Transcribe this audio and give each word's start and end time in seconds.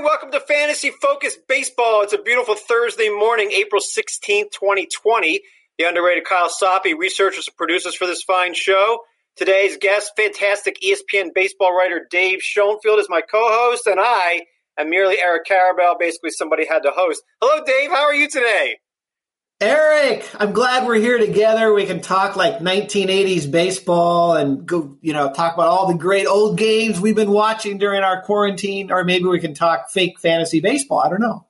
and 0.00 0.06
welcome 0.06 0.30
to 0.30 0.40
Fantasy 0.40 0.90
Focus 1.02 1.36
Baseball. 1.46 2.00
It's 2.02 2.14
a 2.14 2.22
beautiful 2.22 2.54
Thursday 2.54 3.10
morning, 3.10 3.50
April 3.52 3.82
16th, 3.82 4.50
2020. 4.50 5.42
The 5.76 5.84
underrated 5.84 6.24
Kyle 6.24 6.48
Soppe 6.48 6.96
researchers 6.96 7.48
and 7.48 7.56
producers 7.58 7.94
for 7.96 8.06
this 8.06 8.22
fine 8.22 8.54
show. 8.54 9.00
Today's 9.36 9.76
guest, 9.76 10.12
fantastic 10.16 10.78
ESPN 10.80 11.34
baseball 11.34 11.76
writer 11.76 12.06
Dave 12.10 12.40
Schoenfield, 12.40 12.98
is 12.98 13.08
my 13.10 13.20
co 13.20 13.50
host, 13.52 13.86
and 13.86 14.00
I 14.00 14.44
am 14.78 14.88
merely 14.88 15.20
Eric 15.20 15.44
Karabell. 15.44 15.98
Basically, 15.98 16.30
somebody 16.30 16.66
had 16.66 16.84
to 16.84 16.92
host. 16.92 17.22
Hello, 17.42 17.62
Dave. 17.62 17.90
How 17.90 18.04
are 18.04 18.14
you 18.14 18.26
today? 18.26 18.78
Eric, 19.62 20.26
I'm 20.38 20.52
glad 20.52 20.86
we're 20.86 20.94
here 20.94 21.18
together. 21.18 21.74
We 21.74 21.84
can 21.84 22.00
talk 22.00 22.34
like 22.34 22.60
1980s 22.60 23.50
baseball 23.50 24.34
and 24.34 24.64
go, 24.64 24.96
you 25.02 25.12
know, 25.12 25.30
talk 25.30 25.52
about 25.52 25.68
all 25.68 25.86
the 25.86 25.98
great 25.98 26.26
old 26.26 26.56
games 26.56 26.98
we've 26.98 27.14
been 27.14 27.30
watching 27.30 27.76
during 27.76 28.02
our 28.02 28.22
quarantine, 28.22 28.90
or 28.90 29.04
maybe 29.04 29.26
we 29.26 29.38
can 29.38 29.52
talk 29.52 29.90
fake 29.90 30.18
fantasy 30.18 30.60
baseball. 30.60 31.00
I 31.00 31.10
don't 31.10 31.20
know. 31.20 31.46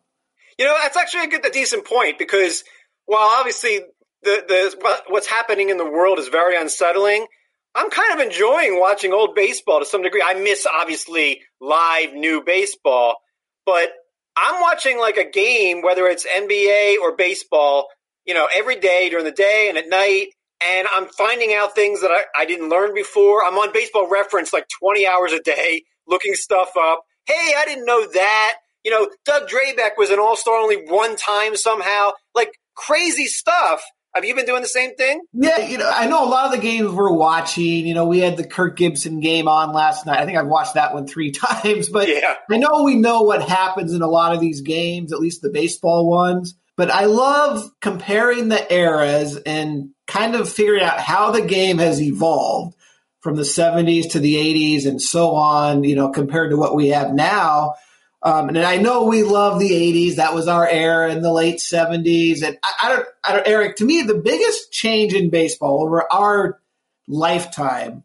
You 0.58 0.64
know, 0.64 0.76
that's 0.82 0.96
actually 0.96 1.26
a 1.26 1.28
good, 1.28 1.46
a 1.46 1.50
decent 1.50 1.86
point 1.86 2.18
because 2.18 2.64
while 3.06 3.28
obviously 3.38 3.78
the 4.24 4.44
the 4.48 5.02
what's 5.08 5.28
happening 5.28 5.70
in 5.70 5.78
the 5.78 5.88
world 5.88 6.18
is 6.18 6.26
very 6.26 6.60
unsettling, 6.60 7.28
I'm 7.76 7.90
kind 7.90 8.20
of 8.20 8.26
enjoying 8.26 8.80
watching 8.80 9.12
old 9.12 9.36
baseball 9.36 9.78
to 9.78 9.86
some 9.86 10.02
degree. 10.02 10.22
I 10.26 10.34
miss 10.34 10.66
obviously 10.66 11.42
live 11.60 12.12
new 12.14 12.42
baseball, 12.42 13.18
but 13.64 13.90
I'm 14.36 14.60
watching 14.60 14.98
like 14.98 15.16
a 15.16 15.30
game, 15.30 15.82
whether 15.82 16.08
it's 16.08 16.26
NBA 16.26 16.96
or 17.00 17.14
baseball 17.14 17.86
you 18.26 18.34
know, 18.34 18.48
every 18.54 18.78
day 18.78 19.08
during 19.10 19.24
the 19.24 19.32
day 19.32 19.66
and 19.68 19.78
at 19.78 19.88
night. 19.88 20.28
And 20.62 20.86
I'm 20.92 21.06
finding 21.06 21.54
out 21.54 21.74
things 21.74 22.02
that 22.02 22.10
I, 22.10 22.42
I 22.42 22.44
didn't 22.44 22.68
learn 22.68 22.94
before. 22.94 23.44
I'm 23.44 23.54
on 23.54 23.72
baseball 23.72 24.10
reference 24.10 24.52
like 24.52 24.66
20 24.78 25.06
hours 25.06 25.32
a 25.32 25.40
day 25.40 25.84
looking 26.06 26.34
stuff 26.34 26.72
up. 26.78 27.04
Hey, 27.26 27.54
I 27.56 27.64
didn't 27.64 27.86
know 27.86 28.06
that. 28.12 28.56
You 28.84 28.90
know, 28.90 29.08
Doug 29.24 29.48
Drabek 29.48 29.92
was 29.96 30.10
an 30.10 30.18
all 30.18 30.36
star 30.36 30.56
only 30.56 30.76
one 30.76 31.16
time 31.16 31.56
somehow. 31.56 32.10
Like 32.34 32.52
crazy 32.74 33.26
stuff. 33.26 33.82
Have 34.14 34.24
you 34.24 34.34
been 34.34 34.44
doing 34.44 34.62
the 34.62 34.68
same 34.68 34.96
thing? 34.96 35.20
Yeah, 35.32 35.58
you 35.58 35.78
know, 35.78 35.88
I 35.88 36.06
know 36.06 36.24
a 36.24 36.28
lot 36.28 36.46
of 36.46 36.50
the 36.50 36.58
games 36.58 36.90
we're 36.90 37.12
watching. 37.12 37.86
You 37.86 37.94
know, 37.94 38.06
we 38.06 38.18
had 38.18 38.36
the 38.36 38.46
Kirk 38.46 38.76
Gibson 38.76 39.20
game 39.20 39.46
on 39.46 39.72
last 39.72 40.04
night. 40.04 40.18
I 40.18 40.26
think 40.26 40.36
I've 40.36 40.48
watched 40.48 40.74
that 40.74 40.92
one 40.92 41.06
three 41.06 41.30
times, 41.30 41.88
but 41.88 42.08
yeah. 42.08 42.34
I 42.50 42.56
know 42.56 42.82
we 42.82 42.96
know 42.96 43.22
what 43.22 43.48
happens 43.48 43.94
in 43.94 44.02
a 44.02 44.08
lot 44.08 44.34
of 44.34 44.40
these 44.40 44.62
games, 44.62 45.12
at 45.12 45.20
least 45.20 45.42
the 45.42 45.50
baseball 45.50 46.10
ones. 46.10 46.56
But 46.76 46.90
I 46.90 47.04
love 47.04 47.70
comparing 47.80 48.48
the 48.48 48.72
eras 48.72 49.36
and 49.36 49.90
kind 50.06 50.34
of 50.34 50.50
figuring 50.50 50.82
out 50.82 51.00
how 51.00 51.30
the 51.30 51.42
game 51.42 51.78
has 51.78 52.00
evolved 52.00 52.76
from 53.20 53.36
the 53.36 53.42
70s 53.42 54.12
to 54.12 54.18
the 54.18 54.34
80s 54.34 54.86
and 54.86 55.00
so 55.00 55.32
on, 55.34 55.84
you 55.84 55.94
know, 55.94 56.10
compared 56.10 56.50
to 56.50 56.56
what 56.56 56.74
we 56.74 56.88
have 56.88 57.12
now. 57.12 57.74
Um, 58.22 58.48
and 58.48 58.58
I 58.58 58.76
know 58.76 59.04
we 59.04 59.22
love 59.22 59.58
the 59.58 59.70
80s. 59.70 60.16
That 60.16 60.34
was 60.34 60.48
our 60.48 60.68
era 60.68 61.10
in 61.10 61.22
the 61.22 61.32
late 61.32 61.58
70s. 61.58 62.42
And 62.42 62.58
I, 62.62 62.72
I, 62.82 62.88
don't, 62.88 63.06
I 63.24 63.32
don't, 63.34 63.48
Eric, 63.48 63.76
to 63.76 63.84
me, 63.84 64.02
the 64.02 64.14
biggest 64.14 64.72
change 64.72 65.14
in 65.14 65.30
baseball 65.30 65.82
over 65.82 66.10
our 66.12 66.60
lifetime, 67.08 68.04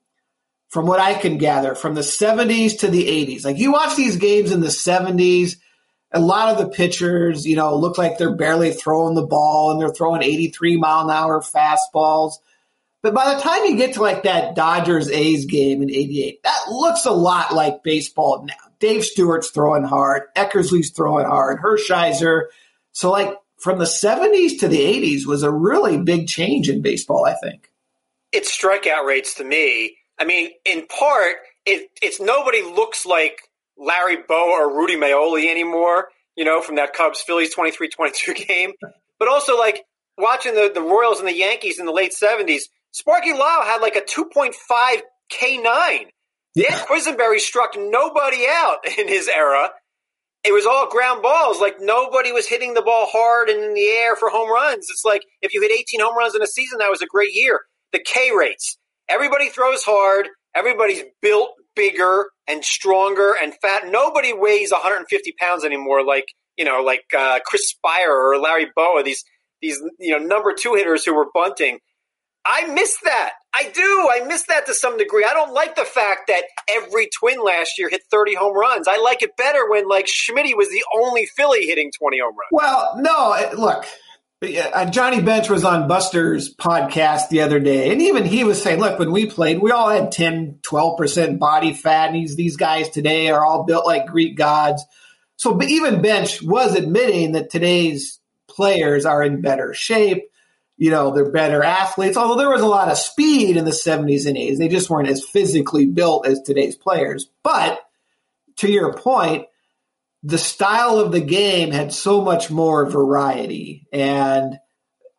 from 0.69 0.85
what 0.85 0.99
I 0.99 1.13
can 1.13 1.37
gather, 1.37 1.75
from 1.75 1.95
the 1.95 2.01
70s 2.01 2.79
to 2.79 2.87
the 2.87 3.07
80s, 3.07 3.45
like 3.45 3.57
you 3.57 3.71
watch 3.71 3.95
these 3.95 4.17
games 4.17 4.51
in 4.51 4.59
the 4.59 4.67
70s, 4.67 5.55
a 6.15 6.19
lot 6.19 6.49
of 6.49 6.57
the 6.57 6.69
pitchers, 6.69 7.45
you 7.45 7.57
know, 7.57 7.75
look 7.75 7.97
like 7.97 8.17
they're 8.17 8.35
barely 8.35 8.71
throwing 8.71 9.15
the 9.15 9.25
ball 9.25 9.71
and 9.71 9.81
they're 9.81 9.93
throwing 9.93 10.23
83 10.23 10.77
mile 10.77 11.09
an 11.09 11.15
hour 11.15 11.41
fastballs. 11.41 12.35
But 13.01 13.13
by 13.13 13.35
the 13.35 13.41
time 13.41 13.65
you 13.65 13.75
get 13.75 13.93
to 13.95 14.01
like 14.01 14.23
that 14.23 14.55
Dodgers 14.55 15.09
A's 15.11 15.45
game 15.45 15.83
in 15.83 15.91
88, 15.91 16.41
that 16.43 16.59
looks 16.69 17.05
a 17.05 17.11
lot 17.11 17.53
like 17.53 17.83
baseball 17.83 18.45
now. 18.45 18.53
Dave 18.79 19.03
Stewart's 19.03 19.51
throwing 19.51 19.83
hard, 19.83 20.23
Eckersley's 20.35 20.91
throwing 20.91 21.25
hard, 21.25 21.59
Hershiser. 21.61 22.45
So 22.93 23.11
like 23.11 23.37
from 23.57 23.77
the 23.77 23.85
70s 23.85 24.59
to 24.59 24.69
the 24.69 24.79
80s 24.79 25.25
was 25.25 25.43
a 25.43 25.51
really 25.51 25.97
big 25.97 26.27
change 26.27 26.69
in 26.69 26.81
baseball, 26.81 27.25
I 27.25 27.33
think. 27.33 27.69
It's 28.31 28.55
strikeout 28.55 29.05
rates 29.05 29.35
to 29.35 29.43
me. 29.43 29.97
I 30.17 30.23
mean, 30.23 30.51
in 30.65 30.87
part, 30.87 31.35
it, 31.65 31.89
it's 32.01 32.21
nobody 32.21 32.61
looks 32.63 33.05
like 33.05 33.44
Larry 33.77 34.17
Bowa 34.27 34.51
or 34.51 34.77
Rudy 34.77 34.95
Meoli 34.95 35.49
anymore, 35.49 36.07
you 36.35 36.45
know, 36.45 36.61
from 36.61 36.75
that 36.75 36.93
Cubs 36.93 37.21
Phillies 37.21 37.53
23 37.53 37.89
22 37.89 38.33
game. 38.47 38.71
But 39.19 39.27
also, 39.27 39.57
like, 39.57 39.83
watching 40.17 40.53
the, 40.53 40.71
the 40.73 40.81
Royals 40.81 41.19
and 41.19 41.27
the 41.27 41.35
Yankees 41.35 41.79
in 41.79 41.85
the 41.85 41.91
late 41.91 42.11
70s, 42.11 42.63
Sparky 42.91 43.33
Lyle 43.33 43.63
had 43.63 43.81
like 43.81 43.95
a 43.95 44.01
2.5 44.01 44.53
K9. 45.31 46.05
Yeah. 46.55 46.69
Dan 46.69 46.85
Quisenberry 46.85 47.39
struck 47.39 47.71
nobody 47.77 48.45
out 48.49 48.87
in 48.97 49.07
his 49.07 49.27
era. 49.27 49.69
It 50.45 50.53
was 50.53 50.65
all 50.65 50.87
ground 50.89 51.21
balls. 51.23 51.59
Like 51.59 51.77
nobody 51.79 52.31
was 52.31 52.47
hitting 52.47 52.73
the 52.73 52.81
ball 52.81 53.07
hard 53.11 53.49
and 53.49 53.63
in 53.63 53.73
the 53.73 53.87
air 53.87 54.15
for 54.15 54.29
home 54.29 54.49
runs. 54.49 54.87
It's 54.89 55.03
like 55.03 55.23
if 55.41 55.53
you 55.53 55.61
hit 55.61 55.71
18 55.71 55.99
home 56.01 56.15
runs 56.17 56.35
in 56.35 56.41
a 56.41 56.47
season, 56.47 56.79
that 56.79 56.89
was 56.89 57.01
a 57.01 57.07
great 57.07 57.33
year. 57.33 57.61
The 57.91 57.99
K 57.99 58.31
rates. 58.37 58.77
Everybody 59.09 59.49
throws 59.49 59.83
hard. 59.83 60.27
Everybody's 60.55 61.03
built 61.21 61.51
bigger 61.75 62.27
and 62.47 62.63
stronger 62.63 63.33
and 63.41 63.53
fat. 63.61 63.83
Nobody 63.87 64.33
weighs 64.33 64.71
150 64.71 65.33
pounds 65.39 65.63
anymore, 65.63 66.05
like 66.05 66.25
you 66.57 66.65
know, 66.65 66.81
like 66.81 67.03
uh, 67.17 67.39
Chris 67.45 67.73
Speier 67.73 68.09
or 68.09 68.39
Larry 68.39 68.67
Bowa. 68.75 69.03
These 69.03 69.23
these 69.61 69.81
you 69.99 70.17
know 70.17 70.25
number 70.25 70.53
two 70.53 70.73
hitters 70.75 71.05
who 71.05 71.15
were 71.15 71.27
bunting. 71.33 71.79
I 72.47 72.67
miss 72.67 72.95
that. 73.03 73.31
I 73.55 73.69
do. 73.73 74.09
I 74.11 74.23
miss 74.27 74.43
that 74.49 74.67
to 74.67 74.75
some 74.75 74.99
degree. 74.99 75.25
I 75.27 75.33
don't 75.33 75.53
like 75.53 75.75
the 75.75 75.83
fact 75.83 76.27
that 76.27 76.43
every 76.69 77.09
twin 77.19 77.43
last 77.43 77.71
year 77.79 77.89
hit 77.89 78.03
30 78.11 78.35
home 78.35 78.55
runs. 78.55 78.87
I 78.87 78.97
like 78.97 79.23
it 79.23 79.31
better 79.35 79.67
when 79.67 79.87
like 79.87 80.05
Schmidt 80.07 80.55
was 80.55 80.69
the 80.69 80.83
only 80.95 81.25
Philly 81.35 81.65
hitting 81.65 81.91
20 81.99 82.19
home 82.19 82.35
runs. 82.35 82.49
Well, 82.51 82.93
no, 82.97 83.49
look, 83.57 83.85
uh, 84.43 84.89
Johnny 84.89 85.21
Bench 85.21 85.49
was 85.49 85.63
on 85.63 85.87
Buster's 85.87 86.53
podcast 86.53 87.29
the 87.29 87.41
other 87.41 87.59
day, 87.59 87.91
and 87.91 88.01
even 88.01 88.25
he 88.25 88.43
was 88.43 88.61
saying, 88.61 88.79
look, 88.79 88.99
when 88.99 89.11
we 89.11 89.25
played, 89.25 89.61
we 89.61 89.71
all 89.71 89.89
had 89.89 90.11
10, 90.11 90.59
12% 90.61 91.39
body 91.39 91.73
fat, 91.73 92.07
and 92.07 92.15
these, 92.15 92.35
these 92.35 92.57
guys 92.57 92.89
today 92.89 93.29
are 93.29 93.45
all 93.45 93.63
built 93.63 93.85
like 93.85 94.07
Greek 94.07 94.35
gods. 94.35 94.83
So 95.37 95.61
even 95.63 96.01
Bench 96.01 96.41
was 96.41 96.75
admitting 96.75 97.33
that 97.33 97.49
today's 97.49 98.19
players 98.47 99.05
are 99.05 99.23
in 99.23 99.41
better 99.41 99.73
shape. 99.73 100.23
You 100.77 100.91
know, 100.91 101.11
they're 101.11 101.31
better 101.31 101.63
athletes, 101.63 102.17
although 102.17 102.37
there 102.37 102.49
was 102.49 102.61
a 102.61 102.67
lot 102.67 102.89
of 102.89 102.97
speed 102.97 103.55
in 103.55 103.63
the 103.63 103.71
70s 103.71 104.27
and 104.27 104.35
80s. 104.35 104.57
They 104.57 104.67
just 104.67 104.89
weren't 104.89 105.09
as 105.09 105.23
physically 105.23 105.85
built 105.85 106.27
as 106.27 106.41
today's 106.41 106.75
players. 106.75 107.29
But 107.43 107.79
to 108.57 108.69
your 108.69 108.93
point, 108.93 109.45
the 110.25 110.37
style 110.39 110.99
of 110.99 111.11
the 111.11 111.21
game 111.21 111.69
had 111.69 111.93
so 111.93 112.19
much 112.19 112.49
more 112.49 112.89
variety. 112.89 113.87
And 113.93 114.57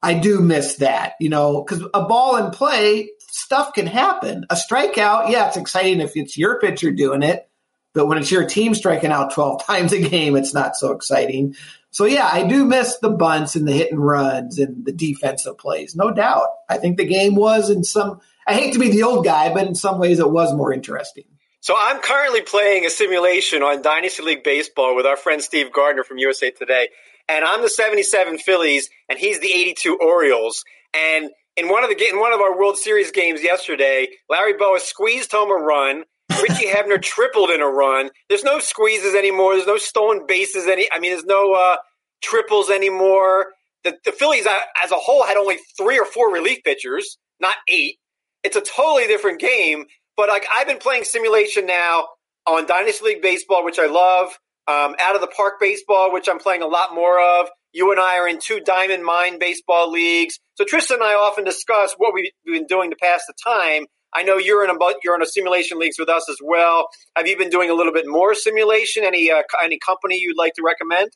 I 0.02 0.14
do 0.14 0.40
miss 0.40 0.76
that, 0.76 1.12
you 1.20 1.28
know, 1.28 1.62
because 1.62 1.86
a 1.94 2.04
ball 2.06 2.36
in 2.38 2.50
play, 2.50 3.10
stuff 3.20 3.72
can 3.72 3.86
happen. 3.86 4.46
A 4.50 4.56
strikeout, 4.56 5.30
yeah, 5.30 5.46
it's 5.46 5.56
exciting 5.56 6.00
if 6.00 6.16
it's 6.16 6.36
your 6.36 6.58
pitcher 6.58 6.90
doing 6.90 7.22
it. 7.22 7.48
But 7.94 8.06
when 8.08 8.18
it's 8.18 8.32
your 8.32 8.48
team 8.48 8.74
striking 8.74 9.12
out 9.12 9.32
12 9.32 9.64
times 9.66 9.92
a 9.92 10.00
game, 10.00 10.34
it's 10.34 10.52
not 10.52 10.74
so 10.74 10.90
exciting. 10.90 11.54
So, 11.92 12.04
yeah, 12.04 12.28
I 12.30 12.42
do 12.42 12.64
miss 12.64 12.98
the 12.98 13.08
bunts 13.08 13.54
and 13.54 13.66
the 13.66 13.72
hit 13.72 13.92
and 13.92 14.04
runs 14.04 14.58
and 14.58 14.84
the 14.84 14.92
defensive 14.92 15.56
plays, 15.56 15.94
no 15.94 16.10
doubt. 16.10 16.48
I 16.68 16.78
think 16.78 16.96
the 16.96 17.06
game 17.06 17.36
was 17.36 17.70
in 17.70 17.84
some, 17.84 18.20
I 18.44 18.54
hate 18.54 18.72
to 18.72 18.80
be 18.80 18.90
the 18.90 19.04
old 19.04 19.24
guy, 19.24 19.54
but 19.54 19.68
in 19.68 19.76
some 19.76 20.00
ways 20.00 20.18
it 20.18 20.30
was 20.30 20.52
more 20.52 20.72
interesting. 20.72 21.24
So 21.66 21.74
I'm 21.76 21.98
currently 21.98 22.42
playing 22.42 22.86
a 22.86 22.90
simulation 22.90 23.60
on 23.64 23.82
Dynasty 23.82 24.22
League 24.22 24.44
Baseball 24.44 24.94
with 24.94 25.04
our 25.04 25.16
friend 25.16 25.42
Steve 25.42 25.72
Gardner 25.72 26.04
from 26.04 26.16
USA 26.18 26.52
Today. 26.52 26.90
And 27.28 27.44
I'm 27.44 27.60
the 27.60 27.68
77 27.68 28.38
Phillies 28.38 28.88
and 29.08 29.18
he's 29.18 29.40
the 29.40 29.50
82 29.52 29.98
Orioles. 30.00 30.62
And 30.94 31.28
in 31.56 31.68
one 31.68 31.82
of 31.82 31.90
the 31.90 32.08
in 32.08 32.20
one 32.20 32.32
of 32.32 32.40
our 32.40 32.56
World 32.56 32.78
Series 32.78 33.10
games 33.10 33.42
yesterday, 33.42 34.06
Larry 34.30 34.52
Bowa 34.56 34.78
squeezed 34.78 35.32
home 35.32 35.50
a 35.50 35.54
run. 35.54 36.04
Richie 36.40 36.66
Hebner 36.72 37.02
tripled 37.02 37.50
in 37.50 37.60
a 37.60 37.66
run. 37.66 38.10
There's 38.28 38.44
no 38.44 38.60
squeezes 38.60 39.16
anymore. 39.16 39.56
There's 39.56 39.66
no 39.66 39.76
stolen 39.76 40.24
bases 40.28 40.68
any. 40.68 40.86
I 40.94 41.00
mean, 41.00 41.10
there's 41.10 41.24
no 41.24 41.52
uh, 41.54 41.78
triples 42.22 42.70
anymore. 42.70 43.46
The, 43.82 43.96
the 44.04 44.12
Phillies 44.12 44.46
uh, 44.46 44.56
as 44.84 44.92
a 44.92 44.98
whole 44.98 45.24
had 45.24 45.36
only 45.36 45.56
three 45.76 45.98
or 45.98 46.04
four 46.04 46.32
relief 46.32 46.62
pitchers, 46.62 47.18
not 47.40 47.56
eight. 47.68 47.96
It's 48.44 48.54
a 48.54 48.60
totally 48.60 49.08
different 49.08 49.40
game. 49.40 49.86
But 50.16 50.28
like 50.28 50.46
I've 50.54 50.66
been 50.66 50.78
playing 50.78 51.04
simulation 51.04 51.66
now 51.66 52.08
on 52.46 52.66
Dynasty 52.66 53.04
League 53.04 53.22
Baseball, 53.22 53.64
which 53.64 53.78
I 53.78 53.86
love. 53.86 54.36
Um, 54.68 54.96
out 55.00 55.14
of 55.14 55.20
the 55.20 55.28
park 55.28 55.60
baseball, 55.60 56.12
which 56.12 56.28
I'm 56.28 56.40
playing 56.40 56.62
a 56.62 56.66
lot 56.66 56.92
more 56.92 57.20
of. 57.20 57.48
You 57.72 57.92
and 57.92 58.00
I 58.00 58.18
are 58.18 58.26
in 58.26 58.40
two 58.40 58.58
Diamond 58.58 59.04
Mind 59.04 59.38
baseball 59.38 59.92
leagues. 59.92 60.40
So 60.54 60.64
Tristan 60.64 60.96
and 60.96 61.04
I 61.04 61.12
often 61.12 61.44
discuss 61.44 61.94
what 61.98 62.12
we've 62.14 62.32
been 62.44 62.66
doing 62.66 62.90
to 62.90 62.96
pass 62.96 63.22
the 63.28 63.34
time. 63.44 63.84
I 64.14 64.22
know 64.22 64.38
you're 64.38 64.64
in 64.64 64.70
a 64.70 64.74
you're 65.04 65.14
in 65.14 65.22
a 65.22 65.26
simulation 65.26 65.78
leagues 65.78 65.98
with 65.98 66.08
us 66.08 66.28
as 66.30 66.38
well. 66.42 66.88
Have 67.16 67.26
you 67.26 67.36
been 67.36 67.50
doing 67.50 67.70
a 67.70 67.74
little 67.74 67.92
bit 67.92 68.06
more 68.06 68.34
simulation? 68.34 69.04
Any 69.04 69.30
uh, 69.30 69.42
any 69.62 69.78
company 69.78 70.18
you'd 70.18 70.38
like 70.38 70.54
to 70.54 70.62
recommend? 70.64 71.10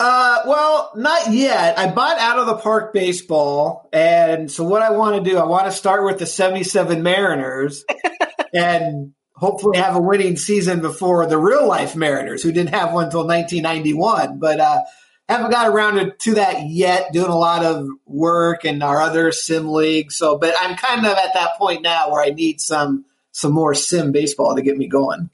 Uh, 0.00 0.38
well, 0.46 0.92
not 0.96 1.30
yet. 1.30 1.78
I 1.78 1.92
bought 1.92 2.18
out 2.18 2.38
of 2.38 2.46
the 2.46 2.56
park 2.56 2.94
baseball, 2.94 3.88
and 3.92 4.50
so 4.50 4.64
what 4.64 4.80
I 4.80 4.90
want 4.90 5.22
to 5.22 5.30
do, 5.30 5.36
I 5.36 5.44
want 5.44 5.66
to 5.66 5.72
start 5.72 6.04
with 6.04 6.18
the 6.18 6.26
'77 6.26 7.02
Mariners, 7.02 7.84
and 8.54 9.12
hopefully 9.34 9.78
have 9.78 9.96
a 9.96 10.00
winning 10.00 10.36
season 10.36 10.80
before 10.80 11.26
the 11.26 11.38
real 11.38 11.66
life 11.66 11.96
Mariners, 11.96 12.42
who 12.42 12.52
didn't 12.52 12.74
have 12.74 12.92
one 12.92 13.04
until 13.04 13.26
1991. 13.26 14.38
But 14.38 14.60
uh, 14.60 14.82
haven't 15.28 15.50
got 15.50 15.68
around 15.68 16.12
to 16.18 16.34
that 16.34 16.68
yet. 16.68 17.12
Doing 17.12 17.30
a 17.30 17.38
lot 17.38 17.64
of 17.64 17.88
work 18.04 18.64
in 18.64 18.82
our 18.82 19.00
other 19.00 19.32
sim 19.32 19.68
league. 19.68 20.12
So, 20.12 20.38
but 20.38 20.54
I'm 20.60 20.76
kind 20.76 21.06
of 21.06 21.16
at 21.16 21.34
that 21.34 21.56
point 21.56 21.82
now 21.82 22.10
where 22.10 22.22
I 22.22 22.30
need 22.30 22.60
some 22.60 23.04
some 23.32 23.52
more 23.52 23.74
sim 23.74 24.12
baseball 24.12 24.56
to 24.56 24.62
get 24.62 24.76
me 24.76 24.88
going. 24.88 25.30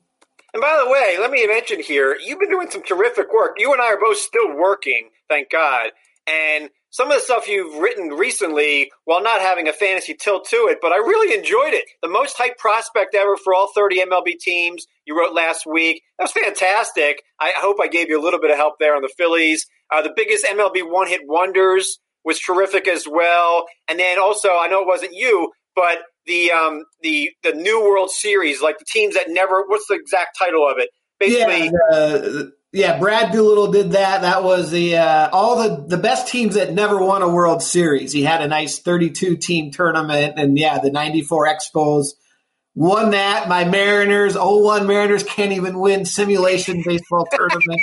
And 0.53 0.63
by 0.63 0.83
the 0.83 0.91
way, 0.91 1.19
let 1.21 1.31
me 1.31 1.47
mention 1.47 1.83
here, 1.83 2.17
you've 2.25 2.39
been 2.39 2.51
doing 2.51 2.71
some 2.71 2.83
terrific 2.83 3.33
work. 3.33 3.57
You 3.59 3.73
and 3.73 3.83
I 3.83 3.93
are 3.93 4.01
both 4.01 4.17
still 4.17 4.57
working, 4.57 5.11
thank 5.29 5.51
God. 5.51 5.91
And 6.27 6.71
some 6.97 7.11
of 7.11 7.19
the 7.19 7.23
stuff 7.23 7.47
you've 7.47 7.77
written 7.77 8.09
recently, 8.09 8.91
while 9.05 9.23
not 9.23 9.43
having 9.43 9.69
a 9.69 9.73
fantasy 9.75 10.15
tilt 10.15 10.47
to 10.49 10.67
it, 10.71 10.79
but 10.81 10.93
I 10.93 10.97
really 10.97 11.37
enjoyed 11.37 11.75
it. 11.75 11.85
The 12.03 12.09
most 12.09 12.39
hyped 12.39 12.57
prospect 12.57 13.15
ever 13.15 13.37
for 13.37 13.53
all 13.53 13.71
30 13.75 14.01
MLB 14.07 14.39
teams 14.39 14.87
you 15.05 15.15
wrote 15.15 15.35
last 15.35 15.67
week. 15.67 16.03
That 16.19 16.25
was 16.25 16.33
fantastic. 16.33 17.23
I 17.39 17.53
hope 17.59 17.77
I 17.83 17.89
gave 17.89 18.09
you 18.09 18.19
a 18.19 18.25
little 18.25 18.41
bit 18.41 18.51
of 18.51 18.57
help 18.57 18.77
there 18.81 18.97
on 18.97 19.03
the 19.03 19.13
Phillies. 19.15 19.67
Uh, 19.93 20.01
the 20.01 20.13
biggest 20.17 20.47
MLB 20.47 20.91
one 20.91 21.07
hit 21.07 21.21
wonders 21.27 21.99
was 22.25 22.41
terrific 22.41 22.89
as 22.89 23.05
well. 23.07 23.67
And 23.89 23.99
then 23.99 24.19
also, 24.19 24.49
I 24.59 24.69
know 24.69 24.81
it 24.81 24.87
wasn't 24.87 25.13
you, 25.13 25.53
but 25.75 25.99
the 26.25 26.51
um, 26.51 26.85
the 27.03 27.31
the 27.43 27.53
New 27.53 27.83
World 27.83 28.11
Series, 28.11 28.63
like 28.63 28.79
the 28.79 28.87
teams 28.91 29.17
that 29.17 29.27
never. 29.29 29.65
What's 29.67 29.87
the 29.87 29.97
exact 29.97 30.39
title 30.39 30.67
of 30.67 30.79
it? 30.79 30.89
Basically, 31.21 31.71
yeah, 31.93 32.43
yeah. 32.77 32.99
Brad 32.99 33.33
Doolittle 33.33 33.73
did 33.73 33.93
that. 33.93 34.23
That 34.23 34.45
was 34.45 34.71
the 34.71 34.97
uh, 34.97 35.31
all 35.33 35.63
the 35.63 35.87
the 35.87 35.97
best 35.97 36.29
teams 36.29 36.55
that 36.55 36.73
never 36.73 37.03
won 37.03 37.23
a 37.23 37.29
World 37.29 37.63
Series. 37.63 38.13
He 38.13 38.23
had 38.23 38.43
a 38.43 38.49
nice 38.49 38.79
32 38.79 39.37
team 39.37 39.71
tournament, 39.71 40.35
and 40.37 40.59
yeah, 40.59 40.79
the 40.79 40.91
94 40.91 41.47
Expos 41.49 42.09
won 42.75 43.11
that. 43.11 43.49
My 43.49 43.65
Mariners, 43.65 44.37
01 44.37 44.87
Mariners 44.87 45.25
can't 45.25 45.53
even 45.53 45.79
win 45.79 46.05
simulation 46.05 46.83
baseball 46.85 47.27
tournament. 47.33 47.81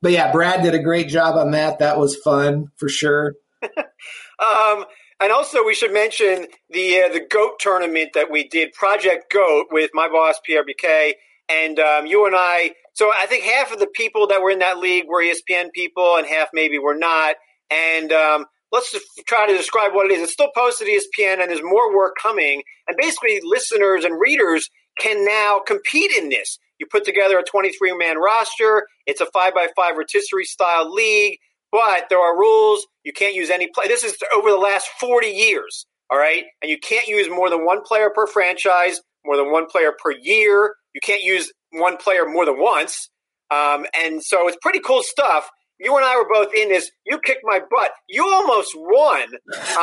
But 0.00 0.12
yeah, 0.12 0.32
Brad 0.32 0.62
did 0.62 0.74
a 0.74 0.82
great 0.82 1.08
job 1.08 1.36
on 1.36 1.52
that. 1.52 1.78
That 1.78 1.98
was 1.98 2.16
fun 2.16 2.68
for 2.76 2.88
sure. 2.88 3.34
um, 3.62 4.84
and 5.20 5.32
also, 5.32 5.64
we 5.64 5.74
should 5.74 5.92
mention 5.92 6.46
the 6.70 7.02
uh, 7.02 7.12
the 7.12 7.20
goat 7.30 7.58
tournament 7.60 8.14
that 8.14 8.30
we 8.30 8.48
did, 8.48 8.72
Project 8.72 9.32
Goat, 9.32 9.66
with 9.70 9.90
my 9.94 10.08
boss 10.08 10.40
Pierre 10.44 10.64
Becquey, 10.64 11.12
and 11.48 11.78
um, 11.78 12.06
you 12.06 12.26
and 12.26 12.34
I. 12.36 12.72
So 12.94 13.10
I 13.12 13.26
think 13.26 13.44
half 13.44 13.72
of 13.72 13.80
the 13.80 13.88
people 13.88 14.28
that 14.28 14.40
were 14.40 14.50
in 14.50 14.60
that 14.60 14.78
league 14.78 15.06
were 15.08 15.22
ESPN 15.22 15.72
people, 15.72 16.16
and 16.16 16.26
half 16.26 16.48
maybe 16.52 16.78
were 16.78 16.96
not. 16.96 17.36
And 17.70 18.12
um, 18.12 18.46
let's 18.72 18.92
just 18.92 19.06
try 19.26 19.46
to 19.46 19.56
describe 19.56 19.94
what 19.94 20.10
it 20.10 20.14
is. 20.14 20.22
It's 20.22 20.32
still 20.32 20.50
posted 20.54 20.88
ESPN, 20.88 21.40
and 21.40 21.50
there's 21.50 21.62
more 21.62 21.94
work 21.94 22.14
coming. 22.20 22.62
And 22.86 22.96
basically, 23.00 23.40
listeners 23.42 24.04
and 24.04 24.18
readers 24.18 24.70
can 24.98 25.24
now 25.24 25.60
compete 25.66 26.12
in 26.12 26.28
this. 26.28 26.58
You 26.78 26.86
put 26.90 27.04
together 27.04 27.38
a 27.38 27.42
23 27.42 27.96
man 27.96 28.18
roster. 28.18 28.86
It's 29.06 29.20
a 29.20 29.26
five 29.26 29.54
by 29.54 29.68
five 29.76 29.96
rotisserie 29.96 30.44
style 30.44 30.92
league. 30.92 31.38
But 31.72 32.06
there 32.08 32.20
are 32.20 32.38
rules. 32.38 32.86
You 33.04 33.12
can't 33.12 33.34
use 33.34 33.50
any 33.50 33.68
play. 33.74 33.86
This 33.88 34.04
is 34.04 34.16
over 34.34 34.50
the 34.50 34.56
last 34.56 34.86
40 35.00 35.26
years. 35.26 35.86
All 36.10 36.18
right. 36.18 36.44
And 36.62 36.70
you 36.70 36.78
can't 36.78 37.08
use 37.08 37.28
more 37.28 37.50
than 37.50 37.64
one 37.64 37.82
player 37.82 38.10
per 38.14 38.26
franchise, 38.26 39.00
more 39.24 39.36
than 39.36 39.50
one 39.50 39.66
player 39.66 39.92
per 39.98 40.12
year. 40.12 40.74
You 40.94 41.00
can't 41.02 41.22
use 41.22 41.52
one 41.74 41.96
player 41.96 42.26
more 42.26 42.44
than 42.44 42.58
once. 42.58 43.10
Um, 43.50 43.86
and 43.98 44.22
so 44.22 44.48
it's 44.48 44.56
pretty 44.62 44.80
cool 44.80 45.02
stuff. 45.02 45.48
You 45.78 45.96
and 45.96 46.04
I 46.04 46.16
were 46.16 46.28
both 46.32 46.54
in 46.54 46.68
this. 46.68 46.90
You 47.04 47.18
kicked 47.18 47.42
my 47.44 47.58
butt. 47.58 47.90
You 48.08 48.26
almost 48.26 48.72
won, 48.76 49.28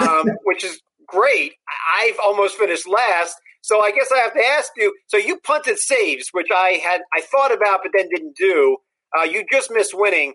um, 0.01 0.25
which 0.45 0.63
is 0.63 0.81
great. 1.07 1.53
I've 1.99 2.17
almost 2.23 2.57
finished 2.57 2.87
last. 2.87 3.35
So 3.61 3.81
I 3.81 3.91
guess 3.91 4.11
I 4.13 4.19
have 4.19 4.33
to 4.33 4.43
ask 4.43 4.71
you. 4.77 4.93
So 5.07 5.17
you 5.17 5.39
punted 5.39 5.77
saves, 5.77 6.29
which 6.31 6.47
I 6.53 6.79
had 6.83 7.01
I 7.15 7.21
thought 7.21 7.53
about 7.53 7.81
but 7.83 7.91
then 7.95 8.09
didn't 8.09 8.35
do. 8.35 8.77
Uh, 9.17 9.23
you 9.23 9.43
just 9.51 9.69
missed 9.71 9.93
winning. 9.93 10.33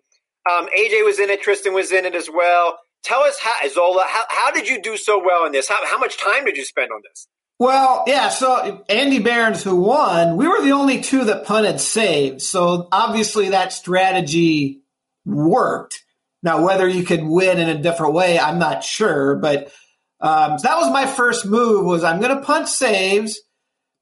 Um, 0.48 0.66
AJ 0.66 1.04
was 1.04 1.18
in 1.18 1.30
it. 1.30 1.42
Tristan 1.42 1.74
was 1.74 1.90
in 1.90 2.04
it 2.04 2.14
as 2.14 2.28
well. 2.32 2.78
Tell 3.02 3.20
us 3.22 3.38
how, 3.40 3.54
Zola, 3.68 4.04
how, 4.06 4.24
how 4.28 4.50
did 4.50 4.68
you 4.68 4.80
do 4.82 4.96
so 4.96 5.22
well 5.24 5.44
in 5.46 5.52
this? 5.52 5.68
How, 5.68 5.84
how 5.86 5.98
much 5.98 6.22
time 6.22 6.44
did 6.44 6.56
you 6.56 6.64
spend 6.64 6.90
on 6.92 7.00
this? 7.08 7.28
Well, 7.58 8.04
yeah. 8.06 8.28
So 8.28 8.84
Andy 8.88 9.18
Behrens, 9.18 9.62
who 9.62 9.76
won, 9.76 10.36
we 10.36 10.46
were 10.46 10.62
the 10.62 10.72
only 10.72 11.00
two 11.00 11.24
that 11.24 11.46
punted 11.46 11.80
saves. 11.80 12.46
So 12.48 12.88
obviously 12.92 13.50
that 13.50 13.72
strategy 13.72 14.82
worked. 15.24 16.04
Now, 16.42 16.64
whether 16.64 16.86
you 16.86 17.02
could 17.02 17.24
win 17.24 17.58
in 17.58 17.68
a 17.68 17.80
different 17.80 18.12
way, 18.12 18.38
I'm 18.38 18.58
not 18.58 18.84
sure. 18.84 19.36
But 19.36 19.72
um, 20.20 20.58
so 20.58 20.68
that 20.68 20.78
was 20.78 20.92
my 20.92 21.06
first 21.06 21.46
move. 21.46 21.86
Was 21.86 22.04
I'm 22.04 22.20
going 22.20 22.36
to 22.36 22.42
punt 22.42 22.68
saves, 22.68 23.40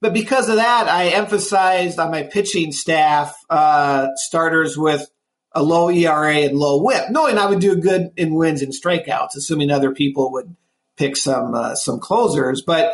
but 0.01 0.13
because 0.13 0.49
of 0.49 0.57
that, 0.57 0.87
I 0.87 1.07
emphasized 1.07 1.97
on 1.97 2.11
my 2.11 2.23
pitching 2.23 2.71
staff 2.71 3.35
uh, 3.49 4.09
starters 4.15 4.77
with 4.77 5.09
a 5.53 5.63
low 5.63 5.89
ERA 5.89 6.35
and 6.35 6.57
low 6.57 6.81
WHIP, 6.81 7.09
knowing 7.09 7.37
I 7.37 7.45
would 7.45 7.59
do 7.59 7.77
good 7.77 8.11
in 8.17 8.35
wins 8.35 8.61
and 8.61 8.73
strikeouts, 8.73 9.35
assuming 9.35 9.71
other 9.71 9.93
people 9.93 10.33
would 10.33 10.55
pick 10.97 11.15
some 11.15 11.55
uh, 11.55 11.75
some 11.75 11.99
closers. 11.99 12.61
But 12.61 12.93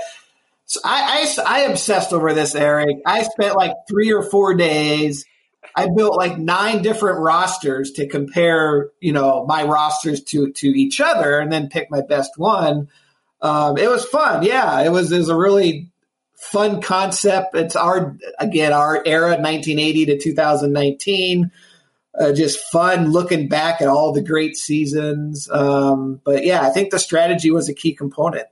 so 0.71 0.79
I, 0.85 1.27
I, 1.37 1.43
I 1.45 1.59
obsessed 1.63 2.13
over 2.13 2.33
this, 2.33 2.55
Eric. 2.55 2.97
I 3.05 3.23
spent 3.23 3.57
like 3.57 3.73
three 3.89 4.13
or 4.13 4.23
four 4.23 4.53
days. 4.53 5.25
I 5.75 5.87
built 5.93 6.15
like 6.15 6.37
nine 6.37 6.81
different 6.81 7.19
rosters 7.19 7.91
to 7.93 8.07
compare, 8.07 8.91
you 9.01 9.11
know, 9.11 9.45
my 9.45 9.63
rosters 9.63 10.23
to 10.25 10.51
to 10.53 10.67
each 10.67 11.01
other, 11.01 11.39
and 11.39 11.51
then 11.51 11.67
pick 11.67 11.91
my 11.91 12.01
best 12.01 12.31
one. 12.37 12.87
Um, 13.41 13.77
it 13.77 13.89
was 13.89 14.05
fun. 14.05 14.43
Yeah, 14.43 14.81
it 14.81 14.89
was. 14.89 15.11
It 15.11 15.17
was 15.17 15.29
a 15.29 15.35
really 15.35 15.89
fun 16.37 16.81
concept. 16.81 17.53
It's 17.55 17.75
our 17.75 18.17
again 18.39 18.71
our 18.71 19.01
era, 19.05 19.31
1980 19.31 20.05
to 20.05 20.17
2019 20.19 21.51
uh, 22.19 22.33
just 22.33 22.59
fun 22.71 23.11
looking 23.11 23.47
back 23.47 23.81
at 23.81 23.87
all 23.87 24.13
the 24.13 24.21
great 24.21 24.55
seasons. 24.55 25.49
Um, 25.51 26.21
but 26.23 26.45
yeah, 26.45 26.61
I 26.61 26.69
think 26.69 26.91
the 26.91 26.99
strategy 26.99 27.51
was 27.51 27.69
a 27.69 27.73
key 27.73 27.93
component. 27.93 28.47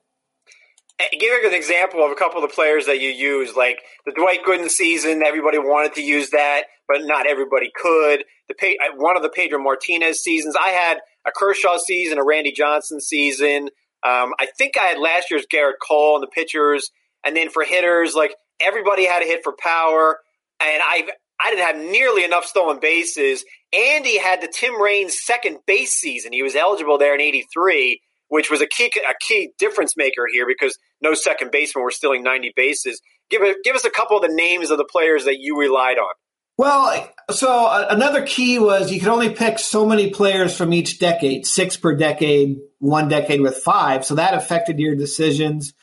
Give 1.18 1.44
an 1.46 1.54
example 1.54 2.04
of 2.04 2.12
a 2.12 2.16
couple 2.16 2.44
of 2.44 2.50
the 2.50 2.54
players 2.54 2.86
that 2.88 3.00
you 3.00 3.10
use, 3.10 3.56
like 3.56 3.80
the 4.06 4.12
Dwight 4.12 4.44
Gooden 4.46 4.70
season. 4.70 5.24
Everybody 5.24 5.58
wanted 5.58 5.94
to 5.96 6.02
use 6.02 6.32
that, 6.32 6.64
but 6.90 7.04
not 7.04 7.26
everybody 7.26 7.72
could. 7.74 8.26
The 8.50 8.78
one 8.98 9.16
of 9.16 9.24
the 9.24 9.30
Pedro 9.30 9.60
Martinez 9.60 10.22
seasons. 10.22 10.56
I 10.60 10.70
had 10.70 11.00
a 11.26 11.32
Kershaw 11.32 11.78
season, 11.78 12.18
a 12.18 12.26
Randy 12.26 12.52
Johnson 12.52 13.00
season. 13.00 13.70
Um, 14.04 14.34
I 14.40 14.48
think 14.58 14.74
I 14.78 14.88
had 14.88 15.00
last 15.00 15.32
year's 15.32 15.46
Gerrit 15.54 15.74
Cole 15.86 16.16
and 16.16 16.24
the 16.24 16.28
pitchers, 16.28 16.92
and 17.24 17.36
then 17.36 17.50
for 17.50 17.64
hitters, 17.64 18.14
like 18.14 18.36
everybody 18.60 19.06
had 19.06 19.22
a 19.22 19.26
hit 19.26 19.42
for 19.44 19.54
power. 19.58 20.20
And 20.62 20.82
I've 20.86 21.10
I 21.40 21.52
didn't 21.52 21.66
have 21.66 21.92
nearly 21.92 22.26
enough 22.26 22.46
stolen 22.46 22.80
bases. 22.82 23.46
Andy 23.72 24.18
had 24.18 24.42
the 24.42 24.52
Tim 24.54 24.82
Raines 24.82 25.18
second 25.24 25.60
base 25.66 25.94
season. 25.94 26.34
He 26.34 26.44
was 26.44 26.56
eligible 26.56 26.98
there 26.98 27.16
in 27.16 27.22
83, 27.22 28.02
which 28.30 28.50
was 28.50 28.62
a 28.62 28.68
key, 28.68 28.92
a 29.08 29.14
key 29.20 29.52
difference 29.58 29.98
maker 29.98 30.26
here 30.32 30.46
because 30.48 30.78
no 31.02 31.14
second 31.14 31.52
baseman 31.52 31.84
were 31.84 31.92
stealing 31.92 32.24
90 32.24 32.54
bases. 32.56 33.02
Give, 33.30 33.42
a, 33.42 33.56
give 33.64 33.76
us 33.76 33.86
a 33.86 33.90
couple 33.90 34.18
of 34.18 34.24
the 34.24 34.34
names 34.34 34.72
of 34.72 34.78
the 34.78 34.86
players 34.86 35.26
that 35.26 35.40
you 35.40 35.60
relied 35.60 35.98
on. 35.98 36.14
Well, 36.58 37.10
so 37.32 37.68
uh, 37.68 37.88
another 37.90 38.26
key 38.26 38.60
was 38.60 38.92
you 38.92 39.00
could 39.00 39.08
only 39.08 39.30
pick 39.30 39.60
so 39.60 39.86
many 39.86 40.10
players 40.10 40.56
from 40.58 40.74
each 40.74 41.00
decade, 41.00 41.46
six 41.46 41.78
per 41.78 41.96
decade, 41.96 42.58
one 42.80 43.08
decade 43.08 43.40
with 43.42 43.58
five. 43.58 44.04
So 44.04 44.16
that 44.16 44.34
affected 44.34 44.78
your 44.78 44.96
decisions. 44.96 45.74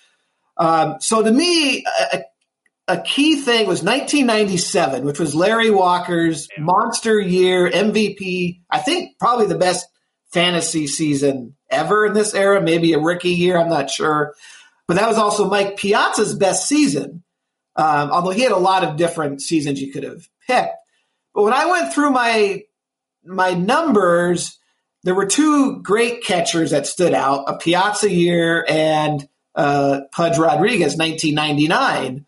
Um, 0.59 0.97
so 1.01 1.23
to 1.23 1.33
me, 1.33 1.85
a, 2.13 2.23
a 2.89 3.01
key 3.01 3.37
thing 3.37 3.67
was 3.67 3.83
1997, 3.83 5.05
which 5.05 5.19
was 5.19 5.35
Larry 5.35 5.71
Walker's 5.71 6.47
monster 6.59 7.19
year 7.19 7.71
MVP. 7.71 8.61
I 8.71 8.79
think 8.79 9.19
probably 9.19 9.47
the 9.47 9.59
best 9.59 9.87
fantasy 10.33 10.87
season 10.87 11.56
ever 11.71 12.07
in 12.07 12.15
this 12.15 12.35
era, 12.35 12.61
maybe 12.61 12.93
a 12.93 12.99
rookie 12.99 13.31
year, 13.31 13.59
I'm 13.59 13.69
not 13.69 13.91
sure. 13.91 14.35
But 14.87 14.95
that 14.97 15.09
was 15.09 15.19
also 15.19 15.49
Mike 15.49 15.77
Piazza's 15.77 16.35
best 16.35 16.69
season, 16.69 17.25
um, 17.75 18.11
although 18.11 18.31
he 18.31 18.43
had 18.43 18.53
a 18.53 18.57
lot 18.57 18.85
of 18.85 18.97
different 18.97 19.43
seasons 19.43 19.81
you 19.81 19.93
could 19.93 20.05
have 20.05 20.29
picked. 20.47 20.77
But 21.35 21.43
when 21.43 21.53
I 21.53 21.67
went 21.67 21.93
through 21.93 22.11
my 22.11 22.63
my 23.25 23.55
numbers, 23.55 24.59
there 25.03 25.15
were 25.15 25.27
two 25.27 25.83
great 25.83 26.23
catchers 26.23 26.71
that 26.71 26.87
stood 26.87 27.15
out: 27.15 27.45
a 27.49 27.59
Piazza 27.59 28.11
year 28.11 28.65
and 28.69 29.29
uh, 29.57 30.03
Pudge 30.13 30.39
Rodriguez, 30.39 30.97
1999. 30.97 32.27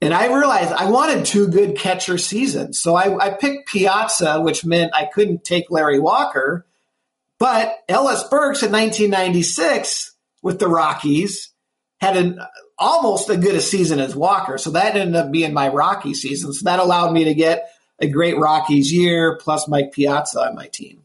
And 0.00 0.12
I 0.12 0.26
realized 0.26 0.72
I 0.72 0.90
wanted 0.90 1.24
two 1.24 1.48
good 1.48 1.78
catcher 1.78 2.18
seasons. 2.18 2.80
So 2.80 2.94
I, 2.94 3.16
I, 3.26 3.30
picked 3.30 3.68
Piazza, 3.68 4.40
which 4.40 4.64
meant 4.64 4.94
I 4.94 5.06
couldn't 5.06 5.44
take 5.44 5.70
Larry 5.70 5.98
Walker. 5.98 6.66
But 7.44 7.84
Ellis 7.90 8.22
Burks 8.22 8.62
in 8.62 8.72
1996 8.72 10.16
with 10.42 10.58
the 10.58 10.66
Rockies 10.66 11.52
had 12.00 12.16
an 12.16 12.40
almost 12.78 13.28
as 13.28 13.36
good 13.36 13.54
a 13.54 13.60
season 13.60 14.00
as 14.00 14.16
Walker. 14.16 14.56
So 14.56 14.70
that 14.70 14.96
ended 14.96 15.14
up 15.14 15.30
being 15.30 15.52
my 15.52 15.68
Rocky 15.68 16.14
season. 16.14 16.54
So 16.54 16.64
that 16.64 16.78
allowed 16.78 17.12
me 17.12 17.24
to 17.24 17.34
get 17.34 17.68
a 17.98 18.08
great 18.08 18.38
Rockies 18.38 18.90
year 18.90 19.36
plus 19.36 19.68
Mike 19.68 19.92
Piazza 19.92 20.40
on 20.40 20.54
my 20.54 20.68
team. 20.68 21.02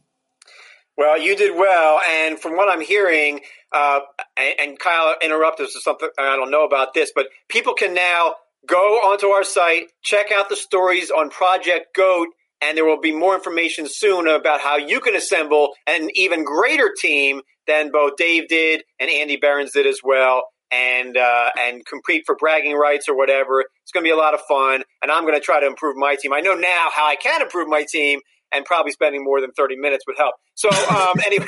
Well, 0.96 1.20
you 1.20 1.36
did 1.36 1.54
well. 1.58 2.00
And 2.08 2.38
from 2.38 2.56
what 2.56 2.70
I'm 2.70 2.80
hearing, 2.80 3.40
uh, 3.70 4.00
and, 4.38 4.78
Kyle 4.78 5.16
interrupted 5.22 5.66
us 5.66 5.76
or 5.76 5.80
something, 5.80 6.08
I 6.16 6.36
don't 6.36 6.50
know 6.50 6.64
about 6.64 6.94
this, 6.94 7.12
but 7.14 7.26
people 7.50 7.74
can 7.74 7.92
now 7.92 8.36
go 8.66 8.78
onto 8.78 9.26
our 9.26 9.44
site, 9.44 9.88
check 10.00 10.32
out 10.32 10.48
the 10.48 10.56
stories 10.56 11.10
on 11.10 11.28
Project 11.28 11.94
Goat, 11.94 12.28
and 12.62 12.76
there 12.76 12.84
will 12.84 13.00
be 13.00 13.12
more 13.12 13.34
information 13.34 13.86
soon 13.88 14.28
about 14.28 14.60
how 14.60 14.76
you 14.76 15.00
can 15.00 15.14
assemble 15.14 15.70
an 15.86 16.08
even 16.14 16.44
greater 16.44 16.92
team 16.96 17.40
than 17.66 17.90
both 17.90 18.16
Dave 18.16 18.48
did 18.48 18.82
and 18.98 19.10
Andy 19.10 19.36
Behrens 19.36 19.72
did 19.72 19.86
as 19.86 20.00
well. 20.02 20.44
And 20.72 21.16
uh, 21.16 21.50
and 21.58 21.84
compete 21.84 22.22
for 22.26 22.36
bragging 22.36 22.76
rights 22.76 23.08
or 23.08 23.16
whatever. 23.16 23.64
It's 23.82 23.90
going 23.92 24.04
to 24.04 24.08
be 24.08 24.12
a 24.12 24.16
lot 24.16 24.34
of 24.34 24.40
fun, 24.48 24.84
and 25.02 25.10
I'm 25.10 25.24
going 25.24 25.34
to 25.34 25.40
try 25.40 25.58
to 25.58 25.66
improve 25.66 25.96
my 25.96 26.14
team. 26.14 26.32
I 26.32 26.38
know 26.38 26.54
now 26.54 26.90
how 26.94 27.08
I 27.08 27.16
can 27.16 27.42
improve 27.42 27.66
my 27.66 27.84
team, 27.90 28.20
and 28.52 28.64
probably 28.64 28.92
spending 28.92 29.24
more 29.24 29.40
than 29.40 29.50
30 29.50 29.74
minutes 29.78 30.04
would 30.06 30.16
help. 30.16 30.36
So 30.54 30.68
um, 30.68 31.14
anyway, 31.26 31.46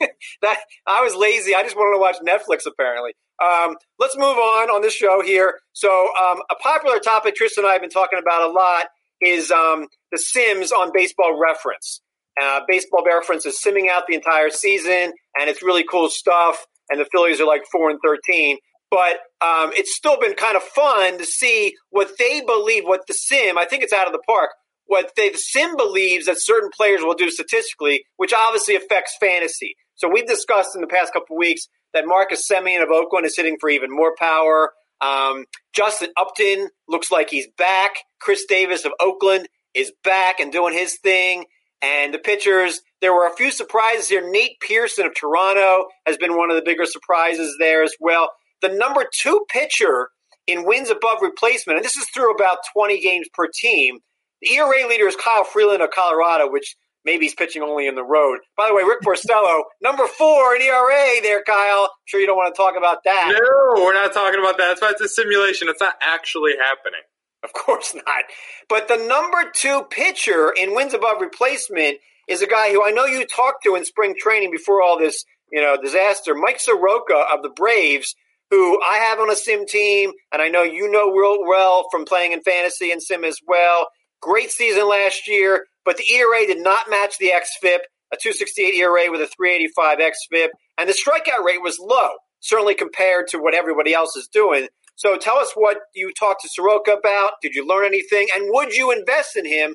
that 0.42 0.58
I 0.86 1.02
was 1.02 1.16
lazy. 1.16 1.52
I 1.52 1.64
just 1.64 1.74
wanted 1.74 1.96
to 1.96 2.00
watch 2.00 2.18
Netflix. 2.24 2.64
Apparently, 2.64 3.10
um, 3.42 3.74
let's 3.98 4.16
move 4.16 4.36
on 4.36 4.70
on 4.70 4.82
this 4.82 4.94
show 4.94 5.20
here. 5.20 5.58
So, 5.72 5.90
um, 5.90 6.38
a 6.50 6.54
popular 6.62 7.00
topic 7.00 7.34
Tristan 7.34 7.64
and 7.64 7.70
I 7.70 7.72
have 7.72 7.80
been 7.80 7.90
talking 7.90 8.20
about 8.20 8.48
a 8.48 8.52
lot 8.52 8.86
is 9.20 9.50
um, 9.50 9.86
the 10.12 10.18
Sims 10.18 10.72
on 10.72 10.90
Baseball 10.92 11.38
Reference. 11.40 12.00
Uh, 12.40 12.60
Baseball 12.66 13.04
Reference 13.04 13.44
is 13.44 13.58
simming 13.64 13.88
out 13.90 14.04
the 14.08 14.14
entire 14.14 14.50
season, 14.50 15.12
and 15.38 15.50
it's 15.50 15.62
really 15.62 15.84
cool 15.84 16.08
stuff. 16.08 16.64
And 16.88 17.00
the 17.00 17.06
Phillies 17.12 17.40
are 17.40 17.46
like 17.46 17.62
four 17.70 17.90
and 17.90 17.98
thirteen, 18.04 18.58
but 18.90 19.18
um, 19.40 19.70
it's 19.74 19.94
still 19.94 20.18
been 20.18 20.34
kind 20.34 20.56
of 20.56 20.62
fun 20.62 21.18
to 21.18 21.24
see 21.24 21.74
what 21.90 22.12
they 22.18 22.40
believe. 22.40 22.84
What 22.84 23.02
the 23.06 23.14
Sim, 23.14 23.58
I 23.58 23.64
think 23.64 23.82
it's 23.82 23.92
out 23.92 24.06
of 24.06 24.12
the 24.12 24.22
park. 24.26 24.50
What 24.86 25.12
they, 25.16 25.28
the 25.28 25.38
Sim 25.38 25.76
believes 25.76 26.26
that 26.26 26.36
certain 26.40 26.70
players 26.76 27.02
will 27.02 27.14
do 27.14 27.30
statistically, 27.30 28.04
which 28.16 28.32
obviously 28.32 28.74
affects 28.74 29.16
fantasy. 29.20 29.76
So 29.94 30.08
we've 30.08 30.26
discussed 30.26 30.74
in 30.74 30.80
the 30.80 30.88
past 30.88 31.12
couple 31.12 31.36
weeks 31.36 31.68
that 31.94 32.06
Marcus 32.06 32.44
Semien 32.50 32.82
of 32.82 32.90
Oakland 32.90 33.26
is 33.26 33.36
hitting 33.36 33.56
for 33.60 33.68
even 33.70 33.90
more 33.90 34.14
power. 34.18 34.72
Um, 35.00 35.46
Justin 35.72 36.10
Upton 36.16 36.68
looks 36.88 37.10
like 37.10 37.30
he's 37.30 37.48
back. 37.56 37.92
Khris 38.20 38.44
Davis 38.48 38.84
of 38.84 38.92
Oakland 39.00 39.48
is 39.74 39.92
back 40.04 40.40
and 40.40 40.52
doing 40.52 40.74
his 40.74 40.98
thing. 40.98 41.44
And 41.82 42.12
the 42.12 42.18
pitchers, 42.18 42.80
there 43.00 43.14
were 43.14 43.26
a 43.26 43.34
few 43.36 43.50
surprises 43.50 44.08
here. 44.08 44.28
Nate 44.30 44.60
Pearson 44.60 45.06
of 45.06 45.14
Toronto 45.14 45.86
has 46.06 46.18
been 46.18 46.36
one 46.36 46.50
of 46.50 46.56
the 46.56 46.62
bigger 46.62 46.84
surprises 46.84 47.56
there 47.58 47.82
as 47.82 47.94
well. 48.00 48.30
The 48.60 48.68
number 48.68 49.04
two 49.10 49.46
pitcher 49.50 50.10
in 50.46 50.66
wins 50.66 50.90
above 50.90 51.18
replacement, 51.22 51.78
and 51.78 51.84
this 51.84 51.96
is 51.96 52.06
through 52.12 52.34
about 52.34 52.58
20 52.74 53.00
games 53.00 53.28
per 53.32 53.46
team. 53.54 54.00
The 54.42 54.54
ERA 54.54 54.88
leader 54.88 55.06
is 55.06 55.16
Kyle 55.16 55.44
Freeland 55.44 55.82
of 55.82 55.90
Colorado, 55.90 56.50
which 56.50 56.76
Maybe 57.04 57.24
he's 57.24 57.34
pitching 57.34 57.62
only 57.62 57.86
in 57.86 57.94
the 57.94 58.04
road. 58.04 58.40
By 58.56 58.68
the 58.68 58.74
way, 58.74 58.82
Rick 58.82 59.00
Porcello, 59.00 59.62
number 59.82 60.06
four 60.06 60.54
in 60.54 60.62
ERA 60.62 61.22
there, 61.22 61.42
Kyle. 61.42 61.84
I'm 61.84 61.88
sure 62.04 62.20
you 62.20 62.26
don't 62.26 62.36
want 62.36 62.54
to 62.54 62.58
talk 62.58 62.74
about 62.76 63.04
that. 63.04 63.32
No, 63.32 63.82
we're 63.82 63.94
not 63.94 64.12
talking 64.12 64.38
about 64.38 64.58
that. 64.58 64.68
That's 64.68 64.82
why 64.82 64.90
it's 64.90 65.00
a 65.00 65.08
simulation. 65.08 65.68
It's 65.68 65.80
not 65.80 65.94
actually 66.02 66.52
happening. 66.58 67.00
Of 67.42 67.52
course 67.54 67.94
not. 67.94 68.24
But 68.68 68.88
the 68.88 68.96
number 68.96 69.50
two 69.54 69.84
pitcher 69.90 70.52
in 70.56 70.74
wins 70.74 70.92
above 70.92 71.20
replacement 71.20 71.96
is 72.28 72.42
a 72.42 72.46
guy 72.46 72.70
who 72.70 72.84
I 72.84 72.90
know 72.90 73.06
you 73.06 73.26
talked 73.26 73.64
to 73.64 73.76
in 73.76 73.84
spring 73.84 74.14
training 74.18 74.50
before 74.50 74.82
all 74.82 74.98
this, 74.98 75.24
you 75.50 75.60
know, 75.60 75.76
disaster. 75.82 76.34
Mike 76.34 76.60
Soroka 76.60 77.24
of 77.32 77.42
the 77.42 77.48
Braves, 77.48 78.14
who 78.50 78.78
I 78.82 78.98
have 78.98 79.18
on 79.20 79.30
a 79.30 79.36
sim 79.36 79.66
team, 79.66 80.12
and 80.32 80.42
I 80.42 80.48
know 80.48 80.62
you 80.62 80.90
know 80.90 81.10
real 81.10 81.46
well 81.46 81.86
from 81.90 82.04
playing 82.04 82.32
in 82.32 82.42
fantasy 82.42 82.92
and 82.92 83.02
sim 83.02 83.24
as 83.24 83.38
well. 83.48 83.88
Great 84.20 84.50
season 84.50 84.86
last 84.86 85.26
year 85.26 85.64
but 85.84 85.96
the 85.96 86.14
ERA 86.14 86.46
did 86.46 86.62
not 86.62 86.90
match 86.90 87.18
the 87.18 87.28
xFIP, 87.28 87.80
a 88.12 88.16
268 88.16 88.74
ERA 88.74 89.10
with 89.10 89.20
a 89.20 89.26
385 89.26 89.98
xFIP, 89.98 90.48
and 90.78 90.88
the 90.88 90.94
strikeout 90.94 91.44
rate 91.44 91.62
was 91.62 91.78
low, 91.78 92.10
certainly 92.40 92.74
compared 92.74 93.28
to 93.28 93.38
what 93.38 93.54
everybody 93.54 93.94
else 93.94 94.16
is 94.16 94.28
doing. 94.32 94.68
So 94.96 95.16
tell 95.16 95.36
us 95.36 95.52
what 95.54 95.78
you 95.94 96.12
talked 96.12 96.42
to 96.42 96.48
Soroka 96.48 96.92
about. 96.92 97.32
Did 97.40 97.54
you 97.54 97.66
learn 97.66 97.86
anything? 97.86 98.28
And 98.34 98.48
would 98.48 98.74
you 98.74 98.92
invest 98.92 99.36
in 99.36 99.46
him 99.46 99.74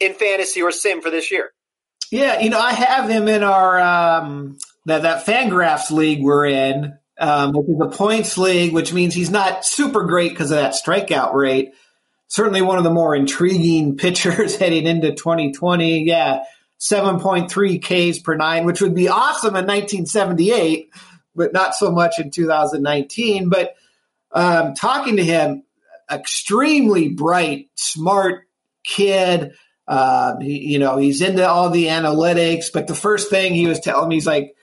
in 0.00 0.14
fantasy 0.14 0.62
or 0.62 0.72
sim 0.72 1.00
for 1.00 1.10
this 1.10 1.30
year? 1.30 1.50
Yeah, 2.10 2.40
you 2.40 2.50
know, 2.50 2.58
I 2.58 2.72
have 2.72 3.08
him 3.08 3.28
in 3.28 3.42
our 3.42 3.80
um, 3.80 4.58
that 4.86 5.02
that 5.02 5.26
Fangraphs 5.26 5.90
league 5.90 6.22
we're 6.22 6.46
in, 6.46 6.92
um, 7.18 7.52
which 7.52 7.68
is 7.68 7.80
a 7.80 7.96
points 7.96 8.36
league, 8.36 8.72
which 8.72 8.92
means 8.92 9.14
he's 9.14 9.30
not 9.30 9.64
super 9.64 10.04
great 10.04 10.30
because 10.30 10.50
of 10.50 10.58
that 10.58 10.74
strikeout 10.74 11.34
rate 11.34 11.70
certainly 12.34 12.62
one 12.62 12.78
of 12.78 12.84
the 12.84 12.90
more 12.90 13.14
intriguing 13.14 13.96
pitchers 13.96 14.56
heading 14.56 14.86
into 14.86 15.14
2020. 15.14 16.04
Yeah, 16.04 16.42
7.3 16.80 18.12
Ks 18.12 18.18
per 18.18 18.34
nine, 18.34 18.64
which 18.64 18.80
would 18.80 18.94
be 18.94 19.08
awesome 19.08 19.54
in 19.54 19.66
1978, 19.66 20.90
but 21.36 21.52
not 21.52 21.76
so 21.76 21.92
much 21.92 22.18
in 22.18 22.32
2019. 22.32 23.48
But 23.48 23.76
um, 24.32 24.74
talking 24.74 25.16
to 25.16 25.24
him, 25.24 25.62
extremely 26.10 27.08
bright, 27.08 27.68
smart 27.76 28.48
kid. 28.82 29.52
Uh, 29.86 30.40
he, 30.40 30.72
you 30.72 30.78
know, 30.80 30.96
he's 30.96 31.20
into 31.20 31.48
all 31.48 31.70
the 31.70 31.86
analytics. 31.86 32.66
But 32.72 32.88
the 32.88 32.96
first 32.96 33.30
thing 33.30 33.54
he 33.54 33.68
was 33.68 33.78
telling 33.78 34.08
me, 34.08 34.16
he's 34.16 34.26
like, 34.26 34.56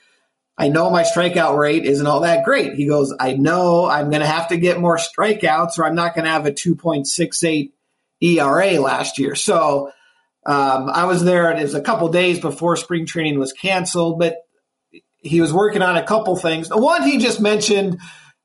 I 0.56 0.68
know 0.68 0.90
my 0.90 1.02
strikeout 1.02 1.56
rate 1.56 1.84
isn't 1.84 2.06
all 2.06 2.20
that 2.20 2.44
great. 2.44 2.74
He 2.74 2.86
goes, 2.86 3.14
I 3.18 3.32
know 3.32 3.86
I'm 3.86 4.10
going 4.10 4.20
to 4.20 4.26
have 4.26 4.48
to 4.48 4.56
get 4.56 4.78
more 4.78 4.98
strikeouts 4.98 5.78
or 5.78 5.84
I'm 5.84 5.94
not 5.94 6.14
going 6.14 6.24
to 6.24 6.30
have 6.30 6.46
a 6.46 6.52
2.68 6.52 7.72
ERA 8.20 8.80
last 8.80 9.18
year. 9.18 9.34
So 9.34 9.90
um, 10.44 10.90
I 10.90 11.06
was 11.06 11.24
there 11.24 11.50
and 11.50 11.58
it 11.58 11.62
was 11.62 11.74
a 11.74 11.80
couple 11.80 12.08
days 12.08 12.38
before 12.38 12.76
spring 12.76 13.06
training 13.06 13.38
was 13.38 13.52
canceled, 13.52 14.18
but 14.18 14.36
he 15.18 15.40
was 15.40 15.52
working 15.52 15.82
on 15.82 15.96
a 15.96 16.04
couple 16.04 16.36
things. 16.36 16.68
The 16.68 16.78
one 16.78 17.02
he 17.02 17.18
just 17.18 17.40
mentioned, 17.40 17.98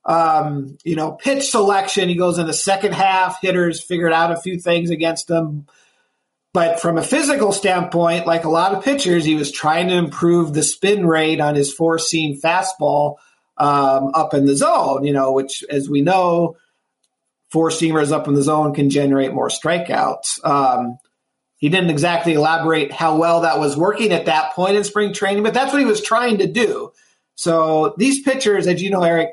um, 0.04 0.78
you 0.84 0.96
know, 0.96 1.12
pitch 1.12 1.50
selection. 1.50 2.08
He 2.08 2.14
goes 2.14 2.38
in 2.38 2.46
the 2.46 2.52
second 2.52 2.94
half, 2.94 3.40
hitters 3.42 3.82
figured 3.82 4.12
out 4.12 4.32
a 4.32 4.40
few 4.40 4.58
things 4.58 4.90
against 4.90 5.28
him. 5.28 5.66
But 6.58 6.80
from 6.80 6.98
a 6.98 7.04
physical 7.04 7.52
standpoint, 7.52 8.26
like 8.26 8.42
a 8.42 8.50
lot 8.50 8.74
of 8.74 8.82
pitchers, 8.82 9.24
he 9.24 9.36
was 9.36 9.52
trying 9.52 9.86
to 9.86 9.94
improve 9.94 10.52
the 10.52 10.64
spin 10.64 11.06
rate 11.06 11.40
on 11.40 11.54
his 11.54 11.72
four 11.72 12.00
seam 12.00 12.40
fastball 12.40 13.18
um, 13.56 14.10
up 14.12 14.34
in 14.34 14.44
the 14.44 14.56
zone, 14.56 15.04
you 15.04 15.12
know, 15.12 15.30
which, 15.30 15.62
as 15.70 15.88
we 15.88 16.00
know, 16.00 16.56
four 17.52 17.70
seamers 17.70 18.10
up 18.10 18.26
in 18.26 18.34
the 18.34 18.42
zone 18.42 18.74
can 18.74 18.90
generate 18.90 19.32
more 19.32 19.50
strikeouts. 19.50 20.44
Um, 20.44 20.98
he 21.58 21.68
didn't 21.68 21.90
exactly 21.90 22.32
elaborate 22.32 22.90
how 22.90 23.14
well 23.18 23.42
that 23.42 23.60
was 23.60 23.76
working 23.76 24.10
at 24.10 24.26
that 24.26 24.52
point 24.54 24.76
in 24.76 24.82
spring 24.82 25.12
training, 25.12 25.44
but 25.44 25.54
that's 25.54 25.72
what 25.72 25.78
he 25.78 25.86
was 25.86 26.02
trying 26.02 26.38
to 26.38 26.48
do. 26.48 26.90
So 27.36 27.94
these 27.98 28.22
pitchers, 28.22 28.66
as 28.66 28.82
you 28.82 28.90
know, 28.90 29.04
Eric, 29.04 29.28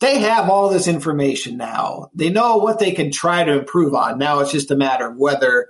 they 0.00 0.20
have 0.20 0.48
all 0.48 0.70
this 0.70 0.88
information 0.88 1.58
now. 1.58 2.08
They 2.14 2.30
know 2.30 2.56
what 2.56 2.78
they 2.78 2.92
can 2.92 3.10
try 3.10 3.44
to 3.44 3.58
improve 3.58 3.94
on. 3.94 4.16
Now 4.16 4.38
it's 4.38 4.52
just 4.52 4.70
a 4.70 4.74
matter 4.74 5.10
of 5.10 5.18
whether 5.18 5.68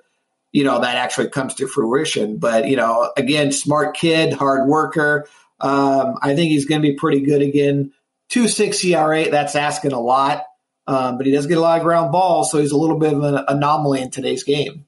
you 0.53 0.65
know, 0.65 0.81
that 0.81 0.97
actually 0.97 1.29
comes 1.31 1.55
to 1.55 1.67
fruition. 1.67 2.37
But, 2.37 2.69
you 2.69 2.77
know, 2.77 3.11
again, 3.17 3.53
smart 3.53 3.97
kid, 3.97 4.33
hard 4.33 4.69
worker. 4.69 5.27
Um, 5.61 6.19
I 6.21 6.35
think 6.35 6.51
he's 6.51 6.67
going 6.67 6.83
to 6.83 6.89
be 6.89 6.95
pretty 6.95 7.21
good 7.21 7.43
again. 7.43 7.93
2.6 8.31 8.85
ERA, 8.85 9.31
that's 9.31 9.57
asking 9.57 9.93
a 9.93 10.01
lot. 10.01 10.45
Um, 10.87 11.17
but 11.17 11.27
he 11.27 11.33
does 11.33 11.47
get 11.47 11.59
a 11.59 11.61
lot 11.61 11.79
of 11.79 11.85
ground 11.85 12.13
balls, 12.13 12.51
so 12.51 12.59
he's 12.59 12.73
a 12.73 12.77
little 12.77 12.99
bit 12.99 13.13
of 13.13 13.23
an 13.23 13.45
anomaly 13.47 14.03
in 14.03 14.11
today's 14.11 14.43
game. 14.43 14.87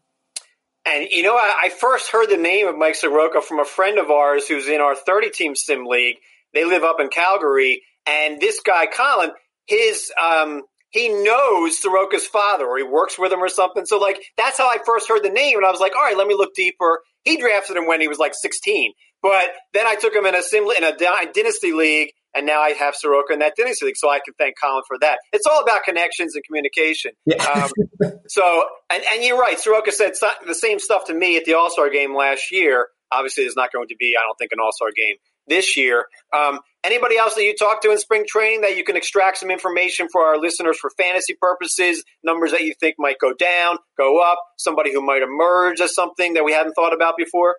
And, 0.84 1.08
you 1.10 1.22
know, 1.22 1.36
I, 1.36 1.62
I 1.64 1.68
first 1.70 2.10
heard 2.10 2.28
the 2.28 2.36
name 2.36 2.66
of 2.66 2.76
Mike 2.76 2.96
Soroka 2.96 3.40
from 3.40 3.60
a 3.60 3.64
friend 3.64 3.98
of 3.98 4.10
ours 4.10 4.46
who's 4.46 4.68
in 4.68 4.80
our 4.80 4.94
30 4.94 5.30
team 5.30 5.54
sim 5.54 5.86
league. 5.86 6.16
They 6.52 6.64
live 6.64 6.82
up 6.82 7.00
in 7.00 7.08
Calgary. 7.08 7.82
And 8.06 8.40
this 8.40 8.60
guy, 8.60 8.86
Colin, 8.86 9.30
his 9.66 10.12
um, 10.22 10.62
he 10.94 11.08
knows 11.08 11.82
Soroka's 11.82 12.24
father 12.24 12.66
or 12.66 12.78
he 12.78 12.84
works 12.84 13.18
with 13.18 13.32
him 13.32 13.42
or 13.42 13.48
something. 13.48 13.84
So 13.84 13.98
like 13.98 14.22
that's 14.36 14.56
how 14.56 14.68
I 14.68 14.78
first 14.86 15.08
heard 15.08 15.24
the 15.24 15.28
name 15.28 15.56
and 15.56 15.66
I 15.66 15.70
was 15.72 15.80
like, 15.80 15.92
all 15.96 16.02
right, 16.02 16.16
let 16.16 16.28
me 16.28 16.34
look 16.34 16.54
deeper. 16.54 17.00
He 17.24 17.36
drafted 17.36 17.76
him 17.76 17.88
when 17.88 18.00
he 18.00 18.06
was 18.06 18.18
like 18.18 18.32
16, 18.32 18.92
but 19.20 19.48
then 19.72 19.88
I 19.88 19.96
took 19.96 20.14
him 20.14 20.24
in 20.24 20.36
a 20.36 20.42
sim 20.42 20.64
in 20.64 20.84
a 20.84 20.96
dynasty 20.96 21.72
league 21.72 22.10
and 22.32 22.46
now 22.46 22.60
I 22.60 22.70
have 22.70 22.94
Soroka 22.94 23.32
in 23.32 23.40
that 23.40 23.54
dynasty 23.58 23.86
league. 23.86 23.96
So 23.96 24.08
I 24.08 24.20
can 24.24 24.34
thank 24.38 24.54
Colin 24.62 24.84
for 24.86 24.96
that. 25.00 25.18
It's 25.32 25.46
all 25.46 25.60
about 25.62 25.82
connections 25.82 26.36
and 26.36 26.44
communication. 26.44 27.10
Yeah. 27.26 27.42
um, 27.42 27.70
so, 28.28 28.64
and, 28.92 29.02
and 29.12 29.24
you're 29.24 29.38
right. 29.38 29.58
Soroka 29.58 29.90
said 29.90 30.12
the 30.46 30.54
same 30.54 30.78
stuff 30.78 31.06
to 31.06 31.14
me 31.14 31.36
at 31.36 31.44
the 31.44 31.54
All 31.54 31.70
Star 31.70 31.90
game 31.90 32.14
last 32.14 32.52
year. 32.52 32.86
Obviously, 33.10 33.44
there's 33.44 33.56
not 33.56 33.72
going 33.72 33.88
to 33.88 33.96
be, 33.98 34.14
I 34.16 34.22
don't 34.26 34.36
think, 34.36 34.52
an 34.52 34.58
All 34.60 34.72
Star 34.72 34.88
game 34.96 35.16
this 35.46 35.76
year. 35.76 36.06
Um, 36.36 36.60
anybody 36.84 37.16
else 37.16 37.34
that 37.34 37.42
you 37.42 37.54
talked 37.54 37.82
to 37.82 37.90
in 37.90 37.98
spring 37.98 38.24
training 38.28 38.62
that 38.62 38.76
you 38.76 38.84
can 38.84 38.96
extract 38.96 39.38
some 39.38 39.50
information 39.50 40.08
for 40.10 40.22
our 40.22 40.38
listeners 40.38 40.78
for 40.78 40.90
fantasy 40.96 41.34
purposes? 41.40 42.04
Numbers 42.22 42.52
that 42.52 42.62
you 42.62 42.74
think 42.78 42.96
might 42.98 43.18
go 43.20 43.32
down, 43.34 43.78
go 43.96 44.20
up, 44.20 44.38
somebody 44.58 44.92
who 44.92 45.00
might 45.04 45.22
emerge 45.22 45.80
as 45.80 45.94
something 45.94 46.34
that 46.34 46.44
we 46.44 46.52
hadn't 46.52 46.74
thought 46.74 46.94
about 46.94 47.16
before? 47.16 47.56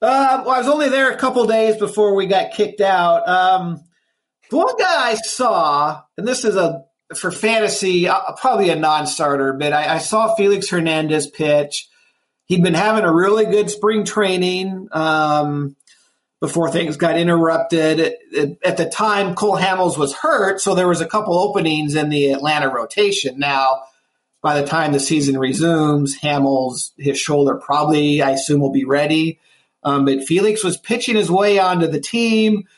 Uh, 0.00 0.42
well, 0.44 0.54
I 0.54 0.58
was 0.58 0.68
only 0.68 0.88
there 0.88 1.10
a 1.10 1.16
couple 1.16 1.44
days 1.46 1.76
before 1.76 2.14
we 2.14 2.26
got 2.26 2.52
kicked 2.52 2.80
out. 2.80 3.28
Um, 3.28 3.80
the 4.50 4.56
one 4.56 4.76
guy 4.78 5.10
I 5.10 5.14
saw, 5.16 6.02
and 6.16 6.26
this 6.26 6.44
is 6.44 6.56
a 6.56 6.84
for 7.14 7.30
fantasy, 7.30 8.06
uh, 8.06 8.32
probably 8.32 8.68
a 8.70 8.76
non-starter, 8.76 9.54
but 9.54 9.72
I, 9.72 9.94
I, 9.94 9.98
saw 9.98 10.34
Felix 10.34 10.68
Hernandez 10.68 11.26
pitch. 11.26 11.88
He'd 12.44 12.62
been 12.62 12.74
having 12.74 13.04
a 13.04 13.12
really 13.12 13.46
good 13.46 13.70
spring 13.70 14.04
training. 14.04 14.88
Um, 14.92 15.74
before 16.40 16.70
things 16.70 16.96
got 16.96 17.18
interrupted. 17.18 18.14
At 18.64 18.76
the 18.76 18.88
time, 18.88 19.34
Cole 19.34 19.56
Hamels 19.56 19.98
was 19.98 20.14
hurt, 20.14 20.60
so 20.60 20.74
there 20.74 20.88
was 20.88 21.00
a 21.00 21.06
couple 21.06 21.38
openings 21.38 21.94
in 21.94 22.10
the 22.10 22.32
Atlanta 22.32 22.68
rotation. 22.68 23.38
Now, 23.38 23.82
by 24.40 24.60
the 24.60 24.66
time 24.66 24.92
the 24.92 25.00
season 25.00 25.38
resumes, 25.38 26.18
Hamels, 26.20 26.92
his 26.96 27.18
shoulder 27.18 27.56
probably, 27.56 28.22
I 28.22 28.30
assume, 28.30 28.60
will 28.60 28.70
be 28.70 28.84
ready. 28.84 29.40
Um, 29.82 30.04
but 30.04 30.24
Felix 30.24 30.62
was 30.62 30.76
pitching 30.76 31.16
his 31.16 31.30
way 31.30 31.58
onto 31.58 31.88
the 31.88 32.00
team. 32.00 32.68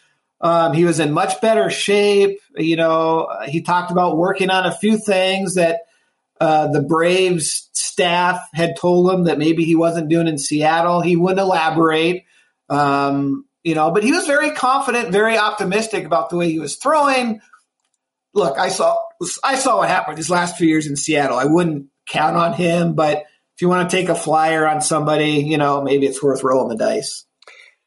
Um, 0.41 0.73
he 0.73 0.85
was 0.85 1.01
in 1.01 1.13
much 1.13 1.41
better 1.43 1.69
shape. 1.69 2.41
You 2.57 2.77
know, 2.77 3.29
he 3.47 3.61
talked 3.61 3.91
about 3.91 4.17
working 4.17 4.49
on 4.49 4.65
a 4.65 4.75
few 4.75 4.97
things 4.97 5.57
that 5.57 5.81
uh, 6.41 6.69
the 6.69 6.81
Braves 6.81 7.69
staff 7.73 8.41
had 8.55 8.77
told 8.77 9.13
him 9.13 9.25
that 9.25 9.39
maybe 9.39 9.65
he 9.65 9.77
wasn't 9.77 10.09
doing 10.09 10.29
in 10.29 10.39
Seattle. 10.39 11.03
He 11.03 11.17
wouldn't 11.17 11.41
elaborate. 11.41 12.25
Um, 12.71 13.45
you 13.63 13.75
know, 13.75 13.91
but 13.91 14.03
he 14.03 14.13
was 14.13 14.27
very 14.27 14.53
confident, 14.53 15.13
very 15.13 15.37
optimistic 15.37 16.05
about 16.05 16.31
the 16.31 16.37
way 16.37 16.51
he 16.51 16.59
was 16.59 16.77
throwing. 16.77 17.41
Look, 18.35 18.59
I 18.59 18.69
saw 18.69 18.97
I 19.45 19.57
saw 19.57 19.79
what 19.79 19.89
happened 19.89 20.17
these 20.17 20.31
last 20.31 20.57
few 20.57 20.69
years 20.69 20.87
in 20.87 20.97
Seattle. 20.97 21.39
I 21.39 21.45
wouldn't 21.45 21.87
count 22.09 22.37
on 22.37 22.53
him, 22.55 22.95
but 22.95 23.19
if 23.19 23.63
you 23.63 23.69
want 23.69 23.91
to 23.91 23.97
take 23.97 24.09
a 24.09 24.15
flyer 24.15 24.67
on 24.67 24.81
somebody, 24.81 25.43
you 25.43 25.59
know, 25.59 25.83
maybe 25.83 26.07
it's 26.07 26.23
worth 26.23 26.43
rolling 26.43 26.69
the 26.69 26.83
dice. 26.83 27.27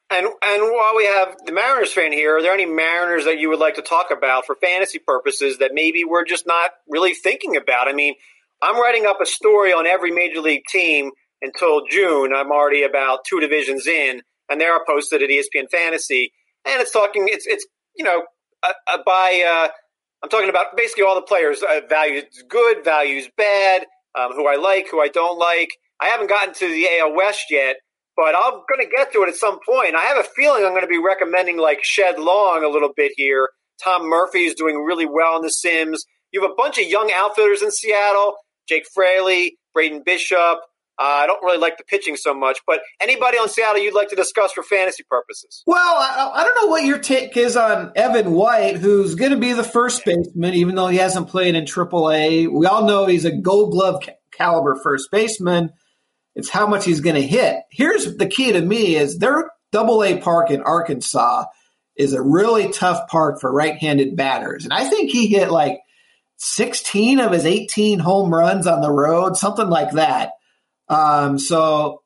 And 0.09 0.27
and 0.27 0.61
while 0.61 0.95
we 0.95 1.05
have 1.05 1.35
the 1.45 1.53
Mariners 1.53 1.91
fan 1.91 2.11
here, 2.11 2.37
are 2.37 2.41
there 2.41 2.53
any 2.53 2.67
Mariners 2.67 3.25
that 3.25 3.39
you 3.39 3.49
would 3.49 3.59
like 3.59 3.75
to 3.75 3.81
talk 3.81 4.11
about 4.11 4.45
for 4.45 4.55
fantasy 4.55 4.99
purposes 4.99 5.57
that 5.57 5.71
maybe 5.73 6.03
we're 6.03 6.25
just 6.25 6.45
not 6.45 6.71
really 6.87 7.15
thinking 7.15 7.55
about? 7.55 7.87
I 7.87 7.93
mean, 7.93 8.13
I'm 8.61 8.79
writing 8.79 9.07
up 9.07 9.21
a 9.21 9.25
story 9.25 9.73
on 9.73 9.87
every 9.87 10.11
major 10.11 10.41
league 10.41 10.65
team 10.69 11.11
until 11.41 11.87
June. 11.87 12.31
I'm 12.33 12.51
already 12.51 12.83
about 12.83 13.25
two 13.25 13.39
divisions 13.39 13.87
in, 13.87 14.21
and 14.49 14.59
they 14.59 14.65
are 14.65 14.81
posted 14.87 15.21
at 15.21 15.29
ESPN 15.29 15.69
Fantasy, 15.71 16.31
and 16.65 16.81
it's 16.81 16.91
talking. 16.91 17.25
It's 17.27 17.45
it's 17.47 17.65
you 17.95 18.03
know 18.03 18.23
uh, 18.63 18.73
uh, 18.87 18.97
by 19.05 19.43
uh, 19.47 19.69
I'm 20.23 20.29
talking 20.29 20.49
about 20.49 20.77
basically 20.77 21.03
all 21.03 21.15
the 21.15 21.21
players. 21.21 21.61
Uh, 21.61 21.81
values 21.87 22.23
good, 22.49 22.83
values 22.83 23.29
bad, 23.37 23.85
um, 24.17 24.31
who 24.33 24.47
I 24.47 24.55
like, 24.55 24.87
who 24.89 25.01
I 25.01 25.09
don't 25.09 25.37
like. 25.37 25.69
I 26.01 26.07
haven't 26.07 26.29
gotten 26.29 26.53
to 26.55 26.67
the 26.67 26.87
AL 26.99 27.15
West 27.15 27.45
yet, 27.49 27.77
but 28.15 28.35
I'm 28.35 28.53
going 28.53 28.79
to 28.81 28.95
get 28.95 29.13
to 29.13 29.23
it 29.23 29.29
at 29.29 29.35
some 29.35 29.59
point. 29.67 29.95
I 29.95 30.03
have 30.03 30.17
a 30.17 30.27
feeling 30.35 30.65
I'm 30.65 30.71
going 30.71 30.81
to 30.81 30.87
be 30.87 31.01
recommending 31.03 31.57
like 31.57 31.79
Shed 31.83 32.19
Long 32.19 32.63
a 32.63 32.69
little 32.69 32.91
bit 32.95 33.11
here. 33.15 33.49
Tom 33.83 34.07
Murphy 34.07 34.45
is 34.45 34.53
doing 34.53 34.83
really 34.83 35.05
well 35.05 35.35
in 35.37 35.41
the 35.41 35.49
Sims. 35.49 36.05
You 36.31 36.41
have 36.41 36.51
a 36.51 36.55
bunch 36.55 36.77
of 36.77 36.85
young 36.85 37.11
outfielders 37.13 37.61
in 37.61 37.71
Seattle 37.71 38.35
Jake 38.67 38.85
Fraley, 38.93 39.57
Braden 39.73 40.03
Bishop. 40.05 40.59
Uh, 40.99 41.21
I 41.23 41.27
don't 41.27 41.43
really 41.43 41.57
like 41.57 41.77
the 41.77 41.83
pitching 41.83 42.15
so 42.15 42.35
much, 42.35 42.59
but 42.67 42.81
anybody 43.01 43.37
on 43.37 43.49
Seattle 43.49 43.81
you'd 43.81 43.95
like 43.95 44.09
to 44.09 44.15
discuss 44.15 44.51
for 44.51 44.61
fantasy 44.61 45.03
purposes? 45.09 45.63
Well, 45.65 45.77
I, 45.79 46.31
I 46.35 46.43
don't 46.43 46.61
know 46.61 46.67
what 46.67 46.85
your 46.85 46.99
take 46.99 47.35
is 47.35 47.57
on 47.57 47.91
Evan 47.95 48.31
White, 48.31 48.77
who's 48.77 49.15
going 49.15 49.31
to 49.31 49.37
be 49.37 49.53
the 49.53 49.63
first 49.63 50.05
baseman, 50.05 50.53
even 50.53 50.75
though 50.75 50.89
he 50.89 50.97
hasn't 50.97 51.29
played 51.29 51.55
in 51.55 51.65
AAA. 51.65 52.47
We 52.51 52.67
all 52.67 52.85
know 52.85 53.07
he's 53.07 53.25
a 53.25 53.35
Gold 53.35 53.71
Glove 53.71 54.03
caliber 54.31 54.75
first 54.75 55.09
baseman. 55.11 55.71
It's 56.35 56.49
how 56.49 56.67
much 56.67 56.85
he's 56.85 57.01
going 57.01 57.15
to 57.15 57.27
hit. 57.27 57.57
Here's 57.71 58.15
the 58.17 58.27
key 58.27 58.51
to 58.51 58.61
me: 58.61 58.95
is 58.95 59.17
their 59.17 59.49
Double 59.71 60.03
A 60.03 60.19
park 60.19 60.51
in 60.51 60.61
Arkansas 60.61 61.45
is 61.95 62.13
a 62.13 62.21
really 62.21 62.71
tough 62.71 63.07
park 63.07 63.39
for 63.41 63.51
right-handed 63.51 64.15
batters, 64.15 64.63
and 64.63 64.73
I 64.73 64.87
think 64.89 65.09
he 65.09 65.25
hit 65.27 65.49
like 65.49 65.79
16 66.37 67.19
of 67.19 67.31
his 67.31 67.45
18 67.45 67.99
home 67.99 68.33
runs 68.33 68.67
on 68.67 68.81
the 68.81 68.91
road, 68.91 69.37
something 69.37 69.69
like 69.69 69.91
that. 69.91 70.31
Um, 70.89 71.39
so 71.39 72.01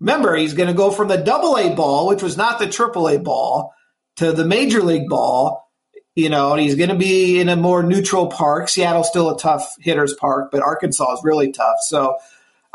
remember, 0.00 0.34
he's 0.34 0.54
going 0.54 0.68
to 0.68 0.74
go 0.74 0.90
from 0.90 1.08
the 1.08 1.16
double 1.16 1.56
A 1.56 1.74
ball, 1.74 2.08
which 2.08 2.22
was 2.22 2.36
not 2.36 2.58
the 2.58 2.68
triple 2.68 3.08
A 3.08 3.18
ball, 3.18 3.72
to 4.16 4.32
the 4.32 4.44
major 4.44 4.82
league 4.82 5.08
ball. 5.08 5.68
You 6.14 6.28
know, 6.28 6.54
he's 6.54 6.74
going 6.74 6.90
to 6.90 6.96
be 6.96 7.40
in 7.40 7.48
a 7.48 7.56
more 7.56 7.82
neutral 7.82 8.26
park. 8.26 8.68
Seattle's 8.68 9.08
still 9.08 9.30
a 9.30 9.38
tough 9.38 9.74
hitters 9.80 10.14
park, 10.14 10.50
but 10.52 10.62
Arkansas 10.62 11.14
is 11.14 11.24
really 11.24 11.52
tough. 11.52 11.76
So 11.80 12.16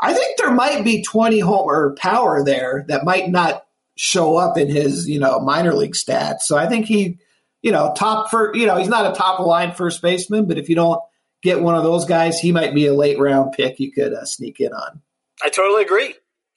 I 0.00 0.12
think 0.12 0.38
there 0.38 0.50
might 0.50 0.84
be 0.84 1.04
20 1.04 1.38
homer 1.38 1.94
power 1.96 2.44
there 2.44 2.84
that 2.88 3.04
might 3.04 3.30
not 3.30 3.64
show 3.96 4.36
up 4.36 4.58
in 4.58 4.68
his, 4.68 5.08
you 5.08 5.20
know, 5.20 5.38
minor 5.38 5.74
league 5.74 5.94
stats. 5.94 6.40
So 6.40 6.56
I 6.56 6.66
think 6.66 6.86
he 6.86 7.18
you 7.62 7.72
know, 7.72 7.92
top 7.96 8.30
for 8.30 8.54
you 8.54 8.66
know, 8.66 8.76
he's 8.76 8.88
not 8.88 9.10
a 9.10 9.16
top 9.16 9.40
line 9.40 9.72
first 9.72 10.02
baseman, 10.02 10.46
but 10.46 10.58
if 10.58 10.68
you 10.68 10.74
don't 10.74 11.00
get 11.42 11.60
one 11.60 11.74
of 11.74 11.82
those 11.82 12.04
guys, 12.04 12.38
he 12.38 12.52
might 12.52 12.74
be 12.74 12.86
a 12.86 12.94
late 12.94 13.18
round 13.18 13.52
pick 13.52 13.80
you 13.80 13.92
could 13.92 14.12
uh, 14.12 14.24
sneak 14.24 14.60
in 14.60 14.72
on. 14.72 15.02
I 15.42 15.48
totally 15.48 15.82
agree. 15.82 16.14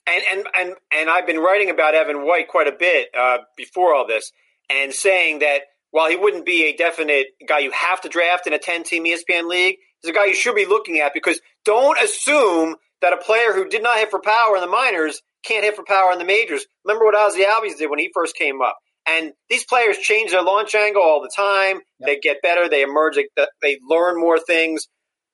And 0.08 0.24
and 0.32 0.48
and 0.58 0.76
and 0.92 1.10
I've 1.10 1.28
been 1.28 1.40
writing 1.40 1.70
about 1.70 1.94
Evan 1.94 2.26
White 2.26 2.48
quite 2.48 2.68
a 2.68 2.76
bit 2.78 3.10
uh, 3.18 3.40
before 3.56 3.94
all 3.94 4.08
this, 4.08 4.32
and 4.70 4.94
saying 4.94 5.40
that 5.40 5.62
while 5.92 6.10
he 6.10 6.16
wouldn't 6.16 6.46
be 6.46 6.64
a 6.64 6.76
definite 6.76 7.28
guy 7.48 7.60
you 7.60 7.72
have 7.72 8.02
to 8.02 8.10
draft 8.10 8.48
in 8.48 8.54
a 8.54 8.60
ten 8.60 8.84
team 8.84 9.06
ESPN 9.06 9.48
league, 9.48 9.78
he's 10.02 10.10
a 10.10 10.14
guy 10.14 10.26
you 10.26 10.34
should 10.34 10.56
be 10.56 10.66
looking 10.66 11.00
at 11.00 11.14
because 11.14 11.40
don't 11.66 12.02
assume 12.02 12.76
that 13.02 13.14
a 13.14 13.18
player 13.18 13.54
who 13.54 13.68
did 13.68 13.84
not 13.84 13.98
hit 13.98 14.10
for 14.10 14.20
power 14.20 14.56
in 14.56 14.62
the 14.62 14.68
minors 14.68 15.22
can't 15.44 15.64
hit 15.64 15.76
for 15.76 15.84
power 15.84 16.12
in 16.12 16.20
the 16.20 16.26
majors. 16.26 16.66
Remember 16.86 17.06
what 17.06 17.16
Ozzie 17.16 17.44
Albies 17.44 17.78
did 17.78 17.90
when 17.90 18.00
he 18.00 18.12
first 18.14 18.36
came 18.36 18.62
up. 18.62 18.78
And 19.08 19.34
these 19.50 19.66
players 19.66 19.98
change 19.98 20.32
their 20.32 20.44
launch 20.44 20.76
angle 20.76 21.02
all 21.02 21.22
the 21.22 21.32
time. 21.36 21.82
Yep. 22.00 22.08
They 22.08 22.20
get 22.20 22.42
better. 22.44 22.70
They 22.70 22.84
emerge. 22.84 23.16
They, 23.16 23.28
they 23.62 23.80
learn 23.88 24.20
more 24.20 24.40
things. 24.40 24.88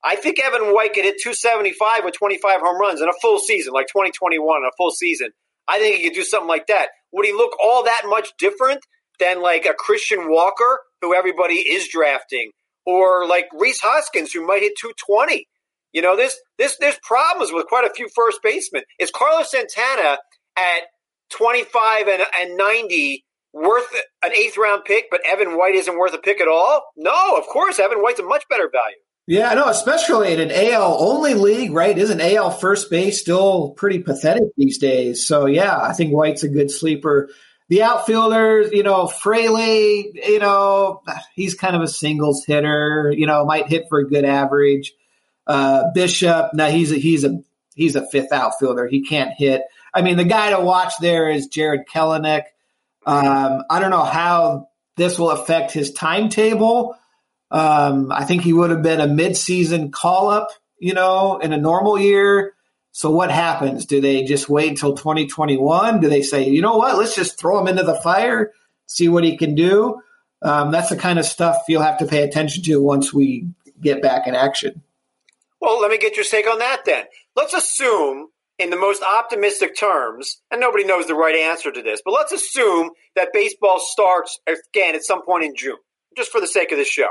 I 0.04 0.16
think 0.16 0.38
Evan 0.38 0.72
White 0.74 0.94
could 0.94 1.04
hit 1.04 1.16
275 1.22 2.04
with 2.04 2.14
25 2.14 2.60
home 2.60 2.80
runs 2.80 3.00
in 3.00 3.08
a 3.08 3.12
full 3.20 3.38
season, 3.38 3.72
like 3.72 3.86
2021, 3.88 4.62
a 4.62 4.70
full 4.76 4.90
season. 4.90 5.30
I 5.66 5.78
think 5.78 5.96
he 5.96 6.04
could 6.04 6.14
do 6.14 6.22
something 6.22 6.48
like 6.48 6.66
that. 6.68 6.88
Would 7.12 7.26
he 7.26 7.32
look 7.32 7.52
all 7.62 7.84
that 7.84 8.02
much 8.06 8.30
different 8.38 8.80
than 9.18 9.42
like 9.42 9.66
a 9.66 9.74
Christian 9.74 10.30
Walker, 10.30 10.80
who 11.02 11.14
everybody 11.14 11.54
is 11.54 11.88
drafting, 11.88 12.52
or 12.86 13.26
like 13.26 13.46
Rhys 13.52 13.80
Hoskins, 13.80 14.32
who 14.32 14.46
might 14.46 14.62
hit 14.62 14.74
220? 14.80 15.46
You 15.92 16.02
know, 16.02 16.16
this 16.16 16.38
this 16.58 16.76
there's 16.78 16.98
problems 17.02 17.52
with 17.52 17.66
quite 17.66 17.84
a 17.84 17.94
few 17.94 18.08
first 18.14 18.40
basemen. 18.42 18.82
Is 18.98 19.10
Carlos 19.10 19.50
Santana 19.50 20.18
at 20.56 20.82
25 21.30 22.08
and, 22.08 22.22
and 22.40 22.56
90 22.56 23.24
worth 23.52 23.88
an 24.22 24.32
eighth 24.32 24.56
round 24.56 24.84
pick, 24.84 25.06
but 25.10 25.20
Evan 25.26 25.56
White 25.56 25.74
isn't 25.74 25.98
worth 25.98 26.14
a 26.14 26.18
pick 26.18 26.40
at 26.40 26.48
all? 26.48 26.82
No, 26.96 27.36
of 27.36 27.46
course, 27.46 27.78
Evan 27.78 27.98
White's 27.98 28.20
a 28.20 28.22
much 28.22 28.44
better 28.48 28.70
value. 28.70 28.96
Yeah, 29.28 29.52
no, 29.52 29.68
especially 29.68 30.32
in 30.32 30.40
an 30.40 30.50
AL 30.50 30.96
only 30.98 31.34
league, 31.34 31.72
right? 31.72 31.96
Isn't 31.96 32.18
AL 32.18 32.50
first 32.52 32.88
base 32.88 33.20
still 33.20 33.72
pretty 33.72 33.98
pathetic 33.98 34.44
these 34.56 34.78
days? 34.78 35.26
So 35.26 35.44
yeah, 35.44 35.78
I 35.78 35.92
think 35.92 36.14
White's 36.14 36.44
a 36.44 36.48
good 36.48 36.70
sleeper. 36.70 37.28
The 37.68 37.82
outfielders, 37.82 38.70
you 38.72 38.82
know, 38.82 39.06
Fraley, 39.06 40.12
you 40.14 40.38
know, 40.38 41.02
he's 41.34 41.52
kind 41.52 41.76
of 41.76 41.82
a 41.82 41.88
singles 41.88 42.46
hitter. 42.46 43.12
You 43.14 43.26
know, 43.26 43.44
might 43.44 43.68
hit 43.68 43.84
for 43.90 43.98
a 43.98 44.08
good 44.08 44.24
average. 44.24 44.94
Uh, 45.46 45.90
Bishop, 45.94 46.54
now 46.54 46.68
he's 46.68 46.90
a 46.90 46.96
he's 46.96 47.24
a 47.24 47.42
he's 47.74 47.96
a 47.96 48.08
fifth 48.08 48.32
outfielder. 48.32 48.86
He 48.86 49.02
can't 49.02 49.34
hit. 49.36 49.60
I 49.92 50.00
mean, 50.00 50.16
the 50.16 50.24
guy 50.24 50.52
to 50.56 50.60
watch 50.60 50.94
there 51.02 51.28
is 51.28 51.48
Jarred 51.48 51.86
Kelenic. 51.86 52.44
Um, 53.04 53.62
I 53.68 53.78
don't 53.78 53.90
know 53.90 54.04
how 54.04 54.68
this 54.96 55.18
will 55.18 55.32
affect 55.32 55.72
his 55.72 55.92
timetable. 55.92 56.96
Um, 57.50 58.12
I 58.12 58.24
think 58.24 58.42
he 58.42 58.52
would 58.52 58.70
have 58.70 58.82
been 58.82 59.00
a 59.00 59.06
midseason 59.06 59.90
call 59.90 60.28
up, 60.28 60.48
you 60.78 60.94
know, 60.94 61.38
in 61.38 61.52
a 61.52 61.58
normal 61.58 61.98
year. 61.98 62.54
So 62.92 63.10
what 63.10 63.30
happens? 63.30 63.86
Do 63.86 64.00
they 64.00 64.24
just 64.24 64.48
wait 64.48 64.70
until 64.70 64.94
2021? 64.94 66.00
Do 66.00 66.08
they 66.08 66.22
say, 66.22 66.48
you 66.48 66.60
know 66.60 66.76
what, 66.76 66.98
let's 66.98 67.14
just 67.14 67.38
throw 67.38 67.60
him 67.60 67.68
into 67.68 67.84
the 67.84 68.00
fire, 68.00 68.52
see 68.86 69.08
what 69.08 69.24
he 69.24 69.36
can 69.36 69.54
do? 69.54 70.00
Um, 70.42 70.70
that's 70.70 70.88
the 70.88 70.96
kind 70.96 71.18
of 71.18 71.24
stuff 71.24 71.56
you'll 71.68 71.82
have 71.82 71.98
to 71.98 72.06
pay 72.06 72.22
attention 72.22 72.62
to 72.64 72.80
once 72.80 73.12
we 73.12 73.46
get 73.80 74.02
back 74.02 74.26
in 74.26 74.34
action. 74.34 74.82
Well, 75.60 75.80
let 75.80 75.90
me 75.90 75.98
get 75.98 76.16
your 76.16 76.24
take 76.24 76.46
on 76.46 76.58
that 76.58 76.84
then. 76.84 77.04
Let's 77.34 77.54
assume 77.54 78.28
in 78.58 78.70
the 78.70 78.76
most 78.76 79.02
optimistic 79.02 79.76
terms, 79.76 80.40
and 80.50 80.60
nobody 80.60 80.84
knows 80.84 81.06
the 81.06 81.14
right 81.14 81.36
answer 81.36 81.70
to 81.70 81.82
this, 81.82 82.02
but 82.04 82.12
let's 82.12 82.32
assume 82.32 82.90
that 83.14 83.32
baseball 83.32 83.78
starts 83.80 84.38
again 84.46 84.94
at 84.94 85.04
some 85.04 85.24
point 85.24 85.44
in 85.44 85.54
June, 85.54 85.76
just 86.16 86.30
for 86.30 86.40
the 86.40 86.46
sake 86.46 86.72
of 86.72 86.78
the 86.78 86.84
show. 86.84 87.08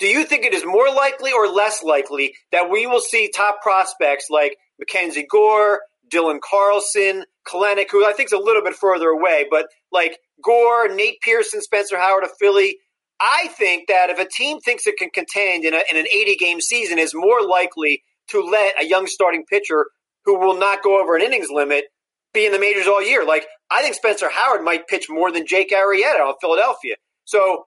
Do 0.00 0.06
you 0.06 0.24
think 0.24 0.44
it 0.44 0.54
is 0.54 0.64
more 0.64 0.88
likely 0.88 1.32
or 1.32 1.48
less 1.48 1.82
likely 1.82 2.34
that 2.52 2.70
we 2.70 2.86
will 2.86 3.00
see 3.00 3.30
top 3.34 3.62
prospects 3.62 4.26
like 4.28 4.56
Mackenzie 4.78 5.26
Gore, 5.28 5.80
Dylan 6.12 6.40
Carlson, 6.40 7.24
Kelenic, 7.46 7.90
who 7.90 8.04
I 8.04 8.12
think 8.12 8.28
is 8.28 8.32
a 8.32 8.38
little 8.38 8.62
bit 8.62 8.74
further 8.74 9.08
away, 9.08 9.46
but 9.50 9.66
like 9.92 10.18
Gore, 10.42 10.88
Nate 10.94 11.20
Pearson, 11.20 11.60
Spencer 11.60 11.98
Howard 11.98 12.24
of 12.24 12.30
Philly? 12.38 12.78
I 13.20 13.48
think 13.56 13.88
that 13.88 14.10
if 14.10 14.18
a 14.18 14.28
team 14.28 14.60
thinks 14.60 14.86
it 14.86 14.96
can 14.98 15.10
contend 15.10 15.64
in, 15.64 15.72
a, 15.72 15.82
in 15.90 15.96
an 15.96 16.06
80 16.12 16.36
game 16.36 16.60
season, 16.60 16.98
is 16.98 17.14
more 17.14 17.46
likely 17.46 18.02
to 18.30 18.40
let 18.40 18.82
a 18.82 18.86
young 18.86 19.06
starting 19.06 19.44
pitcher 19.44 19.86
who 20.24 20.38
will 20.38 20.58
not 20.58 20.82
go 20.82 21.00
over 21.00 21.14
an 21.14 21.22
innings 21.22 21.48
limit 21.50 21.84
be 22.32 22.46
in 22.46 22.52
the 22.52 22.58
majors 22.58 22.86
all 22.86 23.02
year. 23.02 23.24
Like 23.24 23.46
I 23.70 23.82
think 23.82 23.94
Spencer 23.94 24.28
Howard 24.30 24.62
might 24.64 24.88
pitch 24.88 25.06
more 25.08 25.30
than 25.30 25.46
Jake 25.46 25.70
Arrieta 25.70 26.20
on 26.20 26.34
Philadelphia. 26.40 26.96
So 27.24 27.66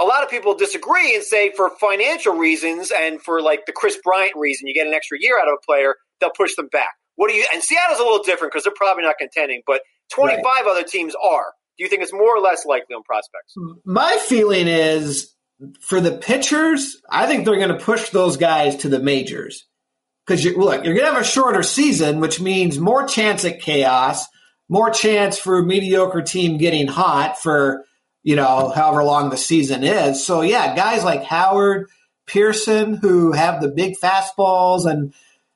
a 0.00 0.04
lot 0.04 0.22
of 0.22 0.30
people 0.30 0.54
disagree 0.54 1.14
and 1.14 1.22
say 1.22 1.52
for 1.52 1.70
financial 1.78 2.34
reasons 2.34 2.90
and 2.90 3.20
for 3.22 3.40
like 3.40 3.66
the 3.66 3.72
Kris 3.72 3.98
Bryant 4.02 4.36
reason, 4.36 4.66
you 4.66 4.74
get 4.74 4.86
an 4.86 4.94
extra 4.94 5.18
year 5.20 5.38
out 5.38 5.48
of 5.48 5.54
a 5.62 5.64
player, 5.64 5.94
they'll 6.20 6.30
push 6.30 6.54
them 6.56 6.68
back. 6.68 6.90
What 7.16 7.30
do 7.30 7.36
you? 7.36 7.46
And 7.52 7.62
Seattle's 7.62 8.00
a 8.00 8.02
little 8.02 8.22
different 8.22 8.52
because 8.52 8.64
they're 8.64 8.72
probably 8.76 9.04
not 9.04 9.16
contending, 9.18 9.62
but 9.66 9.82
25 10.12 10.44
right. 10.44 10.64
other 10.66 10.82
teams 10.82 11.14
are. 11.14 11.52
Do 11.78 11.84
you 11.84 11.90
think 11.90 12.02
it's 12.02 12.12
more 12.12 12.36
or 12.36 12.40
less 12.40 12.64
likely 12.66 12.94
on 12.94 13.02
prospects? 13.02 13.54
My 13.84 14.16
feeling 14.26 14.68
is 14.68 15.34
for 15.80 16.00
the 16.00 16.16
pitchers, 16.16 17.00
I 17.10 17.26
think 17.26 17.44
they're 17.44 17.56
going 17.56 17.76
to 17.76 17.84
push 17.84 18.10
those 18.10 18.36
guys 18.36 18.76
to 18.76 18.88
the 18.88 19.00
majors 19.00 19.66
because 20.26 20.44
you 20.44 20.56
look, 20.56 20.84
you're 20.84 20.94
going 20.94 21.06
to 21.06 21.12
have 21.12 21.22
a 21.22 21.24
shorter 21.24 21.62
season, 21.62 22.20
which 22.20 22.40
means 22.40 22.78
more 22.78 23.06
chance 23.06 23.44
at 23.44 23.60
chaos, 23.60 24.26
more 24.68 24.90
chance 24.90 25.38
for 25.38 25.58
a 25.58 25.64
mediocre 25.64 26.22
team 26.22 26.58
getting 26.58 26.86
hot 26.86 27.40
for 27.40 27.84
you 28.24 28.34
know 28.34 28.72
however 28.74 29.04
long 29.04 29.30
the 29.30 29.36
season 29.36 29.84
is. 29.84 30.26
So 30.26 30.40
yeah, 30.40 30.74
guys 30.74 31.04
like 31.04 31.22
Howard, 31.22 31.88
Pearson, 32.26 32.94
who 32.94 33.30
have 33.30 33.60
the 33.60 33.68
big 33.68 33.94
fastballs 34.02 34.90
and 34.90 35.14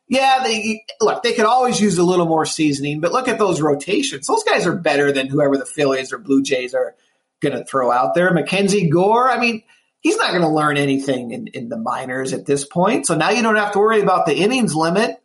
yeah, 0.09 0.42
they 0.42 0.85
look. 1.00 1.22
They 1.22 1.35
could 1.35 1.44
always 1.44 1.81
use 1.81 1.98
a 1.98 2.02
little 2.02 2.26
more 2.26 2.46
seasoning, 2.46 3.00
but 3.00 3.12
look 3.12 3.28
at 3.28 3.38
those 3.38 3.61
rotations. 3.61 4.26
Those 4.26 4.42
guys 4.42 4.66
are 4.66 4.74
better 4.74 5.12
than 5.12 5.26
whoever 5.26 5.59
the 5.59 5.66
Phillies 5.66 6.12
or 6.12 6.18
Blue 6.18 6.42
Jays 6.42 6.74
are 6.74 6.94
going 7.40 7.57
to 7.57 7.64
throw 7.64 7.92
out 7.92 8.14
there. 8.14 8.33
Mackenzie 8.33 8.88
Gore. 8.88 9.31
I 9.31 9.38
mean, 9.38 9.62
he's 10.00 10.16
not 10.16 10.31
going 10.31 10.42
to 10.42 10.48
learn 10.48 10.78
anything 10.78 11.33
in, 11.33 11.48
in 11.48 11.68
the 11.68 11.76
minors 11.76 12.33
at 12.33 12.46
this 12.46 12.64
point. 12.64 13.07
So 13.07 13.16
now 13.16 13.31
you 13.31 13.42
don't 13.42 13.57
have 13.57 13.72
to 13.72 13.78
worry 13.78 14.00
about 14.00 14.24
the 14.24 14.37
innings 14.37 14.74
limit. 14.74 15.22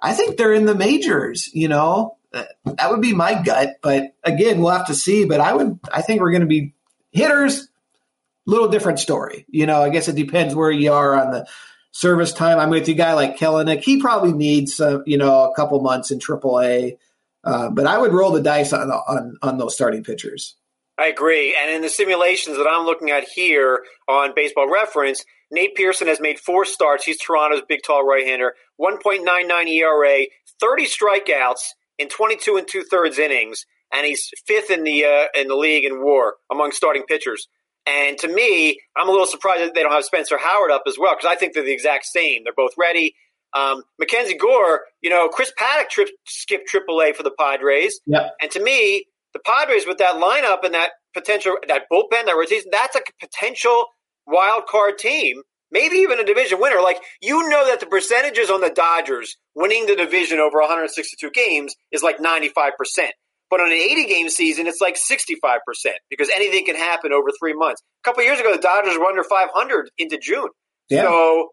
I 0.00 0.14
think 0.14 0.36
they're 0.36 0.54
in 0.54 0.66
the 0.66 0.74
majors, 0.74 1.50
you 1.52 1.68
know. 1.68 2.16
That 2.64 2.90
would 2.90 3.00
be 3.00 3.14
my 3.14 3.42
gut, 3.42 3.76
but 3.82 4.14
again, 4.24 4.60
we'll 4.60 4.72
have 4.72 4.86
to 4.86 4.94
see. 4.94 5.24
But 5.24 5.40
I 5.40 5.54
would, 5.54 5.78
I 5.92 6.02
think 6.02 6.20
we're 6.20 6.30
going 6.30 6.42
to 6.42 6.46
be 6.46 6.74
hitters. 7.12 7.68
Little 8.48 8.68
different 8.68 9.00
story, 9.00 9.44
you 9.48 9.66
know. 9.66 9.82
I 9.82 9.88
guess 9.88 10.06
it 10.06 10.14
depends 10.14 10.54
where 10.54 10.70
you 10.70 10.92
are 10.92 11.20
on 11.20 11.32
the 11.32 11.48
service 11.90 12.32
time. 12.32 12.60
I'm 12.60 12.70
with 12.70 12.86
you, 12.86 12.94
guy 12.94 13.14
like 13.14 13.38
Kelenic. 13.38 13.82
He 13.82 14.00
probably 14.00 14.32
needs, 14.32 14.80
uh, 14.80 15.00
you 15.04 15.18
know, 15.18 15.50
a 15.50 15.54
couple 15.56 15.80
months 15.80 16.12
in 16.12 16.20
AAA. 16.20 16.96
Uh, 17.42 17.70
but 17.70 17.86
I 17.86 17.98
would 17.98 18.12
roll 18.12 18.30
the 18.30 18.42
dice 18.42 18.72
on, 18.72 18.90
on 18.90 19.36
on 19.42 19.58
those 19.58 19.74
starting 19.74 20.04
pitchers. 20.04 20.54
I 20.98 21.08
agree. 21.08 21.56
And 21.60 21.74
in 21.74 21.82
the 21.82 21.88
simulations 21.88 22.56
that 22.56 22.66
I'm 22.68 22.86
looking 22.86 23.10
at 23.10 23.24
here 23.24 23.84
on 24.08 24.32
Baseball 24.34 24.70
Reference, 24.70 25.24
Nate 25.50 25.74
Pearson 25.74 26.08
has 26.08 26.20
made 26.20 26.38
four 26.38 26.64
starts. 26.64 27.04
He's 27.04 27.18
Toronto's 27.18 27.62
big, 27.68 27.82
tall 27.82 28.04
right-hander. 28.06 28.54
1.99 28.80 29.68
ERA, 29.68 30.26
30 30.60 30.86
strikeouts 30.86 31.60
in 31.98 32.08
22 32.08 32.56
and 32.56 32.68
two 32.68 32.82
thirds 32.82 33.18
innings, 33.18 33.66
and 33.92 34.06
he's 34.06 34.30
fifth 34.46 34.70
in 34.70 34.84
the 34.84 35.04
uh, 35.04 35.24
in 35.34 35.48
the 35.48 35.56
league 35.56 35.84
in 35.84 36.02
WAR 36.02 36.34
among 36.50 36.72
starting 36.72 37.04
pitchers. 37.04 37.48
And 37.86 38.18
to 38.18 38.28
me, 38.28 38.80
I'm 38.96 39.08
a 39.08 39.12
little 39.12 39.26
surprised 39.26 39.62
that 39.62 39.74
they 39.74 39.82
don't 39.82 39.92
have 39.92 40.04
Spencer 40.04 40.36
Howard 40.38 40.72
up 40.72 40.82
as 40.88 40.96
well 40.98 41.14
because 41.16 41.30
I 41.30 41.36
think 41.36 41.54
they're 41.54 41.62
the 41.62 41.72
exact 41.72 42.04
same. 42.04 42.42
They're 42.44 42.52
both 42.52 42.72
ready. 42.76 43.14
Um, 43.54 43.84
Mackenzie 43.98 44.36
Gore, 44.36 44.80
you 45.00 45.08
know, 45.08 45.28
Chris 45.28 45.52
Paddack 45.58 45.88
trip, 45.88 46.08
skipped 46.26 46.68
AAA 46.70 47.14
for 47.14 47.22
the 47.22 47.30
Padres, 47.30 48.00
yep. 48.04 48.32
and 48.42 48.50
to 48.50 48.62
me, 48.62 49.06
the 49.32 49.38
Padres 49.38 49.86
with 49.86 49.98
that 49.98 50.16
lineup 50.16 50.64
and 50.64 50.74
that 50.74 50.90
potential 51.14 51.56
that 51.68 51.82
bullpen 51.90 52.26
that 52.26 52.36
rotation, 52.36 52.70
that's 52.70 52.96
a 52.96 53.00
potential 53.20 53.86
wild 54.26 54.66
card 54.66 54.98
team, 54.98 55.42
maybe 55.70 55.96
even 55.96 56.20
a 56.20 56.24
division 56.24 56.60
winner. 56.60 56.80
Like 56.80 56.98
you 57.20 57.48
know 57.48 57.66
that 57.66 57.80
the 57.80 57.86
percentages 57.86 58.50
on 58.50 58.60
the 58.60 58.70
Dodgers 58.70 59.36
winning 59.54 59.86
the 59.86 59.96
division 59.96 60.38
over 60.38 60.60
162 60.60 61.30
games 61.30 61.74
is 61.92 62.02
like 62.02 62.20
95 62.20 62.72
percent. 62.78 63.12
But 63.48 63.60
on 63.60 63.68
an 63.68 63.74
80 63.74 64.06
game 64.06 64.28
season, 64.28 64.66
it's 64.66 64.80
like 64.80 64.96
65% 64.96 65.60
because 66.10 66.28
anything 66.34 66.66
can 66.66 66.74
happen 66.74 67.12
over 67.12 67.28
three 67.38 67.54
months. 67.54 67.80
A 68.04 68.08
couple 68.08 68.24
years 68.24 68.40
ago, 68.40 68.52
the 68.52 68.60
Dodgers 68.60 68.98
were 68.98 69.06
under 69.06 69.22
500 69.22 69.90
into 69.98 70.18
June. 70.18 70.48
Yeah. 70.88 71.02
So 71.02 71.50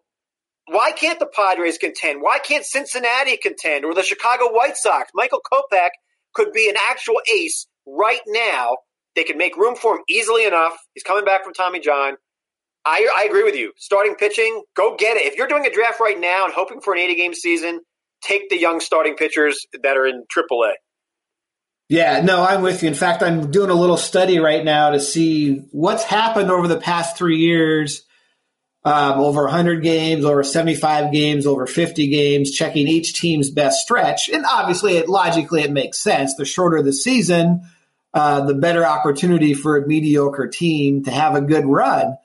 why 0.67 0.91
can't 0.91 1.19
the 1.19 1.28
Padres 1.28 1.78
contend? 1.78 2.21
Why 2.21 2.39
can't 2.39 2.65
Cincinnati 2.65 3.38
contend 3.38 3.86
or 3.86 3.93
the 3.93 4.04
Chicago 4.04 4.45
White 4.52 4.78
Sox? 4.78 5.12
Michael 5.13 5.41
Kopech 5.52 5.89
could 6.34 6.52
be 6.52 6.69
an 6.69 6.76
actual 6.89 7.15
ace 7.32 7.67
right 7.86 8.21
now. 8.28 8.78
They 9.15 9.23
can 9.23 9.38
make 9.38 9.56
room 9.58 9.76
for 9.76 9.97
him 9.97 10.04
easily 10.10 10.45
enough. 10.45 10.76
He's 10.93 11.04
coming 11.04 11.26
back 11.26 11.43
from 11.43 11.54
Tommy 11.54 11.80
John. 11.80 12.15
I, 12.86 13.08
I 13.15 13.26
agree 13.26 13.43
with 13.43 13.56
you. 13.56 13.72
Starting 13.78 14.15
pitching, 14.15 14.63
go 14.76 14.96
get 14.98 15.17
it. 15.17 15.26
If 15.26 15.38
you're 15.38 15.48
doing 15.48 15.65
a 15.65 15.72
draft 15.72 16.00
right 16.00 16.19
now 16.19 16.46
and 16.46 16.54
hoping 16.54 16.82
for 16.82 16.93
an 16.93 17.00
80 17.00 17.15
game 17.15 17.34
season, 17.34 17.80
take 18.22 18.50
the 18.50 18.60
young 18.60 18.80
starting 18.80 19.15
pitchers 19.15 19.65
that 19.82 19.98
are 19.98 20.06
in 20.06 20.24
AAA. 20.36 20.74
Yeah, 21.89 22.22
no, 22.22 22.43
I'm 22.43 22.62
with 22.62 22.82
you. 22.82 22.89
In 22.89 22.96
fact, 22.96 23.22
I'm 23.22 23.52
doing 23.52 23.69
a 23.69 23.76
little 23.76 23.98
study 23.98 24.39
right 24.39 24.63
now 24.63 24.91
to 24.91 25.00
see 25.00 25.65
what's 25.72 26.04
happened 26.04 26.50
over 26.50 26.67
the 26.67 26.80
past 26.80 27.17
three 27.17 27.38
years 27.38 28.04
um, 28.86 29.19
over 29.19 29.43
100 29.43 29.82
games, 29.82 30.26
over 30.26 30.43
75 30.43 31.12
games, 31.12 31.46
over 31.46 31.65
50 31.65 32.08
games, 32.08 32.52
checking 32.52 32.88
each 32.88 33.13
team's 33.19 33.50
best 33.50 33.82
stretch. 33.82 34.30
And 34.30 34.46
obviously, 34.46 34.98
it 34.98 35.08
logically 35.08 35.62
it 35.62 35.72
makes 35.72 36.00
sense. 36.00 36.36
The 36.36 36.46
shorter 36.46 36.82
the 36.82 36.91
season, 36.91 37.62
uh, 38.13 38.46
the 38.46 38.54
better 38.54 38.86
opportunity 38.86 39.54
for 39.54 39.78
a 39.78 39.88
mediocre 39.88 40.48
team 40.48 41.04
to 41.06 41.12
have 41.12 41.36
a 41.36 41.41
good 41.41 41.65
run. 41.65 42.17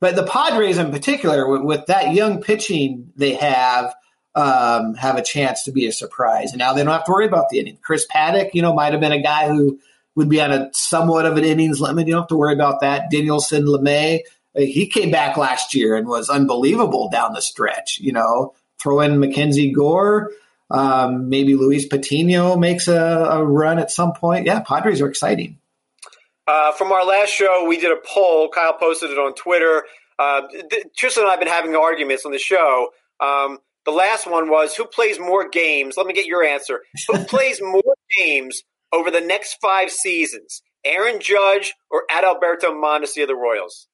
But 0.00 0.16
the 0.16 0.24
Padres, 0.24 0.78
in 0.78 0.90
particular, 0.90 1.48
with, 1.48 1.62
with 1.62 1.86
that 1.86 2.12
young 2.12 2.42
pitching 2.42 3.12
they 3.16 3.34
have, 3.34 3.94
um, 4.34 4.94
have 4.94 5.16
a 5.16 5.22
chance 5.22 5.64
to 5.64 5.72
be 5.72 5.86
a 5.86 5.92
surprise. 5.92 6.52
And 6.52 6.58
now 6.58 6.74
they 6.74 6.84
don't 6.84 6.92
have 6.92 7.04
to 7.04 7.12
worry 7.12 7.26
about 7.26 7.48
the 7.48 7.58
inning. 7.58 7.78
Chris 7.80 8.06
Paddack, 8.06 8.50
you 8.52 8.62
know, 8.62 8.74
might 8.74 8.92
have 8.92 9.00
been 9.00 9.12
a 9.12 9.22
guy 9.22 9.48
who 9.48 9.80
would 10.14 10.28
be 10.28 10.40
on 10.40 10.52
a 10.52 10.70
somewhat 10.72 11.26
of 11.26 11.36
an 11.36 11.44
innings 11.44 11.80
limit. 11.80 12.06
You 12.06 12.14
don't 12.14 12.22
have 12.22 12.28
to 12.28 12.36
worry 12.36 12.54
about 12.54 12.80
that. 12.80 13.10
Dinelson 13.10 13.64
Lamet, 13.64 14.20
he 14.54 14.86
came 14.86 15.10
back 15.10 15.36
last 15.36 15.74
year 15.74 15.96
and 15.96 16.06
was 16.06 16.28
unbelievable 16.28 17.08
down 17.10 17.32
the 17.32 17.42
stretch. 17.42 17.98
You 18.00 18.12
know, 18.12 18.54
throw 18.78 19.00
in 19.00 19.20
Mackenzie 19.20 19.72
Gore, 19.72 20.30
um, 20.70 21.28
maybe 21.28 21.54
Luis 21.54 21.86
Patino 21.86 22.56
makes 22.56 22.88
a, 22.88 23.28
a, 23.30 23.44
run 23.44 23.78
at 23.78 23.90
some 23.90 24.12
point. 24.12 24.46
Yeah, 24.46 24.60
Padres 24.60 25.00
are 25.00 25.08
exciting. 25.08 25.58
Uh, 26.46 26.72
from 26.72 26.92
our 26.92 27.04
last 27.04 27.30
show, 27.30 27.66
we 27.68 27.78
did 27.78 27.90
a 27.90 28.00
poll. 28.06 28.48
Kyle 28.48 28.74
posted 28.74 29.10
it 29.10 29.18
on 29.18 29.34
Twitter. 29.34 29.84
Uh, 30.18 30.42
Tristan 30.96 31.24
and 31.24 31.28
I 31.28 31.32
have 31.32 31.40
been 31.40 31.48
having 31.48 31.74
arguments 31.74 32.24
on 32.24 32.32
the 32.32 32.38
show. 32.38 32.90
Um, 33.20 33.58
the 33.84 33.90
last 33.90 34.30
one 34.30 34.48
was 34.48 34.74
who 34.74 34.84
plays 34.84 35.18
more 35.18 35.48
games? 35.48 35.96
Let 35.96 36.06
me 36.06 36.12
get 36.12 36.26
your 36.26 36.44
answer. 36.44 36.80
Who 37.08 37.24
plays 37.24 37.60
more 37.60 37.94
games 38.18 38.62
over 38.92 39.10
the 39.10 39.20
next 39.20 39.58
five 39.60 39.90
seasons? 39.90 40.62
Aaron 40.84 41.20
Judge 41.20 41.74
or 41.90 42.04
Adalberto 42.10 42.70
Mondesi 42.70 43.22
of 43.22 43.28
the 43.28 43.34
Royals? 43.34 43.88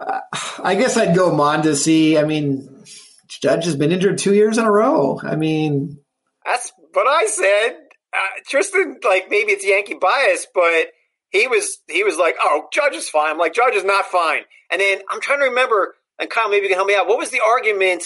Uh, 0.00 0.20
I 0.62 0.74
guess 0.74 0.96
I'd 0.96 1.14
go 1.14 1.30
Mondesi. 1.30 2.18
I 2.18 2.24
mean, 2.24 2.84
Judge 3.28 3.66
has 3.66 3.76
been 3.76 3.92
injured 3.92 4.18
two 4.18 4.34
years 4.34 4.58
in 4.58 4.64
a 4.64 4.70
row. 4.70 5.20
I 5.22 5.36
mean, 5.36 5.98
that's 6.44 6.72
what 6.92 7.06
I 7.06 7.26
said. 7.26 7.76
Uh, 8.12 8.40
Tristan, 8.46 8.98
like 9.04 9.30
maybe 9.30 9.52
it's 9.52 9.66
Yankee 9.66 9.94
bias, 10.00 10.46
but 10.54 10.88
he 11.32 11.48
was 11.48 11.78
he 11.88 12.04
was 12.04 12.16
like, 12.18 12.36
"Oh, 12.40 12.68
Judge 12.72 12.94
is 12.94 13.08
fine." 13.08 13.30
I'm 13.30 13.38
like, 13.38 13.54
"Judge 13.54 13.74
is 13.74 13.84
not 13.84 14.06
fine." 14.06 14.42
And 14.70 14.80
then 14.80 15.00
I'm 15.10 15.20
trying 15.20 15.40
to 15.40 15.46
remember, 15.46 15.94
and 16.18 16.30
Kyle, 16.30 16.48
maybe 16.48 16.64
you 16.64 16.68
can 16.68 16.76
help 16.76 16.88
me 16.88 16.94
out. 16.94 17.08
What 17.08 17.18
was 17.18 17.30
the 17.30 17.40
argument? 17.44 18.04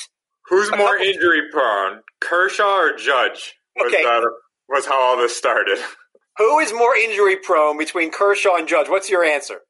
Who's 0.49 0.71
more 0.71 0.97
injury 0.97 1.43
prone, 1.53 2.03
Kershaw 2.21 2.79
or 2.79 2.97
Judge? 2.97 3.55
Was 3.77 3.93
okay, 3.93 4.05
that, 4.05 4.23
was 4.69 4.87
how 4.87 5.01
all 5.01 5.17
this 5.17 5.37
started. 5.37 5.79
Who 6.39 6.59
is 6.61 6.73
more 6.73 6.95
injury 6.95 7.37
prone 7.37 7.79
between 7.79 8.11
Kershaw 8.11 8.57
and 8.57 8.69
Judge? 8.69 8.89
What's 8.89 9.11
your 9.11 9.25
answer? 9.25 9.61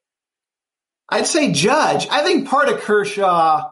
I'd 1.09 1.25
say 1.25 1.51
Judge. 1.51 2.07
I 2.11 2.23
think 2.23 2.47
part 2.47 2.67
of 2.67 2.81
Kershaw. 2.81 3.71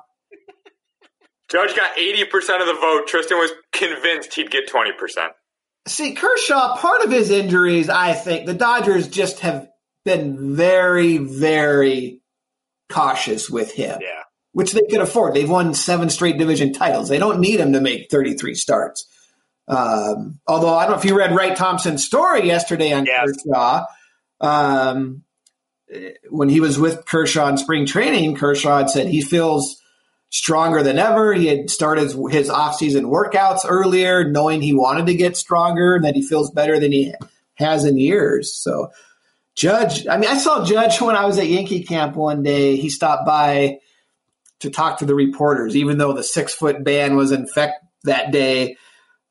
Judge 1.52 1.76
got 1.76 1.96
80% 1.98 2.62
of 2.62 2.68
the 2.68 2.78
vote. 2.80 3.08
Tristan 3.08 3.38
was 3.38 3.52
convinced 3.74 4.34
he'd 4.36 4.50
get 4.50 4.70
20%. 4.70 4.92
See, 5.88 6.16
Kershaw, 6.16 6.78
part 6.78 7.02
of 7.02 7.12
his 7.12 7.30
injuries, 7.30 7.90
I 7.90 8.14
think 8.14 8.46
the 8.46 8.54
Dodgers 8.54 9.08
just 9.10 9.42
have 9.42 9.68
been 10.06 10.56
very, 10.56 11.18
very 11.18 12.22
cautious 12.90 13.50
with 13.50 13.72
him. 13.72 14.00
Yeah. 14.02 14.22
Which 14.54 14.72
they 14.72 14.84
could 14.90 15.02
afford. 15.02 15.34
They've 15.34 15.50
won 15.50 15.74
seven 15.74 16.10
straight 16.10 16.38
division 16.38 16.72
titles. 16.72 17.10
They 17.10 17.18
don't 17.18 17.42
need 17.42 17.60
him 17.60 17.74
to 17.74 17.82
make 17.82 18.10
33 18.10 18.56
starts. 18.56 19.06
Um, 19.68 20.40
although 20.48 20.74
I 20.74 20.84
don't 20.84 20.92
know 20.92 21.00
if 21.00 21.06
you 21.06 21.18
read 21.18 21.36
Wright 21.36 21.58
Thompson's 21.58 22.06
story 22.06 22.46
yesterday 22.46 22.94
on 22.94 23.06
yes. 23.06 23.32
Kershaw. 23.44 23.86
Um, 24.40 25.24
when 26.30 26.50
he 26.50 26.60
was 26.60 26.80
with 26.80 27.06
Kershaw 27.06 27.48
in 27.50 27.58
spring 27.58 27.86
training, 27.86 28.36
Kershaw 28.36 28.78
had 28.78 28.90
said 28.90 29.08
he 29.08 29.22
feels 29.22 29.82
stronger 30.30 30.84
than 30.84 31.00
ever. 31.00 31.34
He 31.34 31.48
had 31.48 31.70
started 31.70 32.12
his 32.30 32.50
offseason 32.50 33.06
workouts 33.06 33.62
earlier, 33.68 34.30
knowing 34.30 34.62
he 34.62 34.74
wanted 34.74 35.06
to 35.08 35.16
get 35.16 35.38
stronger 35.38 35.96
and 35.96 36.06
that 36.06 36.16
he 36.16 36.26
feels 36.26 36.52
better 36.52 36.80
than 36.80 36.92
he 36.92 37.14
has 37.56 37.86
in 37.86 37.98
years. 37.98 38.54
So, 38.54 38.92
Judge, 39.56 40.06
I 40.08 40.18
mean, 40.18 40.30
I 40.30 40.38
saw 40.38 40.66
Judge 40.66 41.00
when 41.00 41.16
I 41.16 41.26
was 41.26 41.40
at 41.40 41.48
Yankee 41.48 41.84
camp 41.84 42.16
one 42.16 42.44
day. 42.44 42.76
He 42.76 42.90
stopped 42.90 43.26
by 43.26 43.80
to 44.60 44.70
talk 44.70 45.00
to 45.00 45.06
the 45.06 45.16
reporters, 45.16 45.76
even 45.76 45.98
though 45.98 46.14
the 46.14 46.24
six 46.24 46.54
foot 46.54 46.84
ban 46.84 47.16
was 47.16 47.32
in 47.32 47.44
effect 47.44 47.84
that 48.04 48.32
day. 48.32 48.78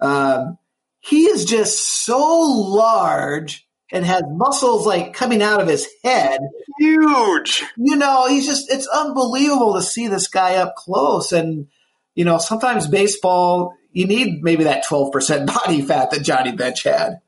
Um, 0.00 0.58
he 1.00 1.24
is 1.24 1.44
just 1.44 2.04
so 2.04 2.18
large 2.18 3.66
and 3.92 4.04
has 4.04 4.22
muscles 4.28 4.86
like 4.86 5.12
coming 5.12 5.42
out 5.42 5.60
of 5.60 5.68
his 5.68 5.86
head. 6.02 6.40
Huge. 6.78 7.62
You 7.76 7.96
know, 7.96 8.26
he's 8.26 8.46
just, 8.46 8.72
it's 8.72 8.88
unbelievable 8.88 9.74
to 9.74 9.82
see 9.82 10.08
this 10.08 10.28
guy 10.28 10.56
up 10.56 10.74
close. 10.76 11.32
And, 11.32 11.68
you 12.14 12.24
know, 12.24 12.38
sometimes 12.38 12.88
baseball, 12.88 13.74
you 13.92 14.06
need 14.06 14.42
maybe 14.42 14.64
that 14.64 14.84
12% 14.86 15.46
body 15.64 15.82
fat 15.82 16.10
that 16.10 16.22
Johnny 16.22 16.52
Bench 16.52 16.82
had. 16.82 17.20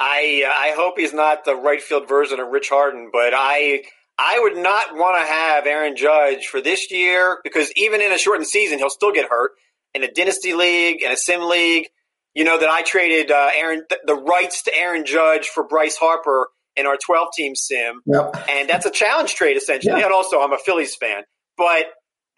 I 0.00 0.44
uh, 0.46 0.50
I 0.50 0.72
hope 0.74 0.94
he's 0.98 1.12
not 1.12 1.44
the 1.44 1.54
right 1.54 1.80
field 1.80 2.08
version 2.08 2.40
of 2.40 2.48
Rich 2.48 2.70
Harden, 2.70 3.10
but 3.12 3.32
I 3.36 3.82
I 4.18 4.38
would 4.40 4.56
not 4.56 4.94
want 4.94 5.20
to 5.20 5.26
have 5.30 5.66
Aaron 5.66 5.94
Judge 5.96 6.46
for 6.46 6.60
this 6.60 6.90
year 6.90 7.38
because 7.44 7.70
even 7.76 8.00
in 8.00 8.10
a 8.10 8.18
shortened 8.18 8.46
season, 8.46 8.78
he'll 8.78 8.90
still 8.90 9.12
get 9.12 9.28
hurt. 9.28 9.52
in 9.94 10.02
a 10.02 10.10
dynasty 10.10 10.54
league, 10.54 11.02
in 11.02 11.10
a 11.12 11.16
sim 11.16 11.42
league. 11.42 11.88
You 12.34 12.44
know 12.44 12.58
that 12.58 12.68
I 12.68 12.82
traded 12.82 13.30
uh, 13.30 13.50
Aaron 13.54 13.82
the 14.06 14.14
rights 14.14 14.62
to 14.64 14.74
Aaron 14.74 15.04
Judge 15.04 15.48
for 15.48 15.66
Bryce 15.66 15.96
Harper 15.96 16.48
in 16.76 16.86
our 16.86 16.96
12 16.96 17.28
team 17.36 17.54
sim. 17.54 18.00
Yep. 18.06 18.48
And 18.48 18.68
that's 18.70 18.86
a 18.86 18.90
challenge 18.90 19.34
trade 19.34 19.56
essentially. 19.56 19.98
Yeah. 19.98 20.06
And 20.06 20.14
also 20.14 20.40
I'm 20.40 20.52
a 20.52 20.58
Phillies 20.58 20.94
fan. 20.94 21.22
But 21.56 21.86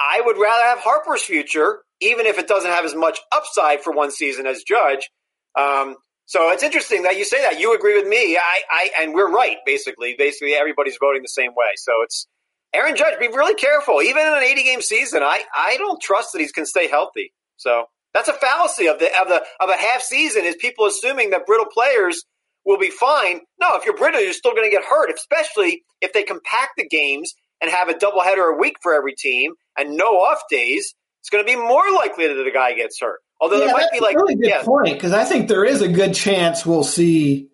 I 0.01 0.21
would 0.25 0.39
rather 0.39 0.65
have 0.65 0.79
Harper's 0.79 1.23
future, 1.23 1.81
even 2.01 2.27
if 2.27 2.39
it 2.39 2.49
doesn't 2.49 2.71
have 2.71 2.85
as 2.85 2.95
much 2.95 3.21
upside 3.31 3.83
for 3.83 3.93
one 3.93 4.11
season 4.11 4.47
as 4.47 4.63
Judge. 4.63 5.11
Um, 5.57 5.97
so 6.27 6.51
it's 6.51 6.63
interesting 6.63 7.03
that 7.03 7.19
you 7.19 7.25
say 7.25 7.43
that. 7.43 7.59
You 7.59 7.75
agree 7.75 7.95
with 7.99 8.09
me. 8.09 8.37
I, 8.37 8.61
I 8.71 8.91
and 9.01 9.15
we're 9.15 9.31
right, 9.31 9.57
basically. 9.67 10.15
Basically 10.17 10.55
everybody's 10.55 10.97
voting 10.99 11.23
the 11.23 11.29
same 11.29 11.51
way. 11.51 11.73
So 11.77 11.93
it's 12.03 12.27
Aaron 12.75 12.97
Judge, 12.97 13.19
be 13.19 13.29
really 13.29 13.55
careful. 13.55 14.01
Even 14.01 14.27
in 14.27 14.33
an 14.33 14.43
80 14.43 14.63
game 14.65 14.83
season, 14.83 15.23
I, 15.23 15.43
I 15.55 15.77
don't 15.77 16.01
trust 16.01 16.33
that 16.33 16.41
he 16.41 16.49
can 16.49 16.65
stay 16.65 16.89
healthy. 16.89 17.33
So 17.57 17.85
that's 18.15 18.29
a 18.29 18.33
fallacy 18.33 18.89
of 18.89 18.99
the 18.99 19.07
of 19.21 19.29
the 19.29 19.43
of 19.61 19.69
a 19.69 19.77
half 19.77 20.03
season 20.03 20.45
is 20.45 20.57
people 20.57 20.87
assuming 20.87 21.31
that 21.31 21.47
brittle 21.47 21.67
players 21.73 22.25
will 22.65 22.79
be 22.79 22.91
fine. 22.91 23.41
No, 23.61 23.77
if 23.77 23.85
you're 23.85 23.97
brittle, 23.97 24.21
you're 24.21 24.33
still 24.33 24.55
going 24.55 24.69
to 24.69 24.75
get 24.75 24.85
hurt, 24.85 25.11
especially 25.13 25.83
if 26.01 26.13
they 26.13 26.23
compact 26.23 26.73
the 26.77 26.89
games 26.89 27.35
and 27.61 27.71
have 27.71 27.89
a 27.89 27.95
doubleheader 27.95 28.55
a 28.55 28.59
week 28.59 28.77
for 28.83 28.95
every 28.95 29.15
team 29.15 29.53
and 29.77 29.97
no 29.97 30.19
off 30.19 30.43
days. 30.51 30.95
It's 31.21 31.31
going 31.31 31.45
to 31.45 31.51
be 31.51 31.57
more 31.57 31.93
likely 31.95 32.27
that 32.27 32.35
the 32.35 32.51
guy 32.53 32.75
gets 32.75 33.01
hurt. 33.01 33.21
Although 33.43 33.59
yeah, 33.59 33.67
there 33.67 33.75
might 33.75 33.91
be 33.91 33.99
like 33.99 34.15
really 34.15 34.37
good 34.37 34.49
yeah. 34.49 34.63
point 34.63 34.95
because 34.95 35.13
I 35.13 35.25
think 35.25 35.49
there 35.49 35.65
is 35.65 35.83
a 35.83 35.89
good 35.89 36.15
chance 36.15 36.65
we'll 36.65 36.85
see 36.85 37.49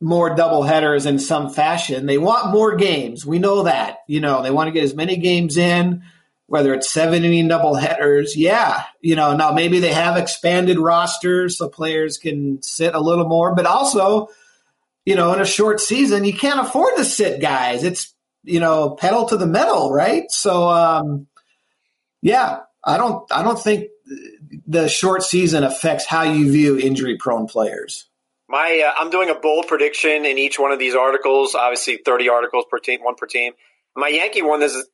more 0.00 0.34
double 0.34 0.64
headers 0.64 1.06
in 1.06 1.20
some 1.20 1.48
fashion. 1.48 2.06
They 2.06 2.18
want 2.18 2.50
more 2.50 2.74
games. 2.74 3.24
We 3.24 3.38
know 3.38 3.62
that. 3.62 3.98
You 4.08 4.20
know, 4.20 4.42
they 4.42 4.50
want 4.50 4.66
to 4.66 4.72
get 4.72 4.82
as 4.82 4.96
many 4.96 5.18
games 5.18 5.56
in, 5.56 6.02
whether 6.48 6.74
it's 6.74 6.90
seven 6.90 7.22
inning 7.22 7.46
double 7.46 7.76
headers. 7.76 8.36
Yeah. 8.36 8.82
You 9.00 9.14
know, 9.14 9.36
now 9.36 9.52
maybe 9.52 9.78
they 9.78 9.92
have 9.92 10.16
expanded 10.16 10.80
rosters 10.80 11.56
so 11.56 11.68
players 11.68 12.18
can 12.18 12.60
sit 12.60 12.96
a 12.96 13.00
little 13.00 13.28
more, 13.28 13.54
but 13.54 13.64
also, 13.64 14.26
you 15.06 15.14
know, 15.14 15.32
in 15.34 15.40
a 15.40 15.46
short 15.46 15.78
season, 15.78 16.24
you 16.24 16.34
can't 16.34 16.66
afford 16.66 16.96
to 16.96 17.04
sit 17.04 17.40
guys. 17.40 17.84
It's, 17.84 18.12
you 18.42 18.58
know, 18.58 18.96
pedal 18.96 19.26
to 19.26 19.36
the 19.36 19.46
metal, 19.46 19.92
right? 19.92 20.24
So, 20.30 20.68
um, 20.68 21.28
yeah, 22.22 22.62
I 22.84 22.96
don't, 22.96 23.24
I 23.30 23.44
don't 23.44 23.58
think 23.58 23.86
the 24.66 24.88
short 24.88 25.22
season 25.22 25.64
affects 25.64 26.06
how 26.06 26.22
you 26.22 26.50
view 26.50 26.78
injury 26.78 27.16
prone 27.16 27.46
players. 27.46 28.08
My, 28.48 28.84
uh, 28.86 29.00
I'm 29.00 29.10
doing 29.10 29.30
a 29.30 29.34
bold 29.34 29.66
prediction 29.66 30.24
in 30.24 30.38
each 30.38 30.58
one 30.58 30.72
of 30.72 30.78
these 30.78 30.94
articles. 30.94 31.54
Obviously, 31.54 31.98
30 32.04 32.28
articles 32.28 32.64
per 32.70 32.78
team, 32.78 33.00
one 33.02 33.14
per 33.14 33.26
team. 33.26 33.52
My 33.96 34.08
Yankee 34.08 34.42
one 34.42 34.62
is, 34.62 34.86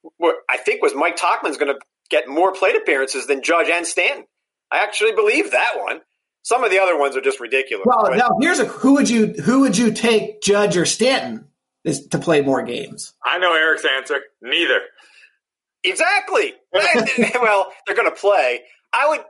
I 0.49 0.57
think, 0.57 0.83
was 0.83 0.95
Mike 0.95 1.17
Tauchman's 1.17 1.57
going 1.57 1.75
to 1.75 1.81
get 2.11 2.29
more 2.29 2.53
plate 2.53 2.77
appearances 2.77 3.27
than 3.27 3.43
Judge 3.43 3.69
and 3.69 3.87
Stanton. 3.87 4.27
I 4.71 4.79
actually 4.79 5.13
believe 5.13 5.51
that 5.53 5.75
one. 5.77 6.01
Some 6.43 6.65
of 6.65 6.71
the 6.71 6.79
other 6.79 6.99
ones 6.99 7.17
are 7.17 7.21
just 7.21 7.41
ridiculous. 7.41 7.85
Well, 7.87 8.05
but, 8.05 8.17
now 8.17 8.39
here's 8.41 8.59
a 8.59 8.65
who 8.65 8.95
would 8.95 9.11
you 9.11 9.27
who 9.27 9.61
would 9.61 9.77
you 9.77 9.93
take 9.93 10.41
Judge 10.41 10.77
or 10.77 10.87
Stanton 10.87 11.47
is 11.85 12.07
to 12.09 12.19
play 12.19 12.41
more 12.41 12.63
games? 12.63 13.13
I 13.23 13.39
know 13.39 13.55
Eric's 13.55 13.85
answer. 13.85 14.21
Neither. 14.41 14.81
Exactly. 15.85 16.55
well, 16.73 17.73
they're 17.87 17.97
going 17.97 18.09
to 18.09 18.17
play. 18.17 18.61
I 18.93 19.09
would 19.09 19.21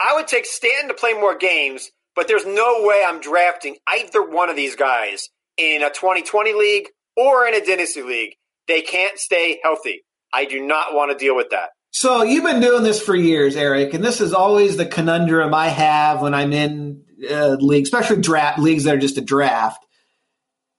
I 0.00 0.14
would 0.14 0.28
take 0.28 0.46
Stanton 0.46 0.88
to 0.88 0.94
play 0.94 1.14
more 1.14 1.36
games 1.36 1.90
but 2.14 2.28
there's 2.28 2.46
no 2.46 2.82
way 2.82 3.02
I'm 3.06 3.20
drafting 3.20 3.76
either 3.88 4.22
one 4.22 4.48
of 4.48 4.56
these 4.56 4.76
guys 4.76 5.28
in 5.56 5.82
a 5.82 5.90
2020 5.90 6.54
league 6.54 6.88
or 7.16 7.46
in 7.46 7.54
a 7.54 7.64
dynasty 7.64 8.02
league. 8.02 8.34
They 8.68 8.82
can't 8.82 9.18
stay 9.18 9.60
healthy. 9.62 10.04
I 10.32 10.44
do 10.44 10.64
not 10.64 10.94
want 10.94 11.12
to 11.12 11.18
deal 11.18 11.36
with 11.36 11.50
that. 11.50 11.70
So 11.90 12.22
you've 12.22 12.44
been 12.44 12.60
doing 12.60 12.82
this 12.82 13.00
for 13.00 13.14
years, 13.14 13.56
Eric, 13.56 13.94
and 13.94 14.02
this 14.02 14.20
is 14.20 14.32
always 14.32 14.76
the 14.76 14.86
conundrum 14.86 15.54
I 15.54 15.68
have 15.68 16.22
when 16.22 16.34
I'm 16.34 16.52
in 16.52 17.04
uh, 17.30 17.56
leagues, 17.60 17.88
especially 17.88 18.20
draft 18.20 18.58
leagues 18.58 18.84
that 18.84 18.94
are 18.94 18.98
just 18.98 19.18
a 19.18 19.20
draft. 19.20 19.84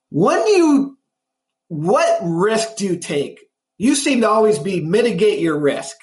When 0.10 0.46
you, 0.48 0.98
what 1.70 2.20
risk 2.22 2.76
do 2.78 2.86
you 2.86 2.98
take? 2.98 3.40
You 3.78 3.96
seem 3.96 4.22
to 4.22 4.30
always 4.30 4.60
be 4.60 4.82
mitigate 4.82 5.40
your 5.40 5.58
risk. 5.58 5.96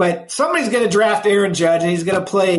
But 0.00 0.30
somebody's 0.30 0.70
going 0.70 0.82
to 0.82 0.88
draft 0.88 1.26
Aaron 1.26 1.52
Judge, 1.52 1.82
and 1.82 1.90
he's 1.90 2.04
going 2.04 2.18
to 2.18 2.24
play 2.24 2.58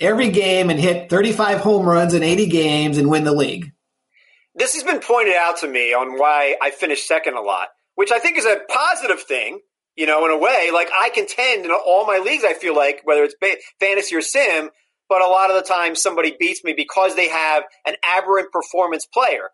every 0.00 0.30
game 0.30 0.70
and 0.70 0.80
hit 0.80 1.08
35 1.08 1.60
home 1.60 1.86
runs 1.86 2.14
in 2.14 2.24
80 2.24 2.46
games 2.46 2.98
and 2.98 3.08
win 3.08 3.22
the 3.22 3.32
league. 3.32 3.70
This 4.56 4.74
has 4.74 4.82
been 4.82 4.98
pointed 4.98 5.36
out 5.36 5.58
to 5.58 5.68
me 5.68 5.94
on 5.94 6.18
why 6.18 6.56
I 6.60 6.72
finished 6.72 7.06
second 7.06 7.34
a 7.34 7.42
lot, 7.42 7.68
which 7.94 8.10
I 8.10 8.18
think 8.18 8.38
is 8.38 8.44
a 8.44 8.62
positive 8.68 9.20
thing. 9.20 9.60
You 9.94 10.06
know, 10.06 10.24
in 10.24 10.32
a 10.32 10.36
way, 10.36 10.72
like 10.74 10.88
I 10.92 11.10
contend 11.10 11.64
in 11.64 11.70
all 11.70 12.08
my 12.08 12.18
leagues, 12.18 12.42
I 12.42 12.54
feel 12.54 12.74
like, 12.74 13.02
whether 13.04 13.22
it's 13.22 13.36
fantasy 13.78 14.16
or 14.16 14.20
sim, 14.20 14.70
but 15.08 15.22
a 15.22 15.28
lot 15.28 15.50
of 15.50 15.54
the 15.54 15.62
time 15.62 15.94
somebody 15.94 16.34
beats 16.40 16.64
me 16.64 16.72
because 16.76 17.14
they 17.14 17.28
have 17.28 17.62
an 17.86 17.94
aberrant 18.02 18.50
performance 18.50 19.06
player. 19.06 19.50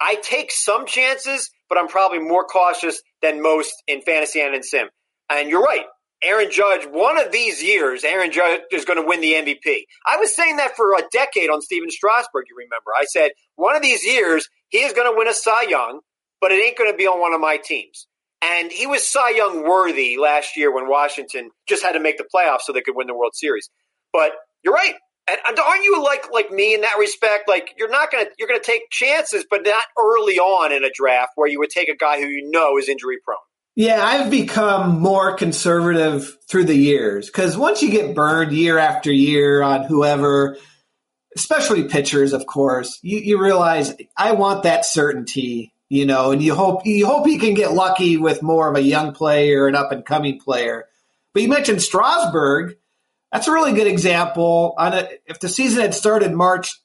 I 0.00 0.14
take 0.22 0.52
some 0.52 0.86
chances, 0.86 1.50
but 1.68 1.78
I'm 1.78 1.88
probably 1.88 2.20
more 2.20 2.44
cautious 2.44 3.02
than 3.22 3.42
most 3.42 3.72
in 3.88 4.02
fantasy 4.02 4.40
and 4.40 4.54
in 4.54 4.62
sim. 4.62 4.86
And 5.28 5.50
you're 5.50 5.62
right. 5.62 5.86
Aaron 6.22 6.50
Judge, 6.50 6.86
one 6.86 7.20
of 7.20 7.30
these 7.30 7.62
years, 7.62 8.02
Aaron 8.02 8.32
Judge 8.32 8.60
is 8.72 8.84
going 8.84 9.00
to 9.00 9.06
win 9.06 9.20
the 9.20 9.34
MVP. 9.34 9.84
I 10.06 10.16
was 10.16 10.34
saying 10.34 10.56
that 10.56 10.74
for 10.74 10.94
a 10.94 11.02
decade 11.12 11.50
on 11.50 11.60
Stephen 11.60 11.90
Strasburg, 11.90 12.46
you 12.48 12.56
remember. 12.56 12.90
I 12.98 13.04
said, 13.04 13.32
one 13.56 13.76
of 13.76 13.82
these 13.82 14.04
years, 14.04 14.48
he 14.68 14.78
is 14.78 14.92
going 14.92 15.10
to 15.10 15.16
win 15.16 15.28
a 15.28 15.34
Cy 15.34 15.62
Young, 15.68 16.00
but 16.40 16.52
it 16.52 16.64
ain't 16.64 16.78
going 16.78 16.90
to 16.90 16.96
be 16.96 17.06
on 17.06 17.20
one 17.20 17.34
of 17.34 17.40
my 17.40 17.58
teams. 17.58 18.06
And 18.42 18.70
he 18.70 18.86
was 18.86 19.06
Cy 19.06 19.30
Young 19.30 19.62
worthy 19.64 20.16
last 20.18 20.56
year 20.56 20.74
when 20.74 20.88
Washington 20.88 21.50
just 21.68 21.82
had 21.82 21.92
to 21.92 22.00
make 22.00 22.18
the 22.18 22.26
playoffs 22.34 22.62
so 22.62 22.72
they 22.72 22.82
could 22.82 22.96
win 22.96 23.06
the 23.06 23.14
World 23.14 23.34
Series. 23.34 23.70
But 24.12 24.32
you're 24.62 24.74
right. 24.74 24.94
And 25.28 25.58
aren't 25.58 25.82
you 25.82 26.02
like 26.04 26.30
like 26.32 26.52
me 26.52 26.72
in 26.72 26.82
that 26.82 26.98
respect? 27.00 27.48
Like 27.48 27.74
you're 27.76 27.90
not 27.90 28.12
gonna 28.12 28.26
you're 28.38 28.46
gonna 28.46 28.60
take 28.60 28.82
chances, 28.90 29.44
but 29.50 29.64
not 29.64 29.82
early 29.98 30.38
on 30.38 30.70
in 30.72 30.84
a 30.84 30.90
draft 30.94 31.32
where 31.34 31.48
you 31.48 31.58
would 31.58 31.70
take 31.70 31.88
a 31.88 31.96
guy 31.96 32.20
who 32.20 32.28
you 32.28 32.48
know 32.48 32.78
is 32.78 32.88
injury 32.88 33.16
prone. 33.24 33.38
Yeah, 33.76 34.02
I've 34.02 34.30
become 34.30 35.00
more 35.00 35.36
conservative 35.36 36.38
through 36.48 36.64
the 36.64 36.74
years 36.74 37.26
because 37.26 37.58
once 37.58 37.82
you 37.82 37.90
get 37.90 38.14
burned 38.14 38.52
year 38.52 38.78
after 38.78 39.12
year 39.12 39.62
on 39.62 39.84
whoever, 39.84 40.56
especially 41.36 41.84
pitchers, 41.84 42.32
of 42.32 42.46
course, 42.46 42.98
you, 43.02 43.18
you 43.18 43.38
realize 43.40 43.94
I 44.16 44.32
want 44.32 44.62
that 44.62 44.86
certainty, 44.86 45.74
you 45.90 46.06
know, 46.06 46.30
and 46.30 46.42
you 46.42 46.54
hope 46.54 46.86
you 46.86 47.06
hope 47.06 47.26
you 47.26 47.38
can 47.38 47.52
get 47.52 47.74
lucky 47.74 48.16
with 48.16 48.42
more 48.42 48.70
of 48.70 48.76
a 48.76 48.82
young 48.82 49.12
player, 49.12 49.66
an 49.66 49.74
up 49.74 49.92
and 49.92 50.06
coming 50.06 50.40
player. 50.40 50.86
But 51.34 51.42
you 51.42 51.50
mentioned 51.50 51.82
Strasburg. 51.82 52.78
That's 53.30 53.46
a 53.46 53.52
really 53.52 53.74
good 53.74 53.88
example. 53.88 54.74
On 54.78 54.94
a, 54.94 55.06
if 55.26 55.38
the 55.38 55.50
season 55.50 55.82
had 55.82 55.92
started 55.92 56.32
March 56.32 56.80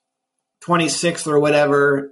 26th 0.65 1.25
or 1.25 1.39
whatever, 1.39 2.11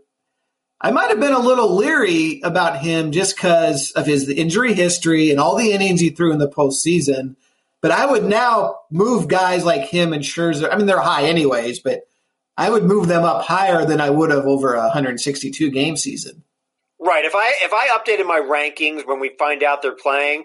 I 0.81 0.91
might 0.91 1.09
have 1.09 1.19
been 1.19 1.33
a 1.33 1.39
little 1.39 1.75
leery 1.75 2.39
about 2.43 2.79
him 2.79 3.11
just 3.11 3.35
because 3.35 3.91
of 3.91 4.05
his 4.05 4.29
injury 4.29 4.73
history 4.73 5.29
and 5.29 5.39
all 5.39 5.57
the 5.57 5.71
innings 5.71 5.99
he 5.99 6.09
threw 6.09 6.31
in 6.31 6.39
the 6.39 6.49
postseason. 6.49 7.35
But 7.81 7.91
I 7.91 8.05
would 8.05 8.23
now 8.23 8.79
move 8.89 9.27
guys 9.27 9.65
like 9.65 9.89
him 9.89 10.13
and 10.13 10.23
Scherzer. 10.23 10.71
I 10.71 10.77
mean, 10.77 10.85
they're 10.85 10.99
high 10.99 11.23
anyways, 11.23 11.79
but 11.79 12.03
I 12.57 12.69
would 12.69 12.83
move 12.83 13.07
them 13.07 13.23
up 13.23 13.43
higher 13.43 13.85
than 13.85 14.01
I 14.01 14.09
would 14.09 14.31
have 14.31 14.45
over 14.45 14.73
a 14.73 14.83
162 14.83 15.69
game 15.69 15.97
season. 15.97 16.43
Right. 16.99 17.23
If 17.23 17.33
I 17.35 17.53
if 17.61 17.73
I 17.73 17.87
updated 17.97 18.27
my 18.27 18.39
rankings 18.39 19.07
when 19.07 19.19
we 19.19 19.29
find 19.39 19.63
out 19.63 19.81
they're 19.81 19.95
playing, 19.95 20.43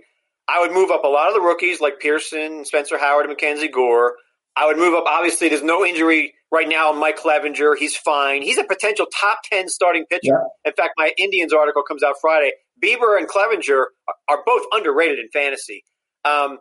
I 0.49 0.61
would 0.61 0.73
move 0.73 0.91
up 0.91 1.05
a 1.05 1.09
lot 1.09 1.29
of 1.29 1.35
the 1.35 1.41
rookies 1.41 1.81
like 1.81 2.01
Pearson, 2.01 2.65
Spencer 2.65 2.99
Howard, 2.99 3.25
and 3.25 3.31
Mackenzie 3.31 3.69
Gore. 3.69 4.17
I 4.57 4.67
would 4.67 4.77
move 4.77 4.95
up. 4.95 5.05
Obviously, 5.07 5.49
there's 5.49 5.63
no 5.63 5.85
injury 5.85 6.35
right 6.53 6.69
now. 6.69 6.93
Mike 6.93 7.19
Clevinger, 7.19 7.77
he's 7.77 7.97
fine. 7.97 8.43
He's 8.43 8.59
a 8.59 8.65
potential 8.65 9.07
top 9.21 9.41
10 9.51 9.69
starting 9.69 10.05
pitcher. 10.09 10.21
Yeah. 10.23 10.71
In 10.71 10.73
fact, 10.73 10.95
my 10.97 11.13
Indians 11.19 11.53
article 11.53 11.83
comes 11.83 12.03
out 12.03 12.15
Friday. 12.21 12.53
Bieber 12.83 13.19
and 13.19 13.29
Clevinger 13.29 13.85
are 14.29 14.43
both 14.47 14.63
underrated 14.73 15.19
in 15.19 15.29
fantasy. 15.33 15.85
Um, 16.25 16.59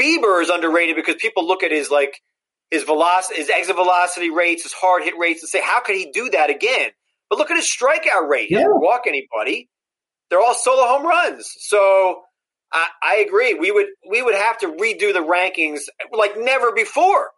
Bieber 0.00 0.42
is 0.42 0.48
underrated 0.48 0.96
because 0.96 1.16
people 1.16 1.46
look 1.46 1.62
at 1.62 1.70
his 1.70 1.90
like 1.90 2.20
his 2.70 2.82
velocity, 2.82 3.40
his 3.40 3.50
exit 3.50 3.76
velocity 3.76 4.30
rates, 4.30 4.64
his 4.64 4.72
hard 4.72 5.02
hit 5.04 5.14
rates, 5.18 5.42
and 5.42 5.48
say, 5.48 5.60
how 5.62 5.80
could 5.80 5.96
he 5.96 6.10
do 6.12 6.30
that 6.30 6.50
again? 6.50 6.90
But 7.28 7.38
look 7.38 7.50
at 7.50 7.56
his 7.56 7.66
strikeout 7.66 8.28
rate. 8.28 8.48
He 8.48 8.54
yeah. 8.54 8.62
doesn't 8.62 8.80
walk 8.80 9.02
anybody. 9.06 9.68
They're 10.30 10.40
all 10.40 10.54
solo 10.54 10.86
home 10.86 11.06
runs. 11.06 11.48
So 11.58 12.22
I, 12.72 12.86
I 13.02 13.16
agree. 13.26 13.54
We 13.54 13.70
would 13.70 13.86
we 14.08 14.22
would 14.22 14.34
have 14.34 14.58
to 14.58 14.68
redo 14.68 15.12
the 15.12 15.20
rankings 15.20 15.80
like 16.12 16.32
never 16.36 16.72
before. 16.72 17.30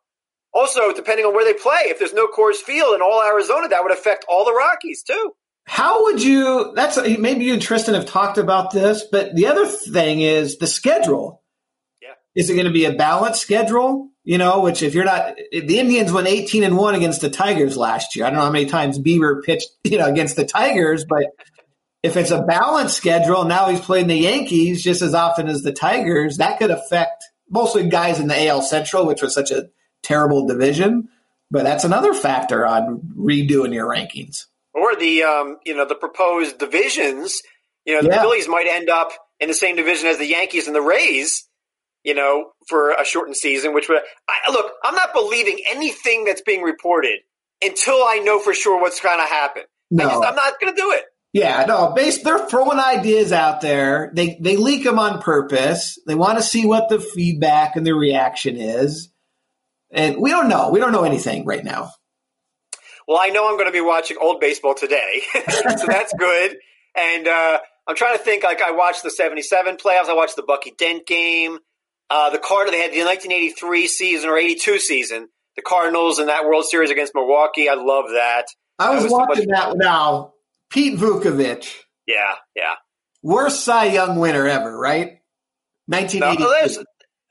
Also, 0.55 0.93
depending 0.93 1.27
on 1.27 1.35
where 1.35 1.45
they 1.45 1.59
play, 1.59 1.83
if 1.85 1.99
there's 1.99 2.15
no 2.15 2.27
Coors 2.27 2.57
Field 2.57 2.95
in 2.95 3.03
all 3.03 3.23
Arizona, 3.23 3.69
that 3.69 3.83
would 3.83 3.93
affect 3.93 4.25
all 4.29 4.45
the 4.45 4.55
Rockies 4.55 5.03
too. 5.03 5.33
How 5.67 6.05
would 6.05 6.23
you? 6.23 6.73
That's 6.75 6.97
maybe 7.19 7.45
you 7.45 7.53
and 7.53 7.61
Tristan 7.61 7.95
have 7.95 8.07
talked 8.07 8.39
about 8.39 8.71
this, 8.71 9.05
but 9.13 9.37
the 9.37 9.49
other 9.49 9.67
thing 9.67 10.23
is 10.23 10.57
the 10.57 10.67
schedule. 10.67 11.43
Yeah, 12.01 12.15
is 12.35 12.49
it 12.49 12.55
going 12.55 12.67
to 12.67 12.73
be 12.73 12.87
a 12.87 12.95
balanced 12.95 13.43
schedule? 13.43 14.09
You 14.25 14.39
know, 14.39 14.61
which 14.61 14.83
if 14.83 14.95
you're 14.95 15.05
not, 15.05 15.35
if 15.37 15.67
the 15.67 15.79
Indians 15.79 16.11
went 16.11 16.27
18 16.27 16.65
and 16.65 16.77
one 16.77 16.95
against 16.95 17.21
the 17.21 17.29
Tigers 17.29 17.77
last 17.77 18.17
year. 18.17 18.25
I 18.25 18.31
don't 18.31 18.39
know 18.39 18.45
how 18.47 18.51
many 18.51 18.67
times 18.67 18.99
Bieber 18.99 19.43
pitched, 19.45 19.69
you 19.85 19.99
know, 19.99 20.07
against 20.07 20.37
the 20.37 20.47
Tigers, 20.47 21.05
but 21.07 21.25
if 22.03 22.17
it's 22.17 22.31
a 22.31 22.43
balanced 22.43 22.97
schedule, 22.97 23.45
now 23.45 23.69
he's 23.69 23.81
playing 23.81 24.07
the 24.07 24.17
Yankees 24.17 24.83
just 24.83 25.03
as 25.03 25.15
often 25.15 25.49
as 25.49 25.63
the 25.63 25.73
Tigers. 25.73 26.37
That 26.37 26.59
could 26.59 26.71
affect 26.71 27.25
mostly 27.51 27.89
guys 27.89 28.21
in 28.21 28.29
the 28.29 28.49
AL 28.49 28.63
Central, 28.63 29.07
which 29.07 29.23
was 29.23 29.35
such 29.35 29.51
a 29.51 29.71
terrible 30.03 30.47
division. 30.47 31.09
But 31.51 31.65
that's 31.65 31.85
another 31.85 32.15
factor 32.15 32.67
on 32.67 33.15
redoing 33.17 33.75
your 33.75 33.89
rankings. 33.89 34.47
Or 34.75 34.95
the 34.95 35.25
um, 35.25 35.59
you 35.65 35.75
know 35.75 35.87
the 35.87 35.95
proposed 35.95 36.59
divisions. 36.59 37.41
You 37.85 37.95
know 37.95 38.03
the 38.03 38.15
yeah. 38.15 38.21
Phillies 38.21 38.49
might 38.49 38.67
end 38.69 38.91
up 38.91 39.13
in 39.41 39.49
the 39.49 39.55
same 39.55 39.77
division 39.77 40.09
as 40.09 40.19
the 40.19 40.27
Yankees 40.27 40.67
and 40.67 40.77
the 40.77 40.83
Rays. 40.83 41.47
You 42.05 42.15
know, 42.15 42.53
for 42.69 42.93
a 42.93 43.05
shortened 43.05 43.37
season, 43.37 43.75
which 43.75 43.89
would 43.89 43.99
I, 44.29 44.53
look. 44.53 44.73
I'm 44.85 44.95
not 44.95 45.13
believing 45.13 45.59
anything 45.69 46.25
that's 46.25 46.43
being 46.43 46.63
reported 46.63 47.21
until 47.63 47.97
I 47.97 48.21
know 48.23 48.39
for 48.39 48.55
sure 48.55 48.81
what's 48.81 49.01
going 49.01 49.19
to 49.19 49.27
happen. 49.27 49.65
No. 49.91 50.05
Just, 50.05 50.25
I'm 50.25 50.37
not 50.37 50.61
going 50.61 50.75
to 50.75 50.81
do 50.81 50.93
it. 50.93 51.05
Yeah, 51.33 51.67
no, 51.67 51.93
base, 51.93 52.23
they're 52.23 52.47
throwing 52.49 52.79
ideas 52.79 53.33
out 53.33 53.61
there. 53.61 54.11
They 54.15 54.39
they 54.41 54.57
leak 54.57 54.85
them 54.85 54.99
on 54.99 55.21
purpose. 55.21 55.99
They 56.07 56.15
want 56.15 56.39
to 56.39 56.43
see 56.43 56.67
what 56.67 56.89
the 56.89 56.99
feedback 56.99 57.77
and 57.77 57.87
the 57.87 57.95
reaction 57.95 58.57
is. 58.57 59.13
And 59.91 60.21
we 60.21 60.31
don't 60.31 60.49
know. 60.49 60.71
We 60.71 60.81
don't 60.81 60.93
know 60.93 61.05
anything 61.05 61.45
right 61.45 61.65
now. 61.65 61.91
Well, 63.07 63.19
I 63.21 63.29
know 63.29 63.49
I'm 63.49 63.57
going 63.57 63.69
to 63.69 63.73
be 63.73 63.81
watching 63.81 64.17
old 64.21 64.41
baseball 64.41 64.75
today, 64.75 65.23
so 65.35 65.87
that's 65.87 66.13
good. 66.19 66.57
And 66.95 67.29
uh, 67.29 67.59
I'm 67.87 67.97
trying 67.97 68.17
to 68.17 68.23
think. 68.23 68.43
Like 68.43 68.63
I 68.63 68.71
watched 68.71 69.03
the 69.03 69.11
'77 69.11 69.77
playoffs. 69.77 70.09
I 70.09 70.15
watched 70.15 70.37
the 70.37 70.43
Bucky 70.43 70.73
Dent 70.79 71.07
game. 71.07 71.59
Uh, 72.09 72.31
the 72.31 72.39
Cardinals. 72.39 72.73
They 72.73 72.83
had 72.83 72.93
the 72.93 73.05
1983 73.05 73.87
season 73.87 74.31
or 74.31 74.39
'82 74.39 74.79
season. 74.79 75.29
The 75.57 75.63
Cardinals 75.63 76.21
in 76.21 76.27
that 76.27 76.47
World 76.47 76.65
Series 76.65 76.91
against 76.91 77.15
Milwaukee. 77.15 77.69
I 77.69 77.75
love 77.75 78.07
that. 78.13 78.47
I 78.79 78.95
was, 78.95 79.05
was 79.05 79.13
watching 79.13 79.49
that 79.49 79.77
now 79.77 80.33
Pete 80.71 80.99
Vuckovich. 80.99 81.73
Yeah, 82.07 82.35
yeah. 82.57 82.75
Worst 83.23 83.65
Cy 83.65 83.87
Young 83.87 84.19
winner 84.19 84.47
ever, 84.47 84.77
right? 84.77 85.19
1980. 85.87 86.75
No, 86.77 86.85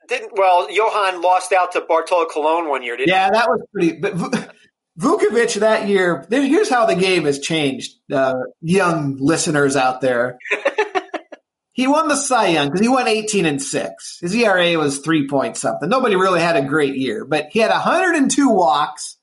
didn't 0.08 0.32
well, 0.36 0.70
Johan 0.70 1.20
lost 1.20 1.52
out 1.52 1.72
to 1.72 1.82
Bartolo 1.82 2.26
Colon 2.26 2.68
one 2.68 2.82
year, 2.82 2.96
didn't 2.96 3.10
Yeah, 3.10 3.26
he? 3.26 3.30
that 3.32 3.48
was 3.48 3.60
pretty 3.72 3.92
but 4.00 4.54
Vuckovich 4.98 5.60
that 5.60 5.86
year, 5.86 6.26
here's 6.30 6.68
how 6.70 6.86
the 6.86 6.96
game 6.96 7.24
has 7.24 7.38
changed, 7.38 7.94
uh, 8.12 8.34
young 8.60 9.16
listeners 9.20 9.76
out 9.76 10.00
there. 10.00 10.38
he 11.72 11.86
won 11.86 12.08
the 12.08 12.16
Cy 12.16 12.48
Young 12.48 12.66
because 12.68 12.80
he 12.80 12.88
won 12.88 13.06
18 13.06 13.46
and 13.46 13.62
6. 13.62 14.18
His 14.20 14.34
ERA 14.34 14.76
was 14.78 14.98
3 14.98 15.28
point 15.28 15.56
something. 15.56 15.88
Nobody 15.88 16.16
really 16.16 16.40
had 16.40 16.56
a 16.56 16.62
great 16.66 16.96
year, 16.96 17.24
but 17.24 17.48
he 17.52 17.60
had 17.60 17.70
102 17.70 18.48
walks 18.48 19.17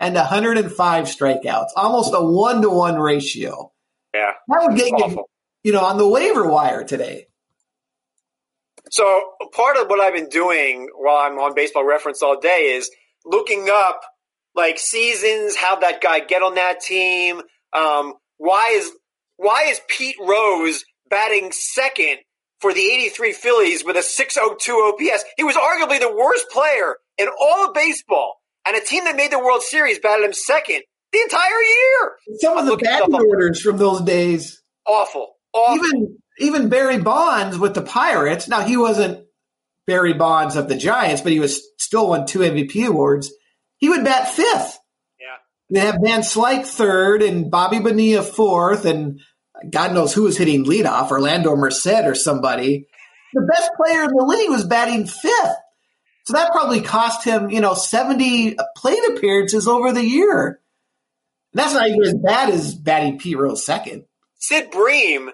and 0.00 0.14
105 0.14 1.04
strikeouts, 1.04 1.68
almost 1.76 2.14
a 2.14 2.24
one 2.24 2.62
to 2.62 2.70
one 2.70 2.98
ratio. 2.98 3.70
Yeah. 4.14 4.32
That 4.48 4.62
would 4.66 4.76
get 4.76 4.88
you, 4.88 5.24
you 5.62 5.72
know, 5.72 5.84
on 5.84 5.98
the 5.98 6.08
waiver 6.08 6.48
wire 6.48 6.84
today. 6.84 7.26
So 8.90 9.22
part 9.52 9.76
of 9.76 9.88
what 9.88 10.00
I've 10.00 10.14
been 10.14 10.30
doing 10.30 10.88
while 10.96 11.18
I'm 11.18 11.38
on 11.38 11.54
baseball 11.54 11.84
reference 11.84 12.22
all 12.22 12.40
day 12.40 12.74
is 12.76 12.90
looking 13.24 13.68
up 13.70 14.00
like 14.56 14.78
seasons, 14.78 15.54
how 15.54 15.76
that 15.76 16.00
guy 16.00 16.20
get 16.20 16.42
on 16.42 16.54
that 16.54 16.80
team. 16.80 17.42
Um, 17.72 18.14
why 18.38 18.70
is 18.74 18.90
why 19.36 19.66
is 19.68 19.80
Pete 19.86 20.16
Rose 20.20 20.84
batting 21.08 21.52
second 21.52 22.18
for 22.60 22.72
the 22.72 22.80
83 22.80 23.32
Phillies 23.32 23.84
with 23.84 23.96
a 23.96 24.02
602 24.02 24.72
OPS? 24.72 25.24
He 25.36 25.44
was 25.44 25.56
arguably 25.56 26.00
the 26.00 26.12
worst 26.12 26.46
player 26.50 26.96
in 27.16 27.28
all 27.28 27.68
of 27.68 27.74
baseball 27.74 28.39
and 28.66 28.76
a 28.76 28.80
team 28.80 29.04
that 29.04 29.16
made 29.16 29.32
the 29.32 29.38
World 29.38 29.62
Series 29.62 29.98
batted 29.98 30.24
him 30.24 30.32
second 30.32 30.82
the 31.12 31.20
entire 31.20 31.40
year. 31.40 32.12
Some 32.38 32.58
of 32.58 32.66
the 32.66 32.76
batting 32.76 33.14
orders 33.14 33.60
from 33.60 33.76
those 33.78 34.00
days. 34.02 34.62
Awful. 34.86 35.34
Awful. 35.52 35.84
Even 35.84 36.18
even 36.38 36.68
Barry 36.68 36.98
Bonds 36.98 37.58
with 37.58 37.74
the 37.74 37.82
Pirates. 37.82 38.48
Now 38.48 38.62
he 38.62 38.76
wasn't 38.76 39.26
Barry 39.86 40.14
Bonds 40.14 40.56
of 40.56 40.68
the 40.68 40.76
Giants, 40.76 41.22
but 41.22 41.32
he 41.32 41.40
was 41.40 41.62
still 41.78 42.08
won 42.08 42.26
two 42.26 42.40
MVP 42.40 42.86
awards. 42.86 43.32
He 43.78 43.88
would 43.88 44.04
bat 44.04 44.28
fifth. 44.28 44.78
Yeah. 45.20 45.36
They 45.70 45.80
have 45.80 45.98
Van 46.02 46.20
Slyke 46.20 46.66
third 46.66 47.22
and 47.22 47.50
Bobby 47.50 47.80
Bonilla 47.80 48.22
fourth, 48.22 48.84
and 48.84 49.20
God 49.68 49.92
knows 49.92 50.14
who 50.14 50.22
was 50.22 50.38
hitting 50.38 50.64
leadoff, 50.64 51.10
Orlando 51.10 51.54
Merced 51.56 51.86
or 52.06 52.14
somebody. 52.14 52.86
The 53.34 53.48
best 53.52 53.70
player 53.76 54.04
in 54.04 54.10
the 54.10 54.24
league 54.24 54.50
was 54.50 54.64
batting 54.64 55.06
fifth. 55.06 55.56
So 56.24 56.34
that 56.34 56.52
probably 56.52 56.80
cost 56.80 57.24
him, 57.24 57.50
you 57.50 57.60
know, 57.60 57.74
70 57.74 58.56
plate 58.76 58.98
appearances 59.08 59.66
over 59.66 59.92
the 59.92 60.04
year. 60.04 60.60
And 61.52 61.60
that's 61.60 61.74
not 61.74 61.88
even 61.88 62.02
as 62.02 62.14
bad 62.14 62.50
as 62.50 62.74
batting 62.74 63.18
Pete 63.18 63.38
Rose 63.38 63.64
second. 63.64 64.04
Sid 64.36 64.70
Bream, 64.70 65.30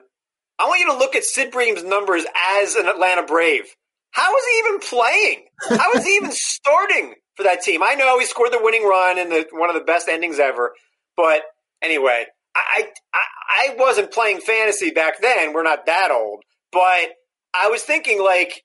I 0.58 0.66
want 0.66 0.80
you 0.80 0.86
to 0.86 0.98
look 0.98 1.14
at 1.14 1.24
Sid 1.24 1.50
Bream's 1.50 1.84
numbers 1.84 2.24
as 2.60 2.74
an 2.74 2.86
Atlanta 2.86 3.24
Brave. 3.24 3.64
How 4.10 4.34
is 4.34 4.44
he 4.44 4.58
even 4.60 4.80
playing? 4.80 5.44
How 5.78 5.92
is 5.92 6.04
he 6.04 6.16
even 6.16 6.32
starting 6.32 7.14
for 7.36 7.42
that 7.42 7.62
team? 7.62 7.82
I 7.82 7.94
know 7.94 8.18
he 8.18 8.24
scored 8.24 8.52
the 8.52 8.62
winning 8.62 8.84
run 8.84 9.18
in 9.18 9.28
the 9.28 9.46
one 9.52 9.68
of 9.68 9.74
the 9.74 9.84
best 9.84 10.08
endings 10.08 10.38
ever, 10.38 10.72
but 11.16 11.42
anyway, 11.82 12.24
I, 12.54 12.88
I 13.12 13.18
I 13.48 13.74
wasn't 13.76 14.12
playing 14.12 14.40
fantasy 14.40 14.90
back 14.90 15.20
then. 15.20 15.52
We're 15.52 15.62
not 15.62 15.86
that 15.86 16.10
old, 16.10 16.42
but 16.72 17.10
I 17.52 17.68
was 17.68 17.82
thinking 17.82 18.22
like 18.22 18.64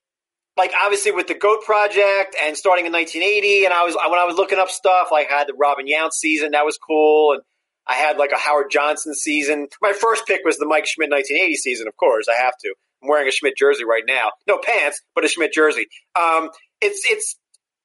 like 0.58 0.72
obviously 0.82 1.12
with 1.12 1.28
the 1.28 1.34
Goat 1.34 1.64
Project 1.64 2.36
and 2.42 2.56
starting 2.58 2.86
in 2.86 2.92
1980, 2.92 3.66
and 3.66 3.74
I 3.74 3.84
was 3.84 3.96
when 3.96 4.20
I 4.20 4.26
was 4.26 4.36
looking 4.36 4.60
up 4.60 4.70
stuff, 4.70 5.10
like 5.12 5.32
I 5.32 5.40
had 5.40 5.48
the 5.48 5.54
Robin 5.54 5.86
Yount 5.88 6.14
season 6.14 6.52
that 6.52 6.66
was 6.66 6.78
cool, 6.78 7.34
and 7.34 7.42
I 7.88 7.96
had 7.96 8.18
like 8.18 8.32
a 8.32 8.38
Howard 8.38 8.70
Johnson 8.70 9.14
season. 9.14 9.68
My 9.82 9.94
first 9.94 10.26
pick 10.28 10.42
was 10.44 10.58
the 10.58 10.66
Mike 10.66 10.86
Schmidt 10.86 11.10
1980 11.10 11.56
season, 11.56 11.88
of 11.88 11.96
course. 11.98 12.28
I 12.30 12.42
have 12.42 12.54
to. 12.62 12.74
I'm 13.02 13.10
wearing 13.10 13.28
a 13.28 13.32
Schmidt 13.32 13.58
jersey 13.58 13.84
right 13.84 14.04
now. 14.06 14.32
No 14.48 14.60
pants, 14.60 15.02
but 15.16 15.26
a 15.26 15.28
Schmidt 15.28 15.54
jersey. 15.54 15.88
Um, 16.20 16.50
it's 16.82 17.02
it's 17.10 17.38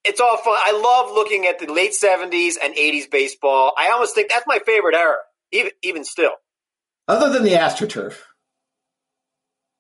it's 0.05 0.21
all 0.21 0.37
fun. 0.37 0.57
I 0.57 0.73
love 0.73 1.15
looking 1.15 1.47
at 1.47 1.59
the 1.59 1.73
late 1.73 1.93
70s 1.93 2.55
and 2.63 2.75
80s 2.75 3.11
baseball. 3.11 3.73
I 3.77 3.91
almost 3.91 4.15
think 4.15 4.29
that's 4.29 4.47
my 4.47 4.59
favorite 4.65 4.95
era, 4.95 5.17
even 5.53 5.71
even 5.83 6.05
still. 6.05 6.33
Other 7.09 7.31
than 7.31 7.45
the 7.45 7.53
AstroTurf. 7.53 8.17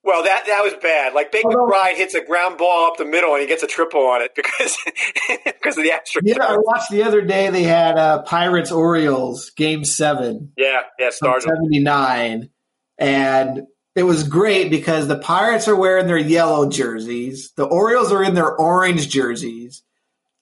Well, 0.07 0.23
that 0.23 0.45
that 0.47 0.63
was 0.63 0.73
bad. 0.81 1.15
Like 1.15 1.33
Bake 1.33 1.45
McBride 1.45 1.97
hits 1.97 2.15
a 2.15 2.25
ground 2.25 2.59
ball 2.59 2.87
up 2.87 2.97
the 2.97 3.05
middle 3.05 3.33
and 3.33 3.41
he 3.41 3.49
gets 3.49 3.65
a 3.65 3.67
triple 3.67 4.07
on 4.07 4.23
it 4.23 4.37
because 4.37 4.79
because 5.45 5.77
of 5.77 5.83
the 5.83 5.91
extra. 5.91 6.23
Yeah, 6.25 6.45
I 6.45 6.57
watched 6.59 6.93
the 6.93 7.03
other 7.03 7.23
day. 7.23 7.51
They 7.51 7.65
had 7.65 7.99
uh, 7.99 8.23
Pirates 8.23 8.71
Orioles 8.71 9.51
game 9.51 9.85
seven. 9.85 10.53
Yeah, 10.57 10.83
yeah, 10.97 11.11
seventy 11.11 11.81
nine, 11.81 12.51
and 12.99 13.63
it 13.97 14.05
was 14.05 14.29
great 14.29 14.71
because 14.71 15.09
the 15.09 15.19
Pirates 15.19 15.67
are 15.67 15.75
wearing 15.75 16.07
their 16.07 16.17
yellow 16.17 16.71
jerseys. 16.71 17.51
The 17.57 17.65
Orioles 17.65 18.13
are 18.13 18.23
in 18.23 18.35
their 18.35 18.55
orange 18.55 19.09
jerseys. 19.09 19.83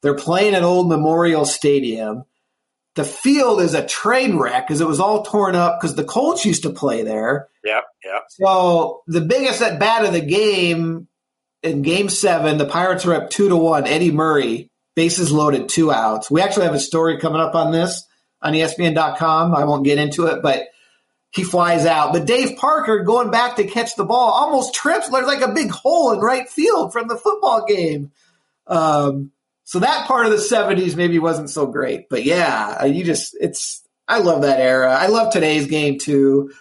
They're 0.03 0.15
playing 0.15 0.55
at 0.55 0.63
Old 0.63 0.91
Memorial 0.91 1.47
Stadium 1.47 2.25
the 2.95 3.05
field 3.05 3.61
is 3.61 3.75
a 3.75 3.87
train 3.87 4.39
wreck 4.39 4.67
because 4.67 4.81
it 4.81 4.87
was 4.87 5.01
all 5.01 5.25
torn 5.25 5.57
up 5.57 5.81
because 5.81 5.97
the 5.97 6.05
Colts 6.05 6.45
used 6.45 6.63
to 6.63 6.71
play 6.71 7.03
there. 7.03 7.49
Yep, 7.65 7.85
yep. 8.05 8.23
So 8.31 9.03
the 9.07 9.21
biggest 9.21 9.61
at 9.63 9.81
bat 9.81 10.05
of 10.05 10.13
the 10.13 10.21
game 10.21 11.09
in 11.63 11.83
Game 11.83 12.09
Seven, 12.09 12.59
the 12.59 12.67
Pirates 12.67 13.05
are 13.07 13.15
up 13.15 13.31
two 13.31 13.49
to 13.49 13.57
one. 13.57 13.87
Eddie 13.87 14.13
Murray, 14.13 14.71
bases 14.95 15.33
loaded, 15.33 15.69
two 15.69 15.91
outs. 15.91 16.31
We 16.31 16.41
actually 16.41 16.67
have 16.67 16.75
a 16.75 16.81
story 16.81 17.19
coming 17.19 17.41
up 17.41 17.55
on 17.55 17.73
this 17.73 18.05
on 18.41 18.53
ESPN.com. 18.53 19.55
I 19.55 19.65
won't 19.65 19.85
get 19.85 19.99
into 19.99 20.27
it, 20.27 20.43
but 20.43 20.69
he 21.31 21.43
flies 21.43 21.87
out. 21.87 22.13
But 22.13 22.27
Dave 22.27 22.57
Parker 22.57 23.01
going 23.01 23.33
back 23.33 23.57
to 23.57 23.67
catch 23.67 23.97
the 23.97 24.05
ball 24.05 24.31
almost 24.31 24.73
trips. 24.73 25.09
There's 25.09 25.27
like 25.27 25.41
a 25.41 25.53
big 25.53 25.71
hole 25.71 26.13
in 26.13 26.21
right 26.21 26.49
field 26.49 26.93
from 26.93 27.09
the 27.09 27.17
football 27.17 27.65
game. 27.67 28.13
Um, 28.69 29.33
so 29.65 29.79
that 29.81 30.07
part 30.07 30.27
of 30.27 30.33
the 30.33 30.39
70s 30.39 30.95
maybe 30.95 31.19
wasn't 31.19 31.51
so 31.51 31.67
great. 31.67 32.09
But 32.09 32.25
yeah, 32.25 32.85
you 32.85 33.03
just, 33.03 33.37
it's, 33.41 33.83
I 34.07 34.19
love 34.19 34.43
that 34.43 34.61
era. 34.61 34.93
I 34.93 35.07
love 35.07 35.33
today's 35.33 35.67
game 35.67 35.99
too. 35.99 36.53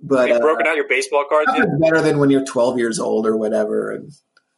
But 0.00 0.28
You've 0.28 0.40
broken 0.40 0.66
uh, 0.66 0.70
out 0.70 0.76
your 0.76 0.88
baseball 0.88 1.24
cards 1.28 1.52
better 1.78 2.00
than 2.00 2.18
when 2.18 2.30
you're 2.30 2.44
12 2.44 2.78
years 2.78 2.98
old 2.98 3.26
or 3.26 3.36
whatever. 3.36 3.92
And 3.92 4.12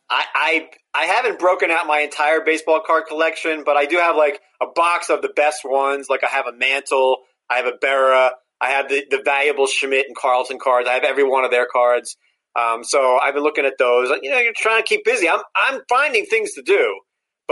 I, 0.09 0.25
I, 0.35 0.69
I 0.95 1.05
haven't 1.07 1.39
broken 1.39 1.71
out 1.71 1.87
my 1.87 2.01
entire 2.01 2.41
baseball 2.41 2.81
card 2.87 3.05
collection, 3.09 3.63
but 3.65 3.77
I 3.77 3.87
do 3.87 3.97
have 3.97 4.17
like 4.17 4.41
a 4.61 4.67
box 4.67 5.11
of 5.11 5.21
the 5.21 5.31
best 5.35 5.61
ones. 5.65 6.07
Like 6.09 6.25
I 6.25 6.29
have 6.29 6.47
a 6.47 6.53
Mantle, 6.53 7.19
I 7.51 7.57
have 7.57 7.67
a 7.67 7.73
Berra, 7.73 8.31
I 8.61 8.71
have 8.71 8.89
the, 8.89 9.05
the 9.11 9.21
valuable 9.25 9.67
Schmidt 9.67 10.07
and 10.07 10.17
Carlton 10.17 10.59
cards. 10.63 10.89
I 10.89 10.93
have 10.93 11.05
every 11.05 11.25
one 11.25 11.45
of 11.45 11.51
their 11.51 11.67
cards. 11.71 12.17
Um, 12.55 12.85
so 12.85 13.19
I've 13.19 13.35
been 13.35 13.43
looking 13.43 13.65
at 13.65 13.79
those. 13.79 14.11
You 14.23 14.31
know, 14.31 14.39
you're 14.39 14.53
trying 14.57 14.83
to 14.83 14.87
keep 14.87 15.05
busy. 15.05 15.29
I'm 15.29 15.41
I'm 15.57 15.81
finding 15.89 16.27
things 16.27 16.53
to 16.53 16.63
do. 16.63 17.01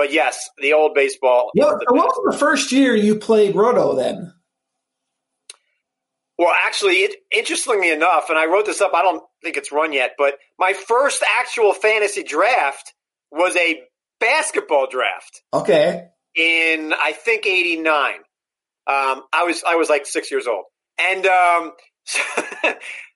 But 0.00 0.14
yes, 0.14 0.48
the 0.56 0.72
old 0.72 0.94
baseball. 0.94 1.50
What, 1.52 1.76
what 1.90 2.06
was 2.06 2.32
the 2.32 2.38
first 2.38 2.72
year 2.72 2.96
you 2.96 3.16
played 3.16 3.54
Roto 3.54 3.94
then? 3.94 4.32
Well, 6.38 6.54
actually, 6.56 7.00
it, 7.00 7.16
interestingly 7.30 7.90
enough, 7.90 8.30
and 8.30 8.38
I 8.38 8.46
wrote 8.46 8.64
this 8.64 8.80
up, 8.80 8.92
I 8.94 9.02
don't 9.02 9.22
think 9.44 9.58
it's 9.58 9.70
run 9.70 9.92
yet, 9.92 10.12
but 10.16 10.38
my 10.58 10.72
first 10.72 11.22
actual 11.38 11.74
fantasy 11.74 12.22
draft 12.22 12.94
was 13.30 13.54
a 13.56 13.82
basketball 14.20 14.86
draft. 14.90 15.42
Okay. 15.52 16.06
In 16.34 16.94
I 16.98 17.12
think 17.12 17.44
'89. 17.44 18.14
Um, 18.14 18.22
I 19.34 19.44
was 19.44 19.62
I 19.68 19.74
was 19.74 19.90
like 19.90 20.06
six 20.06 20.30
years 20.30 20.46
old, 20.46 20.64
and 20.98 21.26
um, 21.26 21.72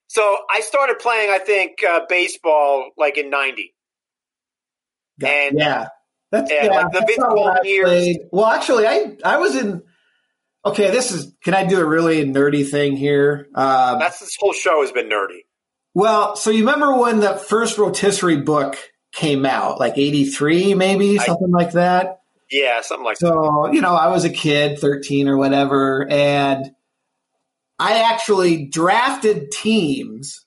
so 0.05 0.37
I 0.51 0.61
started 0.61 0.99
playing. 0.99 1.31
I 1.31 1.39
think 1.39 1.83
uh, 1.83 2.01
baseball 2.07 2.91
like 2.95 3.17
in 3.17 3.31
'90. 3.31 3.73
and 5.25 5.57
yeah, 5.57 5.87
that's 6.35 6.51
yeah, 6.51 6.65
yeah 6.65 6.71
like 6.71 6.91
the 6.91 6.99
Vince 6.99 7.23
Coleman 7.23 7.65
years. 7.65 8.17
Well, 8.31 8.45
actually, 8.45 8.87
I 8.87 9.17
I 9.23 9.37
was 9.37 9.55
in. 9.55 9.81
Okay, 10.65 10.91
this 10.91 11.11
is. 11.11 11.33
Can 11.43 11.53
I 11.53 11.65
do 11.65 11.79
a 11.79 11.85
really 11.85 12.25
nerdy 12.25 12.69
thing 12.69 12.95
here? 12.95 13.47
Um, 13.55 13.99
that's 13.99 14.19
this 14.19 14.35
whole 14.39 14.53
show 14.53 14.81
has 14.81 14.91
been 14.91 15.09
nerdy. 15.09 15.41
Well, 15.93 16.35
so 16.35 16.49
you 16.49 16.59
remember 16.59 16.97
when 16.97 17.19
the 17.19 17.35
first 17.35 17.77
rotisserie 17.77 18.41
book 18.41 18.77
came 19.13 19.45
out, 19.45 19.79
like 19.79 19.97
'83, 19.97 20.73
maybe 20.73 21.19
I, 21.19 21.23
something 21.23 21.51
like 21.51 21.73
that. 21.73 22.19
Yeah, 22.51 22.81
something 22.81 23.05
like 23.05 23.17
so, 23.17 23.27
that. 23.27 23.33
So 23.33 23.73
you 23.73 23.81
know, 23.81 23.95
I 23.95 24.09
was 24.09 24.25
a 24.25 24.29
kid, 24.29 24.79
13 24.79 25.27
or 25.29 25.37
whatever, 25.37 26.07
and 26.09 26.71
I 27.79 28.01
actually 28.11 28.65
drafted 28.65 29.51
teams, 29.51 30.45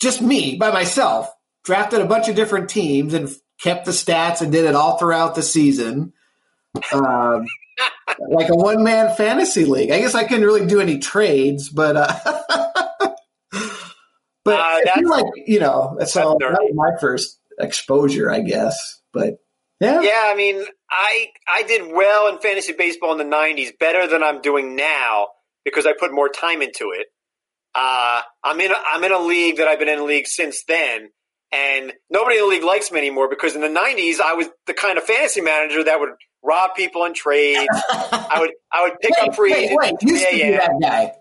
just 0.00 0.20
me 0.20 0.56
by 0.56 0.70
myself, 0.70 1.30
drafted 1.64 2.00
a 2.00 2.06
bunch 2.06 2.28
of 2.28 2.36
different 2.36 2.68
teams 2.68 3.14
and 3.14 3.30
kept 3.62 3.84
the 3.84 3.92
stats 3.92 4.40
and 4.40 4.50
did 4.52 4.64
it 4.64 4.74
all 4.74 4.98
throughout 4.98 5.34
the 5.34 5.42
season. 5.42 6.12
Um, 6.92 7.46
like 8.30 8.48
a 8.48 8.56
one 8.56 8.82
man 8.82 9.14
fantasy 9.16 9.64
league. 9.64 9.90
I 9.90 9.98
guess 9.98 10.14
I 10.14 10.24
couldn't 10.24 10.44
really 10.44 10.66
do 10.66 10.80
any 10.80 10.98
trades, 10.98 11.68
but 11.68 11.96
uh, 11.96 12.12
but 14.44 14.60
uh, 14.60 14.62
I 14.62 14.92
feel 14.94 15.10
like 15.10 15.26
you 15.46 15.60
know 15.60 15.98
so 16.06 16.36
that 16.40 16.58
was 16.60 16.72
my 16.74 16.98
first 17.00 17.38
exposure, 17.58 18.30
I 18.30 18.40
guess. 18.40 19.00
But 19.12 19.38
yeah, 19.80 20.00
yeah. 20.00 20.24
I 20.26 20.34
mean, 20.34 20.64
I 20.90 21.28
I 21.48 21.62
did 21.62 21.92
well 21.92 22.28
in 22.28 22.38
fantasy 22.38 22.72
baseball 22.72 23.12
in 23.12 23.18
the 23.18 23.36
'90s, 23.36 23.78
better 23.78 24.06
than 24.06 24.22
I'm 24.22 24.40
doing 24.40 24.76
now 24.76 25.28
because 25.64 25.86
I 25.86 25.92
put 25.98 26.12
more 26.12 26.28
time 26.28 26.62
into 26.62 26.92
it. 26.94 27.06
Uh, 27.74 28.20
I'm 28.44 28.60
in 28.60 28.70
a, 28.70 28.76
I'm 28.90 29.02
in 29.04 29.12
a 29.12 29.20
league 29.20 29.56
that 29.56 29.68
I've 29.68 29.78
been 29.78 29.88
in 29.88 29.98
a 29.98 30.04
league 30.04 30.26
since 30.26 30.64
then, 30.64 31.08
and 31.52 31.92
nobody 32.10 32.38
in 32.38 32.44
the 32.44 32.48
league 32.48 32.64
likes 32.64 32.90
me 32.90 32.98
anymore 32.98 33.28
because 33.28 33.54
in 33.54 33.60
the 33.60 33.68
'90s 33.68 34.20
I 34.20 34.34
was 34.34 34.48
the 34.66 34.74
kind 34.74 34.98
of 34.98 35.04
fantasy 35.04 35.40
manager 35.40 35.84
that 35.84 36.00
would 36.00 36.10
rob 36.42 36.74
people 36.74 37.04
in 37.04 37.14
trades. 37.14 37.68
I 37.90 38.38
would 38.40 38.50
I 38.72 38.82
would 38.84 38.98
pick 39.00 39.12
wait, 39.18 39.28
up 39.28 39.36
free 39.36 39.52
wait, 39.52 39.70
agents. 39.70 40.02
Wait, 40.02 40.02
you 40.02 40.16
yeah, 40.16 40.58
that 40.58 40.78
guy. 40.80 41.12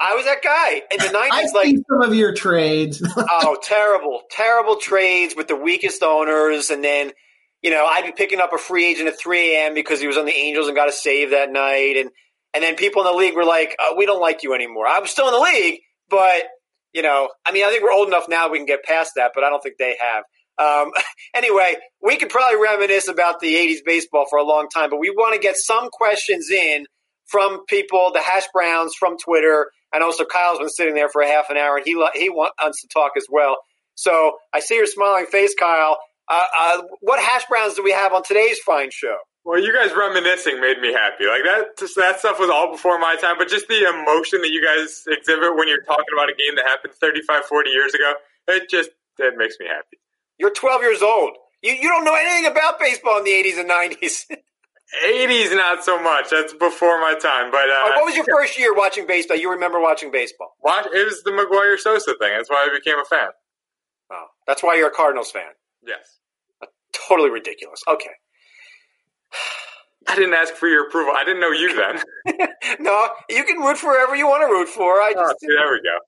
I 0.00 0.14
was 0.14 0.24
that 0.24 0.42
guy 0.42 0.82
in 0.90 0.98
the 0.98 1.12
nineties. 1.30 1.52
like 1.52 1.76
some 1.88 2.02
of 2.02 2.14
your 2.14 2.34
trades. 2.34 3.02
oh, 3.16 3.58
terrible, 3.62 4.22
terrible 4.30 4.76
trades 4.76 5.34
with 5.36 5.46
the 5.46 5.56
weakest 5.56 6.02
owners, 6.02 6.70
and 6.70 6.82
then 6.82 7.12
you 7.62 7.70
know 7.70 7.84
I'd 7.84 8.06
be 8.06 8.12
picking 8.12 8.40
up 8.40 8.52
a 8.54 8.58
free 8.58 8.86
agent 8.86 9.08
at 9.08 9.18
three 9.18 9.56
a.m. 9.56 9.74
because 9.74 10.00
he 10.00 10.06
was 10.06 10.16
on 10.16 10.24
the 10.24 10.32
Angels 10.32 10.68
and 10.68 10.76
got 10.76 10.88
a 10.88 10.92
save 10.92 11.30
that 11.30 11.52
night, 11.52 11.96
and 11.98 12.10
and 12.54 12.64
then 12.64 12.76
people 12.76 13.02
in 13.02 13.12
the 13.12 13.18
league 13.18 13.36
were 13.36 13.44
like, 13.44 13.76
oh, 13.78 13.94
"We 13.96 14.06
don't 14.06 14.20
like 14.20 14.42
you 14.42 14.54
anymore." 14.54 14.86
I 14.86 15.00
was 15.00 15.10
still 15.10 15.28
in 15.28 15.34
the 15.34 15.40
league, 15.40 15.80
but 16.08 16.44
you 16.92 17.02
know, 17.02 17.28
I 17.44 17.52
mean, 17.52 17.64
I 17.64 17.70
think 17.70 17.82
we're 17.82 17.92
old 17.92 18.08
enough 18.08 18.26
now 18.28 18.50
we 18.50 18.58
can 18.58 18.66
get 18.66 18.82
past 18.84 19.12
that, 19.16 19.32
but 19.34 19.44
I 19.44 19.50
don't 19.50 19.62
think 19.62 19.76
they 19.78 19.96
have. 20.00 20.24
Um, 20.58 20.92
anyway, 21.34 21.76
we 22.02 22.16
could 22.16 22.28
probably 22.28 22.60
reminisce 22.60 23.08
about 23.08 23.40
the 23.40 23.54
80s 23.54 23.78
baseball 23.84 24.26
for 24.28 24.38
a 24.38 24.44
long 24.44 24.68
time, 24.68 24.90
but 24.90 24.98
we 24.98 25.10
want 25.10 25.34
to 25.34 25.40
get 25.40 25.56
some 25.56 25.88
questions 25.90 26.50
in 26.50 26.86
from 27.26 27.64
people, 27.66 28.10
the 28.12 28.20
hash 28.20 28.46
browns 28.52 28.94
from 28.98 29.16
Twitter, 29.16 29.70
and 29.92 30.02
also 30.02 30.24
Kyle's 30.24 30.58
been 30.58 30.68
sitting 30.68 30.94
there 30.94 31.08
for 31.08 31.22
a 31.22 31.28
half 31.28 31.48
an 31.48 31.56
hour, 31.56 31.76
and 31.76 31.86
he 31.86 31.92
he 32.14 32.28
wants 32.28 32.82
to 32.82 32.88
talk 32.88 33.12
as 33.16 33.26
well. 33.30 33.56
So 33.94 34.32
I 34.52 34.60
see 34.60 34.76
your 34.76 34.86
smiling 34.86 35.26
face, 35.26 35.54
Kyle. 35.58 35.98
Uh, 36.28 36.42
uh, 36.58 36.82
what 37.00 37.20
hash 37.22 37.44
browns 37.46 37.74
do 37.74 37.82
we 37.82 37.92
have 37.92 38.12
on 38.12 38.22
today's 38.22 38.58
fine 38.60 38.90
show? 38.92 39.16
Well, 39.50 39.58
you 39.58 39.74
guys 39.74 39.90
reminiscing 39.90 40.60
made 40.60 40.78
me 40.78 40.92
happy. 40.92 41.26
Like 41.26 41.42
that, 41.42 41.74
just, 41.76 41.96
that 41.96 42.20
stuff 42.20 42.38
was 42.38 42.48
all 42.48 42.70
before 42.70 43.00
my 43.00 43.16
time. 43.16 43.34
But 43.36 43.48
just 43.48 43.66
the 43.66 43.82
emotion 43.82 44.42
that 44.42 44.50
you 44.52 44.62
guys 44.62 45.02
exhibit 45.08 45.56
when 45.56 45.66
you're 45.66 45.82
talking 45.82 46.14
about 46.14 46.30
a 46.30 46.38
game 46.38 46.54
that 46.54 46.68
happened 46.68 46.94
35, 46.94 47.46
40 47.46 47.70
years 47.70 47.92
ago, 47.92 48.12
it 48.46 48.70
just 48.70 48.90
it 49.18 49.34
makes 49.36 49.56
me 49.58 49.66
happy. 49.66 49.98
You're 50.38 50.54
12 50.54 50.82
years 50.82 51.02
old. 51.02 51.32
You 51.62 51.72
you 51.72 51.88
don't 51.88 52.04
know 52.04 52.14
anything 52.14 52.46
about 52.46 52.78
baseball 52.78 53.18
in 53.18 53.24
the 53.24 53.32
80s 53.32 53.58
and 53.58 53.68
90s. 53.68 54.30
80s, 55.04 55.56
not 55.56 55.82
so 55.82 56.00
much. 56.00 56.30
That's 56.30 56.52
before 56.52 57.00
my 57.00 57.18
time. 57.20 57.50
But 57.50 57.68
uh, 57.70 57.90
what 57.96 58.04
was 58.04 58.14
your 58.14 58.26
first 58.30 58.56
year 58.56 58.72
watching 58.72 59.08
baseball? 59.08 59.36
You 59.36 59.50
remember 59.50 59.80
watching 59.80 60.12
baseball? 60.12 60.54
Watch, 60.62 60.86
it 60.94 61.04
was 61.04 61.24
the 61.24 61.32
McGwire 61.32 61.76
Sosa 61.76 62.14
thing. 62.20 62.30
That's 62.36 62.48
why 62.48 62.68
I 62.70 62.78
became 62.78 63.00
a 63.00 63.04
fan. 63.04 63.30
Oh, 64.12 64.26
that's 64.46 64.62
why 64.62 64.76
you're 64.76 64.94
a 64.94 64.94
Cardinals 64.94 65.32
fan. 65.32 65.50
Yes. 65.84 66.20
Totally 67.08 67.30
ridiculous. 67.30 67.82
Okay. 67.88 68.14
I 70.08 70.16
didn't 70.16 70.34
ask 70.34 70.54
for 70.54 70.66
your 70.66 70.88
approval. 70.88 71.12
I 71.16 71.24
didn't 71.24 71.40
know 71.40 71.50
you 71.50 71.74
then. 71.76 72.48
no, 72.80 73.08
you 73.28 73.44
can 73.44 73.58
root 73.58 73.78
for 73.78 73.90
whoever 73.90 74.16
you 74.16 74.26
want 74.26 74.42
to 74.42 74.46
root 74.46 74.68
for. 74.68 74.94
I 74.94 75.12
oh, 75.16 75.20
just, 75.20 75.34
oh, 75.34 75.36
see, 75.40 75.46
there 75.48 75.70
we 75.70 75.80
go. 75.82 75.98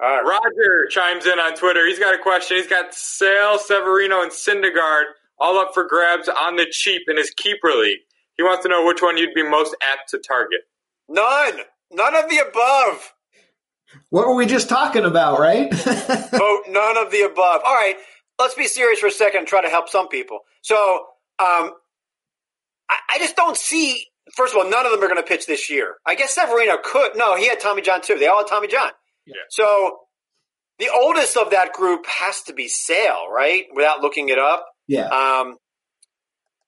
Right. 0.00 0.22
Roger 0.24 0.86
chimes 0.90 1.26
in 1.26 1.38
on 1.38 1.54
Twitter. 1.54 1.86
He's 1.86 1.98
got 1.98 2.14
a 2.14 2.18
question. 2.18 2.56
He's 2.56 2.66
got 2.66 2.92
Sale, 2.92 3.58
Severino, 3.58 4.22
and 4.22 4.30
Syndergaard 4.30 5.04
all 5.38 5.58
up 5.58 5.72
for 5.74 5.84
grabs 5.84 6.28
on 6.28 6.56
the 6.56 6.66
cheap 6.70 7.02
in 7.08 7.16
his 7.16 7.30
keeper 7.30 7.70
league. 7.70 8.00
He 8.36 8.42
wants 8.42 8.62
to 8.64 8.68
know 8.68 8.84
which 8.84 9.00
one 9.00 9.16
you'd 9.16 9.34
be 9.34 9.42
most 9.42 9.74
apt 9.82 10.10
to 10.10 10.18
target. 10.18 10.60
None. 11.08 11.60
None 11.92 12.16
of 12.16 12.28
the 12.28 12.38
above. 12.38 13.12
What 14.10 14.26
were 14.26 14.34
we 14.34 14.46
just 14.46 14.68
talking 14.68 15.04
about, 15.04 15.38
right? 15.38 15.72
Vote 15.72 16.62
none 16.68 16.98
of 16.98 17.10
the 17.10 17.22
above. 17.22 17.62
All 17.64 17.74
right, 17.74 17.96
let's 18.38 18.54
be 18.54 18.66
serious 18.66 19.00
for 19.00 19.06
a 19.06 19.12
second 19.12 19.40
and 19.40 19.46
try 19.46 19.62
to 19.62 19.68
help 19.68 19.88
some 19.88 20.08
people. 20.08 20.40
So, 20.62 21.06
um, 21.38 21.72
I, 22.88 22.96
I 23.14 23.18
just 23.18 23.36
don't 23.36 23.56
see. 23.56 24.04
First 24.34 24.54
of 24.54 24.58
all, 24.58 24.68
none 24.70 24.84
of 24.86 24.92
them 24.92 25.02
are 25.02 25.08
going 25.08 25.20
to 25.20 25.26
pitch 25.26 25.46
this 25.46 25.70
year. 25.70 25.96
I 26.04 26.14
guess 26.14 26.34
Severino 26.34 26.78
could. 26.82 27.12
No, 27.16 27.36
he 27.36 27.48
had 27.48 27.60
Tommy 27.60 27.82
John 27.82 28.00
too. 28.02 28.16
They 28.18 28.26
all 28.26 28.38
had 28.38 28.48
Tommy 28.48 28.68
John. 28.68 28.90
Yeah. 29.24 29.34
So 29.50 29.98
the 30.78 30.90
oldest 30.94 31.36
of 31.36 31.50
that 31.50 31.72
group 31.72 32.06
has 32.06 32.42
to 32.42 32.52
be 32.52 32.68
Sale, 32.68 33.28
right? 33.32 33.64
Without 33.74 34.00
looking 34.00 34.28
it 34.28 34.38
up. 34.38 34.66
Yeah. 34.86 35.08
Um, 35.08 35.56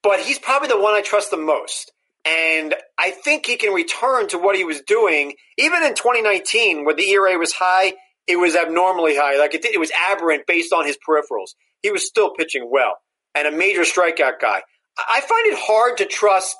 but 0.03 0.21
he's 0.21 0.39
probably 0.39 0.69
the 0.69 0.81
one 0.81 0.95
I 0.95 1.03
trust 1.03 1.31
the 1.31 1.37
most. 1.37 1.93
And 2.25 2.75
I 2.99 3.11
think 3.11 3.47
he 3.47 3.57
can 3.57 3.73
return 3.73 4.29
to 4.29 4.39
what 4.39 4.57
he 4.57 4.64
was 4.64 4.83
doing, 4.83 5.35
even 5.57 5.83
in 5.83 5.95
2019, 5.95 6.85
when 6.85 6.97
the 6.97 7.09
ERA 7.11 7.39
was 7.39 7.53
high. 7.53 7.95
It 8.27 8.39
was 8.39 8.55
abnormally 8.55 9.16
high, 9.16 9.39
like 9.39 9.55
it, 9.55 9.64
it 9.64 9.81
was 9.81 9.91
aberrant 10.11 10.47
based 10.47 10.73
on 10.75 10.85
his 10.85 10.99
peripherals. 10.99 11.55
He 11.83 11.91
was 11.91 12.07
still 12.07 12.31
pitching 12.35 12.69
well, 12.71 12.99
and 13.35 13.47
a 13.47 13.51
major 13.51 13.83
strikeout 13.83 14.39
guy. 14.39 14.62
I 14.99 15.21
find 15.21 15.47
it 15.47 15.59
hard 15.59 15.99
to 15.99 16.07
trust 16.07 16.57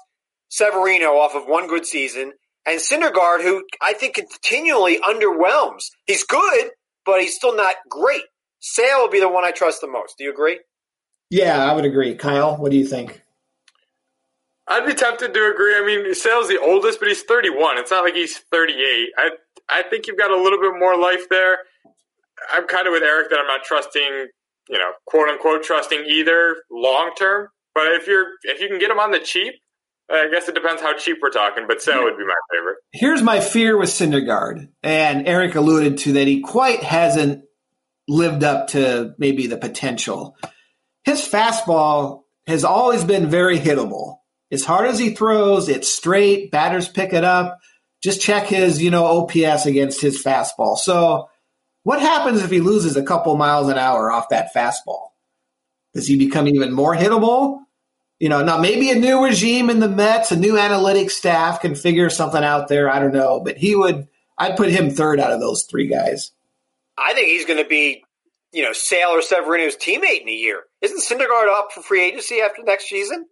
Severino 0.49 1.16
off 1.16 1.34
of 1.34 1.45
one 1.47 1.66
good 1.66 1.86
season 1.86 2.32
and 2.66 2.80
Syndergaard, 2.80 3.43
who 3.43 3.64
I 3.82 3.93
think 3.95 4.14
continually 4.14 4.99
underwhelms. 5.01 5.84
He's 6.07 6.24
good, 6.24 6.70
but 7.05 7.20
he's 7.20 7.34
still 7.34 7.57
not 7.57 7.74
great. 7.89 8.22
Sale 8.61 9.03
will 9.03 9.09
be 9.09 9.20
the 9.20 9.28
one 9.28 9.45
I 9.45 9.51
trust 9.51 9.80
the 9.80 9.86
most. 9.86 10.14
Do 10.18 10.24
you 10.24 10.32
agree? 10.32 10.61
Yeah, 11.30 11.64
I 11.64 11.74
would 11.74 11.84
agree. 11.84 12.14
Kyle, 12.14 12.57
what 12.57 12.70
do 12.70 12.78
you 12.78 12.86
think? 12.86 13.22
I'd 14.66 14.86
be 14.86 14.95
tempted 14.95 15.32
to 15.32 15.51
agree. 15.51 15.76
I 15.76 15.84
mean, 15.84 16.14
Sale's 16.14 16.49
the 16.49 16.61
oldest, 16.61 16.99
but 16.99 17.09
he's 17.09 17.22
31. 17.22 17.78
It's 17.78 17.91
not 17.91 18.05
like 18.05 18.14
he's 18.14 18.39
38. 18.51 19.09
I 19.16 19.30
I 19.70 19.82
think 19.82 20.07
you've 20.07 20.18
got 20.18 20.30
a 20.30 20.36
little 20.36 20.61
bit 20.61 20.78
more 20.78 20.97
life 20.97 21.28
there. 21.28 21.59
I'm 22.53 22.66
kind 22.66 22.86
of 22.86 22.93
with 22.93 23.03
Eric 23.03 23.30
that 23.30 23.39
I'm 23.39 23.47
not 23.47 23.64
trusting, 23.64 24.28
you 24.68 24.78
know, 24.78 24.93
quote 25.07 25.28
unquote 25.28 25.62
trusting 25.62 26.05
either 26.07 26.57
long 26.70 27.12
term. 27.18 27.49
But 27.78 27.92
if 27.92 28.08
you're 28.08 28.26
if 28.42 28.60
you 28.60 28.66
can 28.66 28.80
get 28.80 28.88
them 28.88 28.98
on 28.98 29.12
the 29.12 29.20
cheap, 29.20 29.54
I 30.10 30.28
guess 30.32 30.48
it 30.48 30.56
depends 30.56 30.82
how 30.82 30.96
cheap 30.96 31.18
we're 31.22 31.30
talking. 31.30 31.66
But 31.68 31.80
Sale 31.80 32.02
would 32.02 32.18
be 32.18 32.24
my 32.24 32.34
favorite. 32.52 32.78
Here's 32.92 33.22
my 33.22 33.38
fear 33.38 33.78
with 33.78 33.88
Syndergaard, 33.88 34.66
and 34.82 35.28
Eric 35.28 35.54
alluded 35.54 35.98
to 35.98 36.14
that 36.14 36.26
he 36.26 36.40
quite 36.40 36.82
hasn't 36.82 37.44
lived 38.08 38.42
up 38.42 38.68
to 38.70 39.14
maybe 39.16 39.46
the 39.46 39.56
potential. 39.56 40.36
His 41.04 41.20
fastball 41.20 42.22
has 42.48 42.64
always 42.64 43.04
been 43.04 43.30
very 43.30 43.60
hittable 43.60 44.16
as 44.50 44.64
hard 44.64 44.88
as 44.88 44.98
he 44.98 45.14
throws, 45.14 45.68
it's 45.68 45.88
straight. 45.88 46.50
Batters 46.50 46.88
pick 46.88 47.12
it 47.12 47.22
up. 47.22 47.58
Just 48.02 48.20
check 48.20 48.46
his, 48.46 48.82
you 48.82 48.90
know, 48.90 49.04
OPS 49.04 49.66
against 49.66 50.00
his 50.00 50.20
fastball. 50.20 50.76
So, 50.78 51.28
what 51.84 52.00
happens 52.00 52.42
if 52.42 52.50
he 52.50 52.60
loses 52.60 52.96
a 52.96 53.04
couple 53.04 53.36
miles 53.36 53.68
an 53.68 53.78
hour 53.78 54.10
off 54.10 54.30
that 54.30 54.48
fastball? 54.52 55.10
Does 55.94 56.08
he 56.08 56.16
become 56.16 56.48
even 56.48 56.72
more 56.72 56.96
hittable? 56.96 57.60
You 58.18 58.28
know, 58.28 58.42
now 58.42 58.58
maybe 58.58 58.90
a 58.90 58.96
new 58.96 59.24
regime 59.24 59.70
in 59.70 59.78
the 59.78 59.88
Mets, 59.88 60.32
a 60.32 60.36
new 60.36 60.54
analytics 60.54 61.12
staff 61.12 61.60
can 61.60 61.74
figure 61.74 62.10
something 62.10 62.42
out 62.42 62.68
there. 62.68 62.90
I 62.90 62.98
don't 62.98 63.12
know, 63.12 63.40
but 63.40 63.56
he 63.56 63.76
would. 63.76 64.08
I'd 64.36 64.56
put 64.56 64.70
him 64.70 64.90
third 64.90 65.20
out 65.20 65.32
of 65.32 65.40
those 65.40 65.64
three 65.64 65.86
guys. 65.86 66.32
I 66.96 67.14
think 67.14 67.28
he's 67.28 67.44
going 67.44 67.62
to 67.62 67.68
be, 67.68 68.04
you 68.52 68.62
know, 68.62 68.72
Sale 68.72 69.10
or 69.10 69.22
Severino's 69.22 69.76
teammate 69.76 70.22
in 70.22 70.28
a 70.28 70.32
year. 70.32 70.64
Isn't 70.80 71.00
Syndergaard 71.00 71.48
up 71.48 71.72
for 71.72 71.80
free 71.80 72.04
agency 72.04 72.40
after 72.40 72.62
next 72.62 72.88
season? 72.88 73.26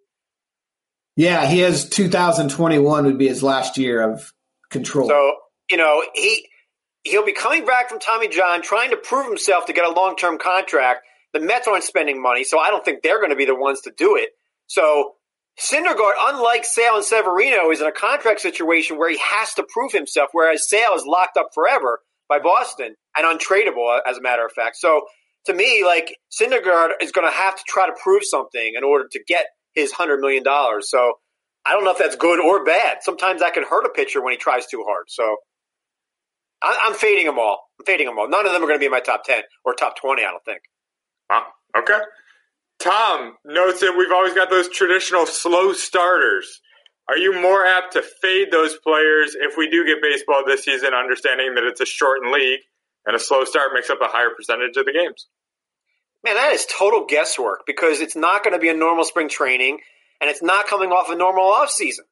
Yeah, 1.16 1.46
he 1.46 1.60
has 1.60 1.88
2021 1.88 3.06
would 3.06 3.18
be 3.18 3.28
his 3.28 3.42
last 3.42 3.78
year 3.78 4.02
of 4.02 4.32
control. 4.70 5.08
So, 5.08 5.32
you 5.70 5.78
know, 5.78 6.04
he 6.14 6.48
he'll 7.04 7.24
be 7.24 7.32
coming 7.32 7.64
back 7.64 7.88
from 7.88 7.98
Tommy 7.98 8.28
John 8.28 8.62
trying 8.62 8.90
to 8.90 8.96
prove 8.96 9.26
himself 9.26 9.66
to 9.66 9.72
get 9.72 9.84
a 9.84 9.92
long-term 9.92 10.38
contract. 10.38 11.06
The 11.32 11.40
Mets 11.40 11.66
aren't 11.66 11.84
spending 11.84 12.20
money, 12.20 12.44
so 12.44 12.58
I 12.58 12.70
don't 12.70 12.84
think 12.84 13.02
they're 13.02 13.18
going 13.18 13.30
to 13.30 13.36
be 13.36 13.46
the 13.46 13.54
ones 13.54 13.80
to 13.82 13.92
do 13.96 14.16
it. 14.16 14.30
So, 14.66 15.12
Syndergaard, 15.60 16.14
unlike 16.18 16.64
Sale 16.64 16.96
and 16.96 17.04
Severino, 17.04 17.70
is 17.70 17.80
in 17.80 17.86
a 17.86 17.92
contract 17.92 18.40
situation 18.40 18.98
where 18.98 19.10
he 19.10 19.18
has 19.18 19.54
to 19.54 19.66
prove 19.68 19.92
himself, 19.92 20.28
whereas 20.32 20.68
Sale 20.68 20.94
is 20.94 21.04
locked 21.06 21.36
up 21.36 21.48
forever 21.54 22.00
by 22.28 22.38
Boston 22.38 22.94
and 23.16 23.40
untradeable, 23.40 23.98
uh, 23.98 24.00
as 24.08 24.18
a 24.18 24.22
matter 24.22 24.44
of 24.44 24.52
fact. 24.52 24.76
So, 24.76 25.02
to 25.46 25.54
me, 25.54 25.84
like 25.84 26.16
Syndergaard 26.30 26.90
is 27.00 27.12
going 27.12 27.26
to 27.26 27.34
have 27.34 27.56
to 27.56 27.62
try 27.66 27.86
to 27.86 27.92
prove 28.02 28.22
something 28.24 28.74
in 28.76 28.84
order 28.84 29.06
to 29.10 29.20
get 29.26 29.46
his 29.74 29.92
hundred 29.92 30.20
million 30.20 30.42
dollars. 30.42 30.90
So 30.90 31.14
I 31.64 31.72
don't 31.72 31.84
know 31.84 31.92
if 31.92 31.98
that's 31.98 32.16
good 32.16 32.40
or 32.40 32.64
bad. 32.64 32.98
Sometimes 33.02 33.40
that 33.40 33.54
can 33.54 33.62
hurt 33.62 33.86
a 33.86 33.90
pitcher 33.90 34.22
when 34.22 34.32
he 34.32 34.38
tries 34.38 34.66
too 34.66 34.84
hard. 34.86 35.04
So 35.08 35.36
I, 36.62 36.86
am 36.88 36.94
fading 36.94 37.26
them 37.26 37.38
all. 37.38 37.60
I'm 37.78 37.86
fading 37.86 38.06
them 38.06 38.18
all. 38.18 38.28
None 38.28 38.46
of 38.46 38.52
them 38.52 38.62
are 38.62 38.66
going 38.66 38.78
to 38.78 38.80
be 38.80 38.86
in 38.86 38.92
my 38.92 39.00
top 39.00 39.24
ten 39.24 39.42
or 39.64 39.74
top 39.74 39.96
twenty. 39.96 40.22
I 40.24 40.30
don't 40.30 40.44
think. 40.44 40.60
Wow. 41.30 41.46
Okay. 41.78 41.98
Tom 42.78 43.36
notes 43.44 43.80
that 43.80 43.96
we've 43.96 44.12
always 44.12 44.34
got 44.34 44.50
those 44.50 44.68
traditional 44.68 45.26
slow 45.26 45.72
starters. 45.72 46.60
Are 47.08 47.16
you 47.16 47.40
more 47.40 47.64
apt 47.64 47.92
to 47.92 48.02
fade 48.02 48.50
those 48.50 48.76
players 48.76 49.36
if 49.38 49.56
we 49.56 49.70
do 49.70 49.86
get 49.86 50.02
baseball 50.02 50.42
this 50.46 50.64
season, 50.64 50.92
understanding 50.92 51.54
that 51.54 51.64
it's 51.64 51.80
a 51.80 51.86
shortened 51.86 52.32
league 52.32 52.60
and 53.06 53.14
a 53.14 53.18
slow 53.18 53.44
start 53.44 53.70
makes 53.74 53.90
up 53.90 54.00
a 54.00 54.08
higher 54.08 54.30
percentage 54.36 54.76
of 54.76 54.86
the 54.86 54.92
games? 54.92 55.26
Man, 56.24 56.34
that 56.34 56.52
is 56.52 56.66
total 56.66 57.06
guesswork 57.06 57.62
because 57.66 58.00
it's 58.00 58.16
not 58.16 58.42
going 58.42 58.54
to 58.54 58.58
be 58.58 58.68
a 58.68 58.74
normal 58.74 59.04
spring 59.04 59.28
training 59.28 59.78
and 60.20 60.28
it's 60.28 60.42
not 60.42 60.66
coming 60.66 60.90
off 60.90 61.08
a 61.10 61.14
normal 61.14 61.44
off 61.44 61.70
season. 61.70 62.04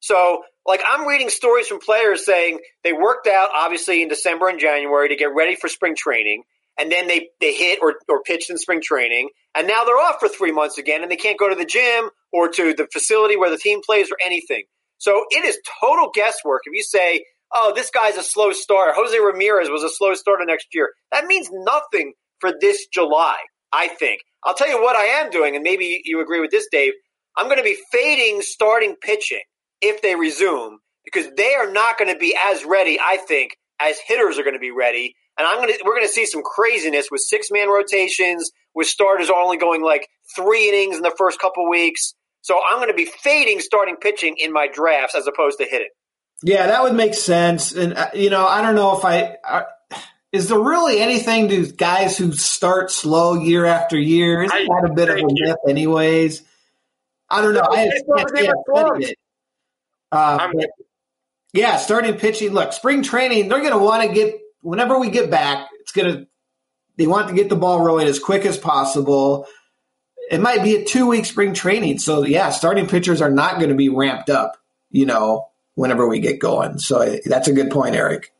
So, 0.00 0.42
like, 0.66 0.82
I'm 0.86 1.06
reading 1.06 1.30
stories 1.30 1.68
from 1.68 1.78
players 1.78 2.26
saying 2.26 2.58
they 2.84 2.92
worked 2.92 3.26
out, 3.26 3.50
obviously, 3.54 4.02
in 4.02 4.08
December 4.08 4.48
and 4.48 4.58
January 4.58 5.08
to 5.08 5.16
get 5.16 5.34
ready 5.34 5.54
for 5.54 5.68
spring 5.68 5.94
training, 5.96 6.42
and 6.78 6.90
then 6.90 7.06
they, 7.06 7.28
they 7.40 7.54
hit 7.54 7.78
or, 7.82 7.94
or 8.08 8.22
pitched 8.22 8.50
in 8.50 8.58
spring 8.58 8.80
training, 8.82 9.30
and 9.54 9.66
now 9.66 9.84
they're 9.84 9.98
off 9.98 10.16
for 10.20 10.28
three 10.28 10.52
months 10.52 10.78
again, 10.78 11.02
and 11.02 11.10
they 11.10 11.16
can't 11.16 11.38
go 11.38 11.48
to 11.48 11.54
the 11.54 11.64
gym 11.64 12.10
or 12.32 12.48
to 12.48 12.74
the 12.74 12.86
facility 12.92 13.36
where 13.36 13.50
the 13.50 13.58
team 13.58 13.80
plays 13.84 14.10
or 14.10 14.16
anything. 14.24 14.64
So, 14.98 15.24
it 15.30 15.44
is 15.44 15.58
total 15.80 16.10
guesswork 16.14 16.62
if 16.64 16.74
you 16.74 16.82
say, 16.82 17.24
oh, 17.52 17.72
this 17.74 17.90
guy's 17.90 18.16
a 18.16 18.22
slow 18.22 18.52
starter. 18.52 18.92
Jose 18.94 19.18
Ramirez 19.18 19.68
was 19.68 19.82
a 19.82 19.88
slow 19.88 20.14
starter 20.14 20.44
next 20.44 20.68
year. 20.72 20.90
That 21.10 21.26
means 21.26 21.48
nothing 21.52 22.14
for 22.38 22.52
this 22.60 22.86
July, 22.86 23.36
I 23.72 23.88
think. 23.88 24.22
I'll 24.44 24.54
tell 24.54 24.68
you 24.68 24.80
what 24.82 24.96
I 24.96 25.04
am 25.04 25.30
doing, 25.30 25.54
and 25.54 25.62
maybe 25.62 26.00
you 26.04 26.20
agree 26.20 26.40
with 26.40 26.50
this, 26.50 26.66
Dave. 26.70 26.92
I'm 27.36 27.46
going 27.46 27.58
to 27.58 27.64
be 27.64 27.78
fading 27.90 28.42
starting 28.42 28.96
pitching 29.00 29.42
if 29.80 30.02
they 30.02 30.14
resume 30.14 30.78
because 31.04 31.26
they 31.36 31.54
are 31.54 31.70
not 31.70 31.98
going 31.98 32.12
to 32.12 32.18
be 32.18 32.36
as 32.40 32.64
ready, 32.64 32.98
I 33.00 33.16
think, 33.16 33.56
as 33.80 33.98
hitters 34.06 34.38
are 34.38 34.42
going 34.42 34.54
to 34.54 34.60
be 34.60 34.70
ready. 34.70 35.14
And 35.42 35.48
I'm 35.48 35.56
going 35.56 35.70
to 35.70 35.82
we're 35.84 35.96
going 35.96 36.06
to 36.06 36.12
see 36.12 36.24
some 36.24 36.42
craziness 36.44 37.08
with 37.10 37.20
six 37.20 37.50
man 37.50 37.68
rotations, 37.68 38.52
with 38.76 38.86
starters 38.86 39.28
only 39.28 39.56
going 39.56 39.82
like 39.82 40.08
three 40.36 40.68
innings 40.68 40.96
in 40.96 41.02
the 41.02 41.12
first 41.18 41.40
couple 41.40 41.68
weeks. 41.68 42.14
So 42.42 42.60
I'm 42.64 42.76
going 42.76 42.90
to 42.90 42.94
be 42.94 43.06
fading 43.06 43.58
starting 43.58 43.96
pitching 43.96 44.36
in 44.38 44.52
my 44.52 44.68
drafts 44.72 45.16
as 45.16 45.26
opposed 45.26 45.58
to 45.58 45.64
hitting. 45.64 45.88
Yeah, 46.44 46.68
that 46.68 46.84
would 46.84 46.94
make 46.94 47.14
sense. 47.14 47.72
And 47.72 47.94
uh, 47.94 48.10
you 48.14 48.30
know, 48.30 48.46
I 48.46 48.62
don't 48.62 48.76
know 48.76 48.96
if 48.96 49.04
I. 49.04 49.36
Uh, 49.42 49.62
is 50.30 50.48
there 50.48 50.60
really 50.60 51.00
anything 51.00 51.48
to 51.48 51.72
guys 51.72 52.16
who 52.16 52.30
start 52.30 52.92
slow 52.92 53.34
year 53.34 53.66
after 53.66 53.98
year? 53.98 54.44
Isn't 54.44 54.68
that 54.68 54.88
a 54.88 54.94
bit 54.94 55.08
of 55.08 55.16
a 55.16 55.22
myth, 55.24 55.56
anyways? 55.68 56.42
I 57.28 57.42
don't 57.42 57.54
know. 57.54 57.66
I 57.68 57.88
can't 58.32 59.02
it. 59.02 59.18
Uh, 60.12 60.48
yeah, 61.52 61.78
starting 61.78 62.14
pitching. 62.14 62.52
Look, 62.52 62.72
spring 62.72 63.02
training. 63.02 63.48
They're 63.48 63.58
going 63.58 63.72
to 63.72 63.78
want 63.78 64.06
to 64.06 64.14
get 64.14 64.41
whenever 64.62 64.98
we 64.98 65.10
get 65.10 65.30
back. 65.30 65.68
It's 65.80 65.92
going 65.92 66.14
to. 66.14 66.26
They 66.98 67.06
want 67.06 67.28
to 67.28 67.34
get 67.34 67.48
the 67.48 67.56
ball 67.56 67.82
rolling 67.82 68.06
as 68.06 68.18
quick 68.18 68.44
as 68.44 68.58
possible. 68.58 69.46
It 70.30 70.40
might 70.40 70.62
be 70.62 70.76
a 70.76 70.84
two 70.84 71.08
week 71.08 71.24
spring 71.24 71.54
training, 71.54 71.98
so 71.98 72.24
yeah, 72.24 72.50
starting 72.50 72.86
pitchers 72.86 73.22
are 73.22 73.30
not 73.30 73.56
going 73.56 73.70
to 73.70 73.74
be 73.74 73.88
ramped 73.88 74.30
up. 74.30 74.56
You 74.90 75.06
know, 75.06 75.48
whenever 75.74 76.06
we 76.06 76.20
get 76.20 76.38
going. 76.38 76.78
So 76.78 77.18
that's 77.24 77.48
a 77.48 77.52
good 77.52 77.70
point, 77.70 77.94
Eric. 77.94 78.32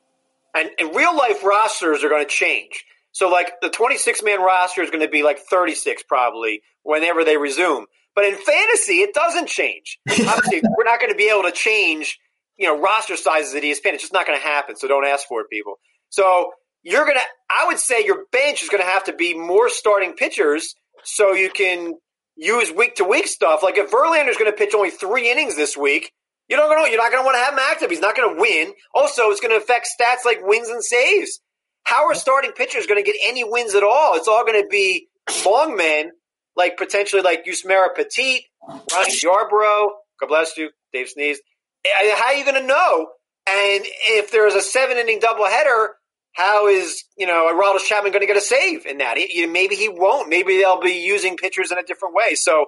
And, 0.55 0.71
and 0.79 0.95
real 0.95 1.17
life 1.17 1.43
rosters 1.43 2.05
are 2.05 2.09
going 2.09 2.25
to 2.25 2.31
change. 2.31 2.85
So, 3.13 3.29
like 3.29 3.61
the 3.61 3.71
26 3.71 4.23
man 4.23 4.41
roster 4.41 4.83
is 4.83 4.91
going 4.91 5.05
to 5.05 5.09
be 5.09 5.23
like 5.23 5.39
36 5.39 6.03
probably 6.05 6.63
whenever 6.83 7.25
they 7.25 7.37
resume. 7.37 7.87
But 8.15 8.25
in 8.25 8.35
fantasy, 8.35 8.97
it 8.97 9.15
doesn't 9.15 9.49
change. 9.49 9.99
Obviously, 10.11 10.63
we're 10.77 10.85
not 10.85 11.01
going 11.01 11.13
to 11.13 11.17
be 11.17 11.31
able 11.31 11.45
to 11.45 11.53
change, 11.53 12.19
you 12.59 12.67
know, 12.67 12.79
roster 12.79 13.17
sizes 13.17 13.55
at 13.55 13.63
ESPN. 13.63 13.95
It's 13.95 14.03
just 14.03 14.13
not 14.13 14.27
going 14.27 14.39
to 14.39 14.45
happen. 14.45 14.77
So 14.77 14.89
don't 14.89 15.07
ask 15.07 15.27
for 15.27 15.41
it, 15.43 15.51
people. 15.51 15.79
So 16.13 16.53
you're 16.83 17.05
going 17.05 17.17
to, 17.17 17.25
I 17.51 17.67
would 17.67 17.79
say 17.79 18.05
your 18.05 18.27
bench 18.31 18.63
is 18.63 18.69
going 18.69 18.83
to 18.83 18.89
have 18.89 19.05
to 19.05 19.15
be 19.15 19.33
more 19.35 19.71
starting 19.71 20.13
pitchers 20.13 20.75
so 21.05 21.33
you 21.33 21.51
can 21.51 21.95
use 22.37 22.71
week 22.71 22.97
to 22.97 23.05
week 23.05 23.27
stuff. 23.27 23.63
Like 23.63 23.79
if 23.79 23.91
Verlander's 23.91 24.37
going 24.37 24.51
to 24.51 24.57
pitch 24.57 24.75
only 24.75 24.91
three 24.91 25.31
innings 25.31 25.57
this 25.57 25.75
week, 25.75 26.13
you 26.49 26.57
don't 26.57 26.69
know, 26.69 26.85
you're 26.85 26.99
not 26.99 27.11
going 27.11 27.23
to 27.23 27.25
want 27.25 27.37
to 27.37 27.43
have 27.43 27.55
him 27.55 27.61
active. 27.61 27.89
He's 27.89 28.01
not 28.01 28.15
going 28.15 28.35
to 28.35 28.41
win. 28.41 28.75
Also, 28.95 29.31
it's 29.31 29.41
going 29.41 29.59
to 29.59 29.63
affect 29.63 29.89
stats 29.89 30.27
like 30.27 30.41
wins 30.43 30.69
and 30.69 30.85
saves. 30.85 31.41
How 31.85 32.07
are 32.07 32.15
starting 32.15 32.53
pitchers 32.53 32.87
going 32.87 33.03
to 33.03 33.11
get 33.11 33.19
any 33.27 33.43
wins 33.43 33.75
at 33.75 33.83
all? 33.83 34.15
It's 34.15 34.29
all 34.29 34.45
going 34.45 34.61
to 34.61 34.69
be 34.69 35.09
long 35.47 35.77
men 35.77 36.11
like 36.57 36.77
potentially 36.77 37.23
like 37.23 37.47
Yusmeiro 37.47 37.89
Petit, 37.97 38.47
Ronnie 38.69 39.17
Yarbrough, 39.19 39.89
God 40.21 40.29
bless 40.29 40.59
you, 40.59 40.71
Dave 40.93 41.09
sneezed. 41.09 41.41
How 41.87 42.27
are 42.27 42.35
you 42.35 42.45
going 42.45 42.61
to 42.61 42.67
know? 42.67 43.09
And 43.49 43.85
if 43.85 44.31
there's 44.31 44.55
a 44.55 44.61
seven 44.61 44.99
inning 44.99 45.21
doubleheader, 45.21 45.89
how 46.33 46.69
is 46.69 47.05
you 47.17 47.27
know 47.27 47.53
Aroldis 47.53 47.87
Chapman 47.87 48.13
going 48.13 48.23
to 48.23 48.27
get 48.27 48.37
a 48.37 48.41
save 48.41 48.87
in 48.87 48.99
that? 48.99 49.17
He, 49.19 49.47
maybe 49.47 49.75
he 49.75 49.89
won't. 49.89 50.29
Maybe 50.29 50.59
they'll 50.59 50.81
be 50.81 50.93
using 51.05 51.37
pitchers 51.37 51.71
in 51.71 51.79
a 51.79 51.83
different 51.83 52.15
way. 52.15 52.35
So 52.35 52.67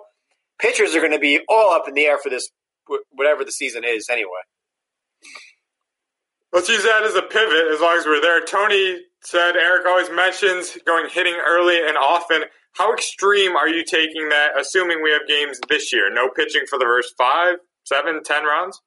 pitchers 0.59 0.95
are 0.95 1.01
going 1.01 1.12
to 1.12 1.19
be 1.19 1.41
all 1.49 1.73
up 1.73 1.89
in 1.89 1.95
the 1.95 2.05
air 2.05 2.19
for 2.19 2.31
this, 2.31 2.49
whatever 3.11 3.45
the 3.45 3.53
season 3.53 3.83
is, 3.85 4.09
anyway. 4.11 4.31
Let's 6.53 6.69
use 6.69 6.85
that 6.85 7.03
as 7.03 7.17
a 7.17 7.23
pivot 7.23 7.73
as 7.73 7.81
long 7.81 7.97
as 7.99 8.07
we're 8.07 8.21
there. 8.21 8.45
Tony 8.45 8.99
said 9.25 9.57
Eric 9.57 9.87
always 9.87 10.09
mentions 10.11 10.79
going 10.87 11.09
hitting 11.11 11.35
early 11.45 11.77
and 11.77 11.97
often. 11.97 12.43
How 12.75 12.93
extreme 12.93 13.57
are 13.57 13.69
you 13.69 13.85
taking 13.85 14.29
that, 14.29 14.51
assuming 14.59 15.03
we 15.03 15.11
have 15.11 15.27
games 15.27 15.59
this 15.69 15.93
year? 15.93 16.12
No 16.12 16.29
pitching 16.29 16.62
for 16.69 16.79
the 16.79 16.85
first 16.85 17.15
five, 17.19 17.57
seven, 17.85 18.23
ten 18.23 18.45
rounds? 18.45 18.81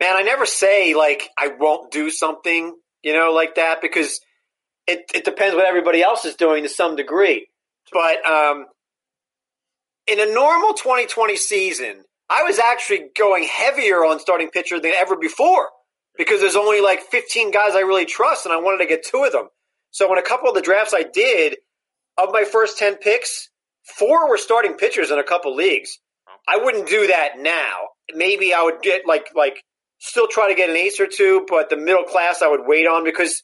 Man, 0.00 0.16
I 0.16 0.22
never 0.22 0.46
say, 0.46 0.94
like, 0.94 1.28
I 1.36 1.48
won't 1.58 1.90
do 1.90 2.08
something, 2.10 2.74
you 3.02 3.12
know, 3.12 3.32
like 3.32 3.56
that 3.56 3.80
because 3.80 4.20
it, 4.86 5.10
it 5.14 5.24
depends 5.24 5.54
what 5.54 5.66
everybody 5.66 6.02
else 6.02 6.24
is 6.24 6.34
doing 6.34 6.62
to 6.62 6.68
some 6.68 6.96
degree. 6.96 7.48
But 7.92 8.24
um, 8.26 8.66
in 10.06 10.20
a 10.20 10.32
normal 10.32 10.74
2020 10.74 11.36
season, 11.36 12.04
I 12.30 12.42
was 12.42 12.58
actually 12.58 13.10
going 13.16 13.44
heavier 13.44 14.04
on 14.04 14.20
starting 14.20 14.50
pitcher 14.50 14.80
than 14.80 14.92
ever 14.92 15.16
before 15.16 15.68
because 16.16 16.40
there's 16.40 16.56
only 16.56 16.80
like 16.80 17.00
15 17.00 17.50
guys 17.50 17.74
I 17.74 17.80
really 17.80 18.04
trust, 18.04 18.44
and 18.44 18.52
I 18.52 18.58
wanted 18.58 18.78
to 18.78 18.86
get 18.86 19.04
two 19.04 19.24
of 19.24 19.32
them. 19.32 19.48
So 19.90 20.12
in 20.12 20.18
a 20.18 20.22
couple 20.22 20.48
of 20.48 20.54
the 20.54 20.60
drafts 20.60 20.92
I 20.94 21.04
did, 21.04 21.56
of 22.18 22.30
my 22.32 22.44
first 22.44 22.78
10 22.78 22.96
picks, 22.96 23.48
four 23.84 24.28
were 24.28 24.36
starting 24.36 24.74
pitchers 24.74 25.10
in 25.10 25.18
a 25.18 25.24
couple 25.24 25.54
leagues. 25.54 25.98
I 26.46 26.58
wouldn't 26.58 26.88
do 26.88 27.06
that 27.06 27.38
now. 27.38 27.88
Maybe 28.14 28.52
I 28.52 28.62
would 28.62 28.82
get 28.82 29.06
like 29.06 29.28
like 29.34 29.62
still 29.98 30.28
try 30.28 30.48
to 30.48 30.54
get 30.54 30.70
an 30.70 30.76
ace 30.76 31.00
or 31.00 31.06
two, 31.06 31.44
but 31.48 31.70
the 31.70 31.76
middle 31.76 32.04
class 32.04 32.42
I 32.42 32.48
would 32.48 32.66
wait 32.66 32.86
on 32.86 33.04
because 33.04 33.42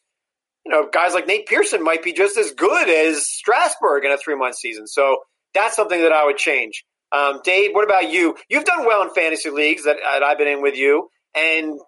you 0.65 0.73
know 0.73 0.89
guys 0.93 1.15
like 1.15 1.27
Nate 1.27 1.47
Pearson 1.47 1.83
might 1.83 2.03
be 2.03 2.13
just 2.13 2.37
as 2.39 2.53
good 2.53 2.89
as 2.89 3.29
Strasburg 3.29 4.05
in 4.05 4.13
a 4.13 4.19
three 4.19 4.37
month 4.37 4.57
season. 4.57 4.87
So 4.87 5.19
that's 5.53 5.77
something 5.77 6.01
that 6.03 6.13
I 6.13 6.25
would 6.25 6.37
change. 6.37 6.85
Um, 7.13 7.41
Dave, 7.45 7.71
what 7.73 7.85
about 7.85 8.11
you? 8.11 8.37
You've 8.49 8.65
done 8.65 8.85
well 8.85 9.03
in 9.03 9.11
fantasy 9.11 9.51
leagues 9.51 9.85
that, 9.85 9.99
that 10.03 10.23
I've 10.23 10.39
been 10.39 10.49
in 10.49 10.63
with 10.63 10.77
you, 10.77 11.11
and 11.37 11.79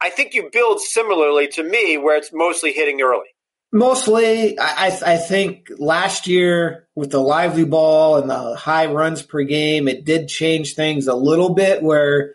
I 0.00 0.10
think 0.10 0.34
you 0.34 0.50
build 0.52 0.80
similarly 0.80 1.48
to 1.48 1.62
me, 1.62 1.96
where 1.96 2.16
it's 2.16 2.30
mostly 2.32 2.72
hitting 2.72 3.00
early. 3.00 3.26
Mostly, 3.72 4.58
I, 4.58 4.98
I 5.04 5.16
think 5.16 5.70
last 5.78 6.26
year 6.26 6.86
with 6.94 7.10
the 7.10 7.20
lively 7.20 7.64
ball 7.64 8.16
and 8.16 8.30
the 8.30 8.54
high 8.54 8.86
runs 8.86 9.22
per 9.22 9.42
game, 9.42 9.88
it 9.88 10.04
did 10.04 10.28
change 10.28 10.74
things 10.74 11.08
a 11.08 11.14
little 11.14 11.54
bit. 11.54 11.82
Where 11.82 12.34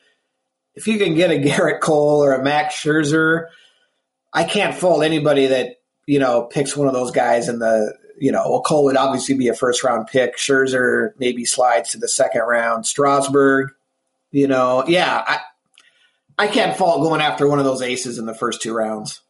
if 0.75 0.87
you 0.87 0.97
can 0.97 1.15
get 1.15 1.31
a 1.31 1.35
Gerrit 1.39 1.79
Cole 1.79 2.23
or 2.23 2.33
a 2.33 2.43
Max 2.43 2.75
Scherzer, 2.75 3.47
I 4.33 4.43
can't 4.43 4.75
fault 4.75 5.03
anybody 5.03 5.47
that 5.47 5.77
you 6.05 6.19
know 6.19 6.43
picks 6.43 6.75
one 6.75 6.87
of 6.87 6.93
those 6.93 7.11
guys 7.11 7.49
in 7.49 7.59
the 7.59 7.93
you 8.17 8.31
know. 8.31 8.43
Well, 8.49 8.61
Cole 8.61 8.85
would 8.85 8.97
obviously 8.97 9.35
be 9.35 9.47
a 9.47 9.53
first 9.53 9.83
round 9.83 10.07
pick. 10.07 10.37
Scherzer 10.37 11.11
maybe 11.17 11.45
slides 11.45 11.91
to 11.91 11.97
the 11.97 12.07
second 12.07 12.41
round. 12.41 12.85
Strasburg, 12.85 13.71
you 14.31 14.47
know, 14.47 14.83
yeah, 14.87 15.23
I 15.25 15.39
I 16.37 16.47
can't 16.47 16.77
fault 16.77 17.01
going 17.01 17.21
after 17.21 17.47
one 17.47 17.59
of 17.59 17.65
those 17.65 17.81
aces 17.81 18.17
in 18.17 18.25
the 18.25 18.33
first 18.33 18.61
two 18.61 18.73
rounds. 18.73 19.21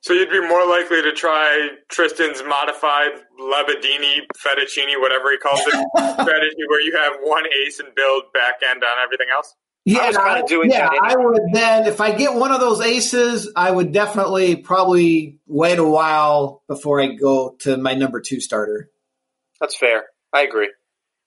So 0.00 0.12
you'd 0.12 0.30
be 0.30 0.40
more 0.40 0.64
likely 0.64 1.02
to 1.02 1.12
try 1.12 1.68
Tristan's 1.88 2.40
modified 2.46 3.10
Lebedini, 3.40 4.20
fettuccine, 4.38 5.00
whatever 5.00 5.32
he 5.32 5.36
calls 5.36 5.58
it, 5.66 5.74
strategy, 6.22 6.62
where 6.68 6.80
you 6.80 6.96
have 6.96 7.14
one 7.22 7.44
ace 7.66 7.80
and 7.80 7.92
build 7.96 8.22
back 8.32 8.54
end 8.70 8.84
on 8.84 8.98
everything 9.02 9.26
else. 9.34 9.56
Yeah, 9.86 10.00
I 10.00 10.12
kind 10.12 10.42
of 10.42 10.48
doing 10.48 10.70
yeah, 10.70 10.90
I 11.00 11.14
would 11.16 11.40
then 11.52 11.86
if 11.86 12.00
I 12.00 12.10
get 12.10 12.34
one 12.34 12.50
of 12.50 12.58
those 12.58 12.80
aces, 12.80 13.52
I 13.54 13.70
would 13.70 13.92
definitely 13.92 14.56
probably 14.56 15.38
wait 15.46 15.78
a 15.78 15.84
while 15.84 16.64
before 16.66 17.00
I 17.00 17.14
go 17.14 17.56
to 17.60 17.76
my 17.76 17.94
number 17.94 18.20
two 18.20 18.40
starter. 18.40 18.90
That's 19.60 19.76
fair. 19.76 20.06
I 20.32 20.42
agree. 20.42 20.72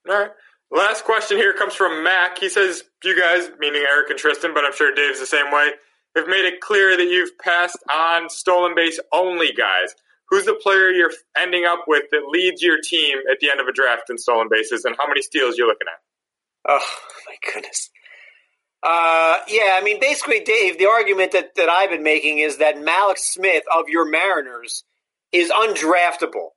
All 0.09 0.19
right. 0.19 0.31
Last 0.71 1.05
question 1.05 1.37
here 1.37 1.53
comes 1.53 1.73
from 1.73 2.03
Mac. 2.03 2.37
He 2.37 2.49
says, 2.49 2.83
"You 3.03 3.19
guys, 3.19 3.49
meaning 3.59 3.81
Eric 3.89 4.09
and 4.09 4.19
Tristan, 4.19 4.53
but 4.53 4.65
I'm 4.65 4.73
sure 4.73 4.93
Dave's 4.93 5.21
the 5.21 5.25
same 5.25 5.51
way." 5.51 5.71
have 6.15 6.27
made 6.27 6.45
it 6.45 6.59
clear 6.59 6.97
that 6.97 7.03
you've 7.05 7.37
passed 7.37 7.77
on 7.89 8.29
stolen 8.29 8.73
base 8.75 8.99
only 9.13 9.51
guys. 9.53 9.95
who's 10.29 10.45
the 10.45 10.53
player 10.61 10.89
you're 10.89 11.11
ending 11.37 11.65
up 11.65 11.85
with 11.87 12.03
that 12.11 12.27
leads 12.29 12.61
your 12.61 12.77
team 12.83 13.17
at 13.31 13.39
the 13.39 13.49
end 13.49 13.59
of 13.59 13.67
a 13.67 13.73
draft 13.73 14.09
in 14.09 14.17
stolen 14.17 14.47
bases, 14.49 14.85
and 14.85 14.95
how 14.97 15.07
many 15.07 15.21
steals 15.21 15.57
you're 15.57 15.67
looking 15.67 15.87
at? 15.87 15.99
Oh 16.71 16.97
my 17.27 17.35
goodness. 17.53 17.89
Uh, 18.81 19.39
yeah, 19.49 19.71
I 19.73 19.81
mean, 19.83 19.99
basically, 19.99 20.39
Dave, 20.39 20.77
the 20.77 20.85
argument 20.85 21.33
that, 21.33 21.55
that 21.55 21.67
I've 21.67 21.89
been 21.89 22.03
making 22.03 22.37
is 22.37 22.57
that 22.57 22.75
Mallex 22.75 23.19
Smith 23.19 23.63
of 23.75 23.89
your 23.89 24.09
Mariners 24.09 24.83
is 25.31 25.51
undraftable 25.51 26.49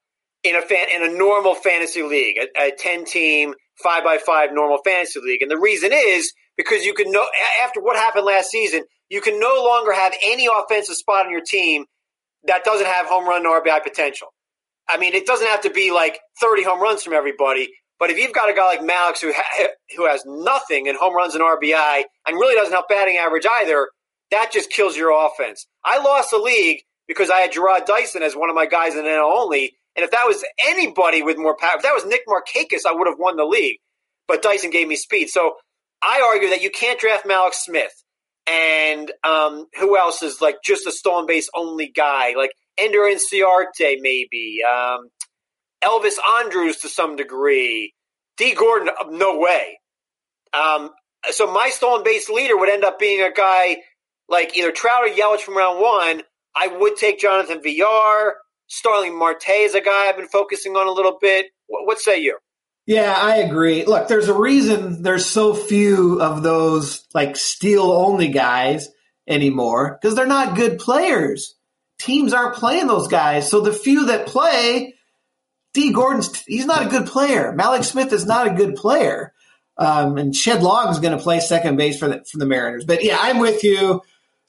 in 0.45 0.55
a 0.57 0.63
fan, 0.63 0.87
in 0.95 1.03
a 1.03 1.17
normal 1.17 1.55
fantasy 1.55 2.03
league, 2.03 2.37
a, 2.39 2.69
a 2.69 2.73
ten 2.77 3.05
team 3.05 3.55
five 3.83 4.05
by 4.05 4.19
five 4.19 4.51
normal 4.53 4.79
fantasy 4.85 5.21
league, 5.21 5.43
and 5.43 5.51
the 5.51 5.59
reason 5.59 5.91
is 5.93 6.33
because 6.57 6.85
you 6.85 6.95
can 6.95 7.11
know 7.11 7.27
after 7.65 7.81
what 7.81 7.97
happened 7.97 8.27
last 8.27 8.51
season, 8.51 8.85
you 9.09 9.21
can 9.21 9.41
no 9.41 9.63
longer 9.65 9.93
have 9.93 10.15
any 10.25 10.47
offensive 10.47 10.97
spot 10.97 11.27
on 11.27 11.33
your 11.33 11.43
team 11.47 11.85
that 12.45 12.65
doesn't 12.65 12.87
have 12.87 13.07
home 13.07 13.27
run 13.27 13.47
or 13.47 13.63
RBI 13.63 13.83
potential. 13.83 14.29
I 14.89 14.99
mean, 14.99 15.15
it 15.15 15.27
doesn't 15.27 15.47
have 15.47 15.63
to 15.63 15.71
be 15.71 15.91
like 15.91 16.19
30 16.41 16.65
home 16.65 16.81
runs 16.81 17.03
from 17.03 17.13
everybody, 17.15 17.71
but 18.03 18.11
if 18.11 18.19
you've 18.19 18.33
got 18.33 18.51
a 18.51 18.53
guy 18.53 18.65
like 18.65 18.81
Mallex 18.81 19.21
who 19.21 19.33
ha- 19.33 19.69
who 19.97 20.09
has 20.09 20.25
nothing 20.27 20.87
in 20.87 20.97
home 20.97 21.15
runs 21.15 21.37
and 21.37 21.45
RBI 21.45 22.03
and 22.27 22.37
really 22.37 22.57
doesn't 22.57 22.73
help 22.73 22.89
batting 22.89 23.17
average 23.17 23.47
either, 23.49 23.91
that 24.33 24.51
just 24.51 24.73
kills 24.73 24.97
your 24.97 25.13
offense. 25.13 25.69
I 25.85 26.03
lost 26.03 26.33
the 26.33 26.39
league 26.39 26.81
because 27.07 27.31
I 27.31 27.39
had 27.39 27.53
Jarrod 27.53 27.87
Dyson 27.87 28.25
as 28.25 28.35
one 28.35 28.51
of 28.51 28.57
my 28.57 28.67
guys 28.67 28.97
in 28.97 29.05
NL 29.05 29.31
only, 29.33 29.77
and 29.95 30.03
if 30.03 30.11
that 30.11 30.25
was 30.27 30.45
anybody 30.67 31.23
with 31.23 31.39
more 31.39 31.57
power, 31.57 31.77
if 31.77 31.85
that 31.85 31.95
was 31.95 32.05
Nick 32.05 32.23
Markakis, 32.27 32.85
I 32.85 32.93
would 32.93 33.07
have 33.07 33.21
won 33.21 33.37
the 33.37 33.45
league. 33.45 33.79
But 34.27 34.43
Dyson 34.43 34.71
gave 34.71 34.89
me 34.89 34.97
speed, 34.97 35.29
so 35.29 35.53
I 36.03 36.29
argue 36.29 36.51
that 36.51 36.63
you 36.63 36.71
can't 36.71 36.99
draft 36.99 37.25
Mallex 37.25 37.55
Smith. 37.55 37.93
And 38.49 39.13
um, 39.23 39.67
who 39.79 39.97
else 39.97 40.25
is 40.25 40.41
like 40.41 40.57
just 40.65 40.89
a 40.89 40.91
stolen 40.91 41.27
base 41.27 41.49
only 41.55 41.93
guy? 41.95 42.35
Like 42.37 42.51
Ender 42.77 43.03
Inciarte, 43.03 43.99
maybe. 44.01 44.59
Um, 44.69 45.09
Elvis 45.83 46.17
Andrus 46.41 46.81
to 46.83 46.89
some 46.89 47.17
degree. 47.17 47.95
Dee 48.37 48.55
Gordon, 48.55 48.89
uh, 48.89 49.05
no 49.11 49.39
way. 49.39 49.79
Um, 50.55 50.91
so 51.31 51.53
my 51.53 51.71
stolen 51.71 52.05
base 52.05 52.29
leader 52.29 52.57
would 52.57 52.69
end 52.69 52.85
up 52.85 52.99
being 52.99 53.23
a 53.23 53.33
guy 53.33 53.79
like 54.29 54.57
either 54.57 54.73
Trout 54.73 55.05
or 55.05 55.15
Yelich 55.15 55.41
from 55.41 55.57
round 55.57 55.81
one. 55.81 56.23
I 56.55 56.67
would 56.69 56.97
take 56.97 57.19
Jonathan 57.19 57.63
Villar. 57.63 58.35
Starling 58.67 59.19
Marte 59.19 59.49
is 59.51 59.75
a 59.75 59.81
guy 59.81 60.09
I've 60.09 60.17
been 60.17 60.29
focusing 60.29 60.77
on 60.77 60.87
a 60.87 60.93
little 60.93 61.19
bit. 61.21 61.47
What, 61.67 61.87
what 61.87 61.99
say 62.01 62.21
you? 62.21 62.39
Yeah, 62.87 63.15
I 63.17 63.37
agree. 63.37 63.85
Look, 63.85 64.09
there's 64.09 64.29
a 64.29 64.35
reason 64.35 65.03
there's 65.03 65.27
so 65.27 65.55
few 65.55 66.21
of 66.21 66.43
those 66.43 67.07
like 67.15 67.37
steal 67.37 67.93
only 67.93 68.29
guys 68.29 68.89
anymore 69.29 69.99
because 70.01 70.17
they're 70.17 70.27
not 70.27 70.57
good 70.57 70.79
players. 70.79 71.55
Teams 72.01 72.33
aren't 72.33 72.57
playing 72.57 72.89
those 72.89 73.07
guys. 73.07 73.49
So 73.49 73.61
the 73.61 73.73
few 73.73 74.07
that 74.07 74.27
play, 74.27 74.95
Dee 75.73 75.93
Gordon's 75.93 76.43
he's 76.45 76.67
not 76.67 76.87
a 76.87 76.89
good 76.89 77.07
player. 77.07 77.55
Mallex 77.57 77.85
Smith 77.85 78.13
is 78.13 78.27
not 78.27 78.47
a 78.47 78.55
good 78.55 78.77
player. 78.77 79.33
Um, 79.77 80.19
and 80.19 80.37
Shed 80.37 80.63
Long 80.63 80.91
is 80.91 81.01
going 81.01 81.17
to 81.17 81.23
play 81.23 81.41
second 81.41 81.77
base 81.77 81.99
for 81.99 82.09
the, 82.09 82.25
for 82.25 82.39
the 82.39 82.47
Mariners. 82.47 82.85
But 82.85 83.03
yeah, 83.03 83.17
I'm 83.19 83.39
with 83.39 83.65
you. 83.65 84.03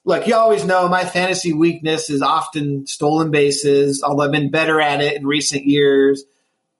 Look, 0.04 0.26
you 0.26 0.34
always 0.34 0.66
know 0.66 0.86
my 0.86 1.04
fantasy 1.04 1.54
weakness 1.54 2.10
is 2.10 2.20
often 2.20 2.86
stolen 2.86 3.30
bases, 3.30 4.02
although 4.02 4.24
I've 4.24 4.32
been 4.32 4.50
better 4.50 4.80
at 4.80 5.00
it 5.00 5.16
in 5.16 5.26
recent 5.26 5.64
years. 5.64 6.24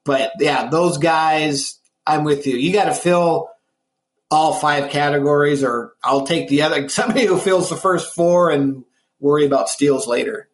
But 0.05 0.32
yeah, 0.38 0.68
those 0.68 0.99
guys, 0.99 1.78
I'm 2.07 2.24
with 2.24 2.47
you. 2.47 2.57
You 2.57 2.74
got 2.74 2.84
to 2.84 2.95
fill 2.95 3.49
all 4.30 4.53
five 4.53 4.90
categories, 4.90 5.64
or 5.64 5.95
I'll 6.05 6.26
take 6.26 6.49
the 6.49 6.62
other 6.62 6.88
somebody 6.90 7.24
who 7.24 7.38
fills 7.38 7.70
the 7.70 7.76
first 7.76 8.14
four 8.14 8.51
and 8.51 8.84
worry 9.20 9.47
about 9.47 9.70
steals 9.70 10.07
later. 10.07 10.49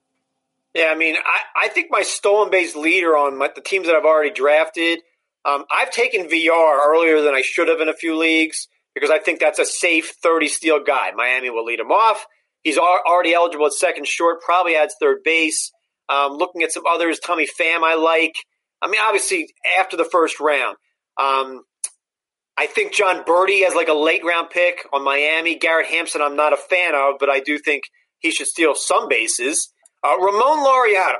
Yeah, 0.75 0.91
I 0.93 0.95
mean, 0.95 1.17
I, 1.17 1.67
I 1.67 1.69
think 1.69 1.89
my 1.91 2.03
stolen 2.03 2.51
base 2.51 2.77
leader 2.77 3.17
on 3.17 3.39
my, 3.39 3.51
the 3.55 3.61
teams 3.61 3.87
that 3.87 3.97
I've 3.97 4.05
already 4.05 4.31
drafted, 4.31 5.01
um, 5.45 5.65
I've 5.71 5.91
taken 5.91 6.29
Villar 6.29 6.79
earlier 6.87 7.23
than 7.23 7.35
I 7.35 7.43
should 7.43 7.69
have 7.69 7.81
in 7.81 7.89
a 7.89 7.95
few 7.95 8.17
leagues 8.17 8.69
because 8.95 9.11
I 9.11 9.19
think 9.19 9.41
that's 9.41 9.59
a 9.59 9.65
safe 9.65 10.13
30 10.23 10.49
steal 10.49 10.83
guy. 10.83 11.11
Miami 11.15 11.51
will 11.51 11.65
lead 11.65 11.81
him 11.81 11.91
off. 11.91 12.25
He's 12.63 12.79
already 12.79 13.33
eligible 13.33 13.67
at 13.67 13.73
second 13.73 14.07
short, 14.07 14.43
probably 14.43 14.77
adds 14.77 14.95
third 15.01 15.19
base. 15.25 15.73
Um, 16.09 16.33
looking 16.33 16.63
at 16.63 16.73
some 16.73 16.85
others, 16.87 17.19
Tommy 17.19 17.47
Pham 17.47 17.83
I 17.83 17.95
like. 17.95 18.35
I 18.83 18.89
mean, 18.89 19.01
obviously 19.01 19.53
after 19.79 19.97
the 19.97 20.05
first 20.05 20.41
round. 20.41 20.77
Um, 21.19 21.63
I 22.57 22.67
think 22.67 22.93
Jon 22.93 23.25
Berti 23.25 23.65
has 23.65 23.75
like 23.75 23.89
a 23.89 23.95
late 23.95 24.25
round 24.25 24.51
pick 24.51 24.87
on 24.93 25.03
Miami. 25.05 25.57
Garrett 25.57 25.87
Hampson, 25.87 26.21
I'm 26.21 26.37
not 26.37 26.53
a 26.53 26.59
fan 26.59 26.95
of, 26.95 27.15
but 27.19 27.31
I 27.31 27.41
do 27.41 27.59
think 27.59 27.85
he 28.19 28.31
should 28.31 28.47
steal 28.47 28.75
some 28.75 29.09
bases. 29.09 29.73
Uh, 30.03 30.17
Ramon 30.19 30.59
Laureano 30.65 31.19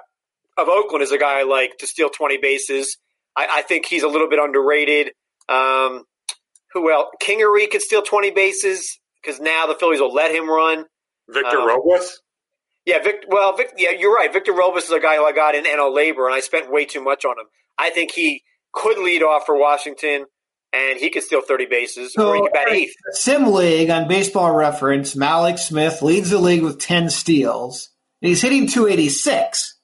of 0.57 0.69
Oakland 0.69 1.03
is 1.03 1.13
a 1.13 1.19
guy 1.19 1.41
I 1.41 1.43
like 1.45 1.79
to 1.79 1.87
steal 1.87 2.09
20 2.09 2.39
bases. 2.39 2.97
I, 3.37 3.47
I 3.51 3.63
think 3.63 3.87
he's 3.87 4.03
a 4.03 4.09
little 4.09 4.29
bit 4.29 4.39
underrated. 4.39 5.13
Um, 5.49 6.05
who 6.73 6.91
else? 6.91 7.09
Kingery 7.23 7.71
could 7.71 7.83
steal 7.83 8.03
20 8.03 8.31
bases 8.31 8.99
because 9.23 9.41
now 9.41 9.67
the 9.67 9.75
Phillies 9.75 10.01
will 10.01 10.15
let 10.15 10.35
him 10.35 10.49
run. 10.49 10.85
Victor 11.29 11.59
um, 11.59 11.69
Robles? 11.69 12.21
Yeah, 12.87 13.03
Vic, 13.03 13.25
well, 13.29 13.57
Vic, 13.57 13.73
yeah, 13.77 13.91
you're 13.91 14.15
right. 14.15 14.33
Victor 14.33 14.53
Robles 14.53 14.85
is 14.85 14.91
a 14.91 15.01
guy 15.01 15.17
who 15.17 15.25
I 15.25 15.33
got 15.33 15.55
in 15.55 15.65
NL 15.65 15.95
LABR, 15.95 16.27
and 16.27 16.35
I 16.35 16.41
spent 16.41 16.73
way 16.73 16.87
too 16.87 17.03
much 17.03 17.25
on 17.25 17.39
him. 17.39 17.47
I 17.79 17.91
think 17.91 18.13
he 18.13 18.43
could 18.73 18.99
lead 18.99 19.23
off 19.23 19.47
for 19.47 19.59
Washington, 19.59 20.25
and 20.73 20.99
he 20.99 21.11
could 21.11 21.23
steal 21.23 21.43
30 21.43 21.67
bases, 21.67 22.15
so, 22.15 22.29
or 22.29 22.37
he 22.37 22.43
could 22.43 22.53
bat 22.53 22.71
eighth. 22.71 22.95
Sim 23.13 23.53
League 23.53 23.91
on 23.91 24.09
Baseball 24.09 24.55
Reference, 24.55 25.15
Mallex 25.15 25.61
Smith 25.61 26.03
leads 26.03 26.31
the 26.31 26.39
league 26.39 26.63
with 26.63 26.79
10 26.79 27.11
steals, 27.11 27.90
and 28.23 28.29
he's 28.29 28.43
hitting 28.43 28.67
286. 28.67 29.79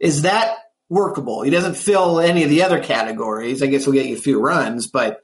Is 0.00 0.22
that 0.22 0.56
workable? 0.88 1.42
He 1.42 1.50
doesn't 1.50 1.76
fill 1.76 2.20
any 2.20 2.42
of 2.44 2.50
the 2.50 2.62
other 2.62 2.82
categories. 2.82 3.62
I 3.62 3.66
guess 3.66 3.86
we'll 3.86 3.94
get 3.94 4.06
you 4.06 4.16
a 4.16 4.20
few 4.20 4.40
runs, 4.40 4.86
but 4.86 5.22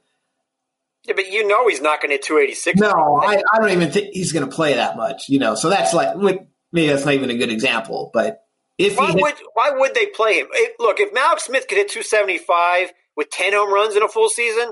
yeah, 1.05 1.13
but 1.15 1.27
you 1.27 1.47
know 1.47 1.67
he's 1.67 1.81
not 1.81 2.01
going 2.01 2.09
to 2.09 2.15
hit 2.15 2.23
286. 2.23 2.79
No, 2.79 3.21
I, 3.21 3.41
I, 3.53 3.59
don't 3.59 3.71
even 3.71 3.91
think 3.91 4.09
he's 4.13 4.31
going 4.31 4.47
to 4.47 4.53
play 4.53 4.75
that 4.75 4.97
much. 4.97 5.29
You 5.29 5.39
know, 5.39 5.55
so 5.55 5.69
that's 5.69 5.93
like 5.93 6.15
with, 6.15 6.39
maybe 6.71 6.87
that's 6.87 7.05
not 7.05 7.13
even 7.13 7.29
a 7.29 7.37
good 7.37 7.51
example. 7.51 8.11
But 8.13 8.41
if 8.77 8.97
why 8.97 9.07
hit, 9.07 9.21
would 9.21 9.35
why 9.53 9.71
would 9.73 9.95
they 9.95 10.07
play 10.07 10.39
him? 10.39 10.47
If, 10.51 10.75
look, 10.79 10.99
if 10.99 11.13
Mallex 11.13 11.41
Smith 11.41 11.67
could 11.67 11.77
hit 11.77 11.89
275 11.89 12.91
with 13.15 13.29
10 13.29 13.53
home 13.53 13.73
runs 13.73 13.95
in 13.95 14.03
a 14.03 14.07
full 14.07 14.29
season, 14.29 14.71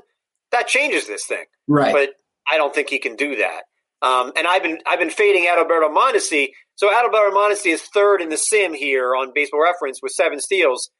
that 0.51 0.67
changes 0.67 1.07
this 1.07 1.25
thing. 1.25 1.45
Right. 1.67 1.93
But 1.93 2.09
I 2.49 2.57
don't 2.57 2.73
think 2.73 2.89
he 2.89 2.99
can 2.99 3.15
do 3.15 3.37
that. 3.37 3.63
Um, 4.01 4.31
and 4.35 4.45
I've 4.47 4.63
been 4.63 4.79
I've 4.85 4.99
been 4.99 5.09
fading 5.09 5.45
Adalberto 5.45 5.93
Mondesi. 5.93 6.49
So 6.77 6.89
Adalberto 6.89 7.33
Mondesi 7.33 7.73
is 7.73 7.81
third 7.81 8.21
in 8.21 8.29
the 8.29 8.37
sim 8.37 8.73
here 8.73 9.15
on 9.15 9.31
Baseball 9.33 9.63
Reference 9.63 9.99
with 10.01 10.11
seven 10.11 10.39
steals. 10.39 10.91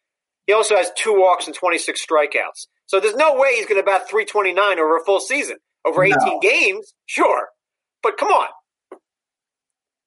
He 0.47 0.53
also 0.53 0.75
has 0.75 0.91
two 0.97 1.13
walks 1.13 1.45
and 1.45 1.55
26 1.55 2.03
strikeouts. 2.03 2.65
So 2.87 2.99
there's 2.99 3.15
no 3.15 3.35
way 3.35 3.55
he's 3.55 3.67
going 3.67 3.79
to 3.79 3.85
bat 3.85 4.09
329 4.09 4.79
over 4.79 4.97
a 4.97 5.05
full 5.05 5.19
season. 5.19 5.57
Over 5.85 6.03
18 6.03 6.17
no. 6.19 6.39
games, 6.41 6.93
sure. 7.05 7.49
But 8.01 8.17
come 8.17 8.29
on. 8.29 8.47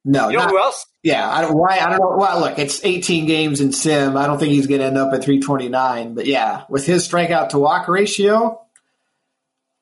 No, 0.04 0.28
you 0.28 0.38
know 0.38 0.44
not, 0.44 0.50
who 0.50 0.58
else? 0.58 0.86
Yeah, 1.02 1.30
I 1.30 1.42
don't. 1.42 1.54
Why? 1.54 1.78
I 1.78 1.90
don't 1.90 2.00
know. 2.00 2.16
Well, 2.16 2.40
look, 2.40 2.58
it's 2.58 2.84
18 2.84 3.26
games 3.26 3.60
in 3.60 3.70
sim. 3.70 4.16
I 4.16 4.26
don't 4.26 4.38
think 4.38 4.52
he's 4.52 4.66
going 4.66 4.80
to 4.80 4.86
end 4.86 4.98
up 4.98 5.12
at 5.12 5.22
329. 5.22 6.14
But 6.14 6.26
yeah, 6.26 6.64
with 6.68 6.86
his 6.86 7.06
strikeout 7.06 7.50
to 7.50 7.58
walk 7.58 7.86
ratio, 7.86 8.60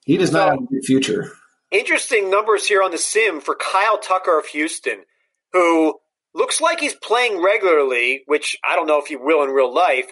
he 0.04 0.16
does 0.16 0.32
so, 0.32 0.38
not 0.38 0.50
have 0.50 0.58
a 0.58 0.66
good 0.66 0.84
future. 0.84 1.32
Interesting 1.70 2.30
numbers 2.30 2.66
here 2.66 2.82
on 2.82 2.90
the 2.90 2.98
sim 2.98 3.40
for 3.40 3.54
Kyle 3.54 3.98
Tucker 3.98 4.38
of 4.38 4.46
Houston, 4.46 5.04
who 5.52 5.94
looks 6.34 6.60
like 6.60 6.80
he's 6.80 6.94
playing 6.94 7.42
regularly, 7.42 8.22
which 8.26 8.56
I 8.64 8.76
don't 8.76 8.86
know 8.86 9.00
if 9.00 9.06
he 9.06 9.16
will 9.16 9.42
in 9.42 9.50
real 9.50 9.72
life, 9.72 10.06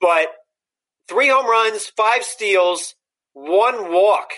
but 0.00 0.28
three 1.08 1.28
home 1.28 1.46
runs, 1.46 1.86
five 1.96 2.24
steals, 2.24 2.94
one 3.32 3.92
walk 3.92 4.30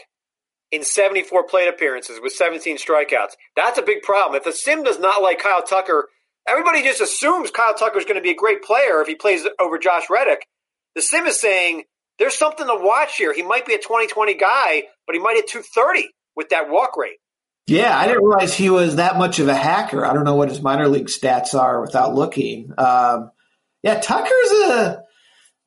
in 0.70 0.82
74 0.82 1.46
plate 1.46 1.68
appearances 1.68 2.18
with 2.22 2.32
17 2.32 2.78
strikeouts. 2.78 3.32
That's 3.56 3.78
a 3.78 3.82
big 3.82 4.02
problem. 4.02 4.36
If 4.36 4.44
the 4.44 4.52
sim 4.52 4.82
does 4.82 4.98
not 4.98 5.22
like 5.22 5.38
Kyle 5.38 5.62
Tucker, 5.62 6.08
everybody 6.48 6.82
just 6.82 7.00
assumes 7.00 7.50
Kyle 7.50 7.74
Tucker 7.74 7.98
is 7.98 8.04
going 8.04 8.16
to 8.16 8.22
be 8.22 8.30
a 8.30 8.34
great 8.34 8.62
player 8.62 9.00
if 9.00 9.06
he 9.06 9.14
plays 9.14 9.46
over 9.60 9.78
Josh 9.78 10.04
Reddick. 10.10 10.46
The 10.94 11.02
sim 11.02 11.26
is 11.26 11.40
saying 11.40 11.84
there's 12.18 12.36
something 12.36 12.66
to 12.66 12.76
watch 12.76 13.16
here. 13.16 13.32
He 13.32 13.42
might 13.42 13.66
be 13.66 13.74
a 13.74 13.78
2020 13.78 14.34
guy, 14.34 14.84
but 15.06 15.14
he 15.14 15.20
might 15.20 15.36
hit 15.36 15.48
230 15.48 16.08
with 16.36 16.48
that 16.50 16.70
walk 16.70 16.96
rate. 16.96 17.18
Yeah, 17.66 17.96
I 17.96 18.06
didn't 18.06 18.24
realize 18.24 18.54
he 18.54 18.70
was 18.70 18.96
that 18.96 19.16
much 19.16 19.38
of 19.38 19.48
a 19.48 19.54
hacker. 19.54 20.04
I 20.04 20.12
don't 20.12 20.24
know 20.24 20.34
what 20.34 20.48
his 20.48 20.60
minor 20.60 20.88
league 20.88 21.06
stats 21.06 21.58
are 21.58 21.80
without 21.80 22.14
looking. 22.14 22.72
Um, 22.76 23.30
yeah, 23.82 24.00
Tucker's 24.00 24.50
a 24.50 25.04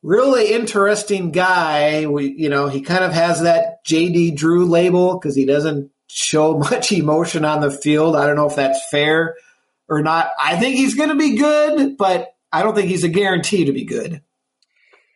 really 0.03 0.51
interesting 0.51 1.31
guy. 1.31 2.05
We, 2.05 2.33
you 2.37 2.49
know, 2.49 2.67
he 2.67 2.81
kind 2.81 3.03
of 3.03 3.13
has 3.13 3.41
that 3.41 3.85
JD 3.85 4.35
Drew 4.35 4.65
label 4.65 5.17
because 5.17 5.35
he 5.35 5.45
doesn't 5.45 5.91
show 6.07 6.57
much 6.57 6.91
emotion 6.91 7.45
on 7.45 7.61
the 7.61 7.71
field. 7.71 8.15
I 8.15 8.27
don't 8.27 8.35
know 8.35 8.47
if 8.47 8.55
that's 8.55 8.89
fair 8.89 9.35
or 9.87 10.01
not. 10.01 10.29
I 10.39 10.57
think 10.57 10.75
he's 10.75 10.95
going 10.95 11.09
to 11.09 11.15
be 11.15 11.37
good, 11.37 11.97
but 11.97 12.33
I 12.51 12.63
don't 12.63 12.75
think 12.75 12.89
he's 12.89 13.03
a 13.03 13.09
guarantee 13.09 13.65
to 13.65 13.73
be 13.73 13.85
good. 13.85 14.21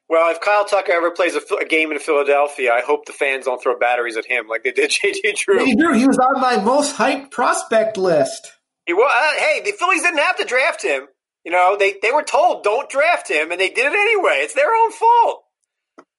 Well, 0.09 0.31
if 0.31 0.41
Kyle 0.41 0.65
Tucker 0.65 0.91
ever 0.91 1.11
plays 1.11 1.35
a, 1.35 1.55
a, 1.55 1.65
game 1.65 1.91
in 1.91 1.99
Philadelphia, 1.99 2.73
I 2.73 2.81
hope 2.81 3.05
the 3.05 3.13
fans 3.13 3.45
don't 3.45 3.61
throw 3.61 3.77
batteries 3.77 4.17
at 4.17 4.25
him 4.25 4.47
like 4.47 4.63
they 4.63 4.71
did 4.71 4.89
JD 4.89 5.35
Drew. 5.35 5.59
JD 5.59 5.77
Drew, 5.77 5.93
he 5.93 6.07
was 6.07 6.17
on 6.17 6.41
my 6.41 6.57
most 6.57 6.95
hyped 6.95 7.29
prospect 7.29 7.95
list. 7.95 8.51
He 8.87 8.93
was. 8.93 9.11
Uh, 9.13 9.39
hey, 9.39 9.61
the 9.63 9.77
Phillies 9.77 10.01
didn't 10.01 10.19
have 10.19 10.37
to 10.37 10.45
draft 10.45 10.83
him. 10.83 11.07
You 11.45 11.51
know, 11.51 11.77
they, 11.79 11.95
they 12.01 12.11
were 12.11 12.23
told 12.23 12.63
don't 12.63 12.89
draft 12.89 13.29
him, 13.29 13.51
and 13.51 13.61
they 13.61 13.69
did 13.69 13.85
it 13.85 13.93
anyway. 13.93 14.39
It's 14.41 14.55
their 14.55 14.73
own 14.75 14.91
fault. 14.91 15.43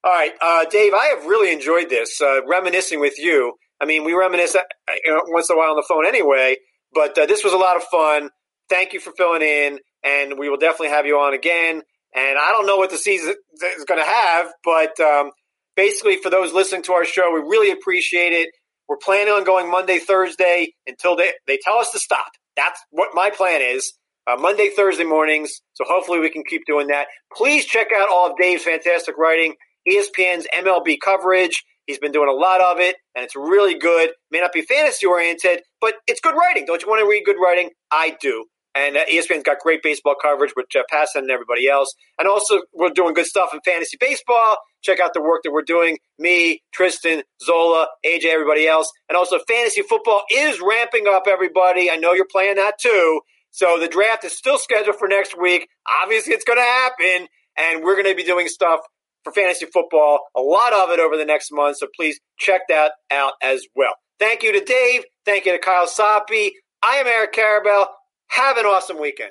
All 0.02 0.12
right, 0.12 0.32
uh, 0.40 0.64
Dave, 0.70 0.94
I 0.94 1.12
have 1.14 1.26
really 1.26 1.52
enjoyed 1.52 1.90
this, 1.90 2.22
uh, 2.22 2.40
reminiscing 2.46 3.00
with 3.00 3.18
you. 3.18 3.54
I 3.80 3.84
mean, 3.84 4.04
we 4.04 4.14
reminisce 4.14 4.54
uh, 4.54 4.62
you 5.04 5.12
know, 5.12 5.20
once 5.26 5.50
in 5.50 5.56
a 5.56 5.58
while 5.58 5.70
on 5.70 5.76
the 5.76 5.84
phone 5.86 6.06
anyway, 6.06 6.56
but 6.94 7.18
uh, 7.18 7.26
this 7.26 7.44
was 7.44 7.52
a 7.52 7.58
lot 7.58 7.76
of 7.76 7.82
fun. 7.84 8.30
Thank 8.70 8.92
you 8.94 9.00
for 9.00 9.12
filling 9.12 9.42
in, 9.42 9.78
and 10.02 10.38
we 10.38 10.48
will 10.48 10.56
definitely 10.56 10.88
have 10.88 11.04
you 11.06 11.18
on 11.18 11.34
again. 11.34 11.82
And 12.14 12.38
I 12.38 12.50
don't 12.50 12.66
know 12.66 12.76
what 12.76 12.90
the 12.90 12.98
season 12.98 13.34
is 13.76 13.84
going 13.84 14.00
to 14.00 14.06
have, 14.06 14.48
but 14.64 14.98
um, 15.00 15.30
basically, 15.76 16.16
for 16.16 16.30
those 16.30 16.52
listening 16.52 16.82
to 16.84 16.92
our 16.92 17.04
show, 17.04 17.30
we 17.32 17.40
really 17.40 17.70
appreciate 17.70 18.32
it. 18.32 18.50
We're 18.88 18.96
planning 18.96 19.32
on 19.32 19.44
going 19.44 19.70
Monday, 19.70 19.98
Thursday 19.98 20.74
until 20.86 21.14
they, 21.14 21.32
they 21.46 21.58
tell 21.62 21.78
us 21.78 21.92
to 21.92 22.00
stop. 22.00 22.26
That's 22.56 22.80
what 22.90 23.10
my 23.14 23.30
plan 23.30 23.60
is. 23.62 23.92
Uh, 24.26 24.36
Monday, 24.36 24.70
Thursday 24.74 25.04
mornings. 25.04 25.60
So 25.74 25.84
hopefully 25.86 26.18
we 26.18 26.30
can 26.30 26.42
keep 26.42 26.62
doing 26.66 26.88
that. 26.88 27.06
Please 27.36 27.64
check 27.64 27.88
out 27.96 28.08
all 28.08 28.30
of 28.30 28.36
Dave's 28.36 28.64
fantastic 28.64 29.16
writing. 29.16 29.54
ESPN's 29.88 30.46
MLB 30.58 30.96
coverage. 31.02 31.64
He's 31.86 31.98
been 31.98 32.12
doing 32.12 32.28
a 32.28 32.32
lot 32.32 32.60
of 32.60 32.78
it, 32.78 32.96
and 33.14 33.24
it's 33.24 33.34
really 33.34 33.76
good. 33.78 34.10
May 34.30 34.40
not 34.40 34.52
be 34.52 34.62
fantasy 34.62 35.06
oriented, 35.06 35.62
but 35.80 35.94
it's 36.06 36.20
good 36.20 36.34
writing. 36.36 36.64
Don't 36.66 36.82
you 36.82 36.88
want 36.88 37.00
to 37.00 37.08
read 37.08 37.24
good 37.24 37.38
writing? 37.42 37.70
I 37.90 38.16
do. 38.20 38.44
And 38.74 38.96
uh, 38.96 39.04
ESPN's 39.06 39.42
got 39.42 39.58
great 39.58 39.82
baseball 39.82 40.14
coverage 40.20 40.52
with 40.56 40.66
Jeff 40.70 40.84
Passan 40.92 41.22
and 41.22 41.30
everybody 41.30 41.68
else. 41.68 41.94
And 42.18 42.28
also, 42.28 42.60
we're 42.72 42.90
doing 42.90 43.14
good 43.14 43.26
stuff 43.26 43.50
in 43.52 43.60
fantasy 43.64 43.96
baseball. 43.98 44.58
Check 44.82 45.00
out 45.00 45.12
the 45.12 45.20
work 45.20 45.40
that 45.44 45.52
we're 45.52 45.62
doing. 45.62 45.98
Me, 46.18 46.62
Tristan, 46.72 47.22
Zola, 47.42 47.88
AJ, 48.06 48.26
everybody 48.26 48.66
else. 48.68 48.90
And 49.08 49.16
also, 49.16 49.38
fantasy 49.48 49.82
football 49.82 50.22
is 50.32 50.60
ramping 50.60 51.06
up, 51.08 51.24
everybody. 51.28 51.90
I 51.90 51.96
know 51.96 52.12
you're 52.12 52.28
playing 52.30 52.56
that 52.56 52.74
too. 52.80 53.20
So 53.50 53.78
the 53.80 53.88
draft 53.88 54.24
is 54.24 54.36
still 54.36 54.58
scheduled 54.58 54.96
for 54.96 55.08
next 55.08 55.36
week. 55.40 55.68
Obviously, 56.02 56.34
it's 56.34 56.44
going 56.44 56.58
to 56.58 56.62
happen. 56.62 57.28
And 57.58 57.82
we're 57.82 57.94
going 57.94 58.06
to 58.06 58.14
be 58.14 58.24
doing 58.24 58.46
stuff 58.46 58.80
for 59.24 59.32
fantasy 59.32 59.66
football, 59.66 60.20
a 60.36 60.40
lot 60.40 60.72
of 60.72 60.90
it 60.90 61.00
over 61.00 61.16
the 61.16 61.24
next 61.24 61.50
month. 61.52 61.78
So 61.78 61.86
please 61.94 62.20
check 62.38 62.62
that 62.68 62.92
out 63.10 63.32
as 63.42 63.66
well. 63.74 63.94
Thank 64.18 64.42
you 64.42 64.52
to 64.52 64.64
Dave. 64.64 65.04
Thank 65.24 65.46
you 65.46 65.52
to 65.52 65.58
Kyle 65.58 65.86
Soppe. 65.86 66.50
I 66.82 66.96
am 66.96 67.06
Eric 67.06 67.34
Karabell. 67.34 67.86
Have 68.30 68.56
an 68.56 68.64
awesome 68.66 68.98
weekend. 68.98 69.28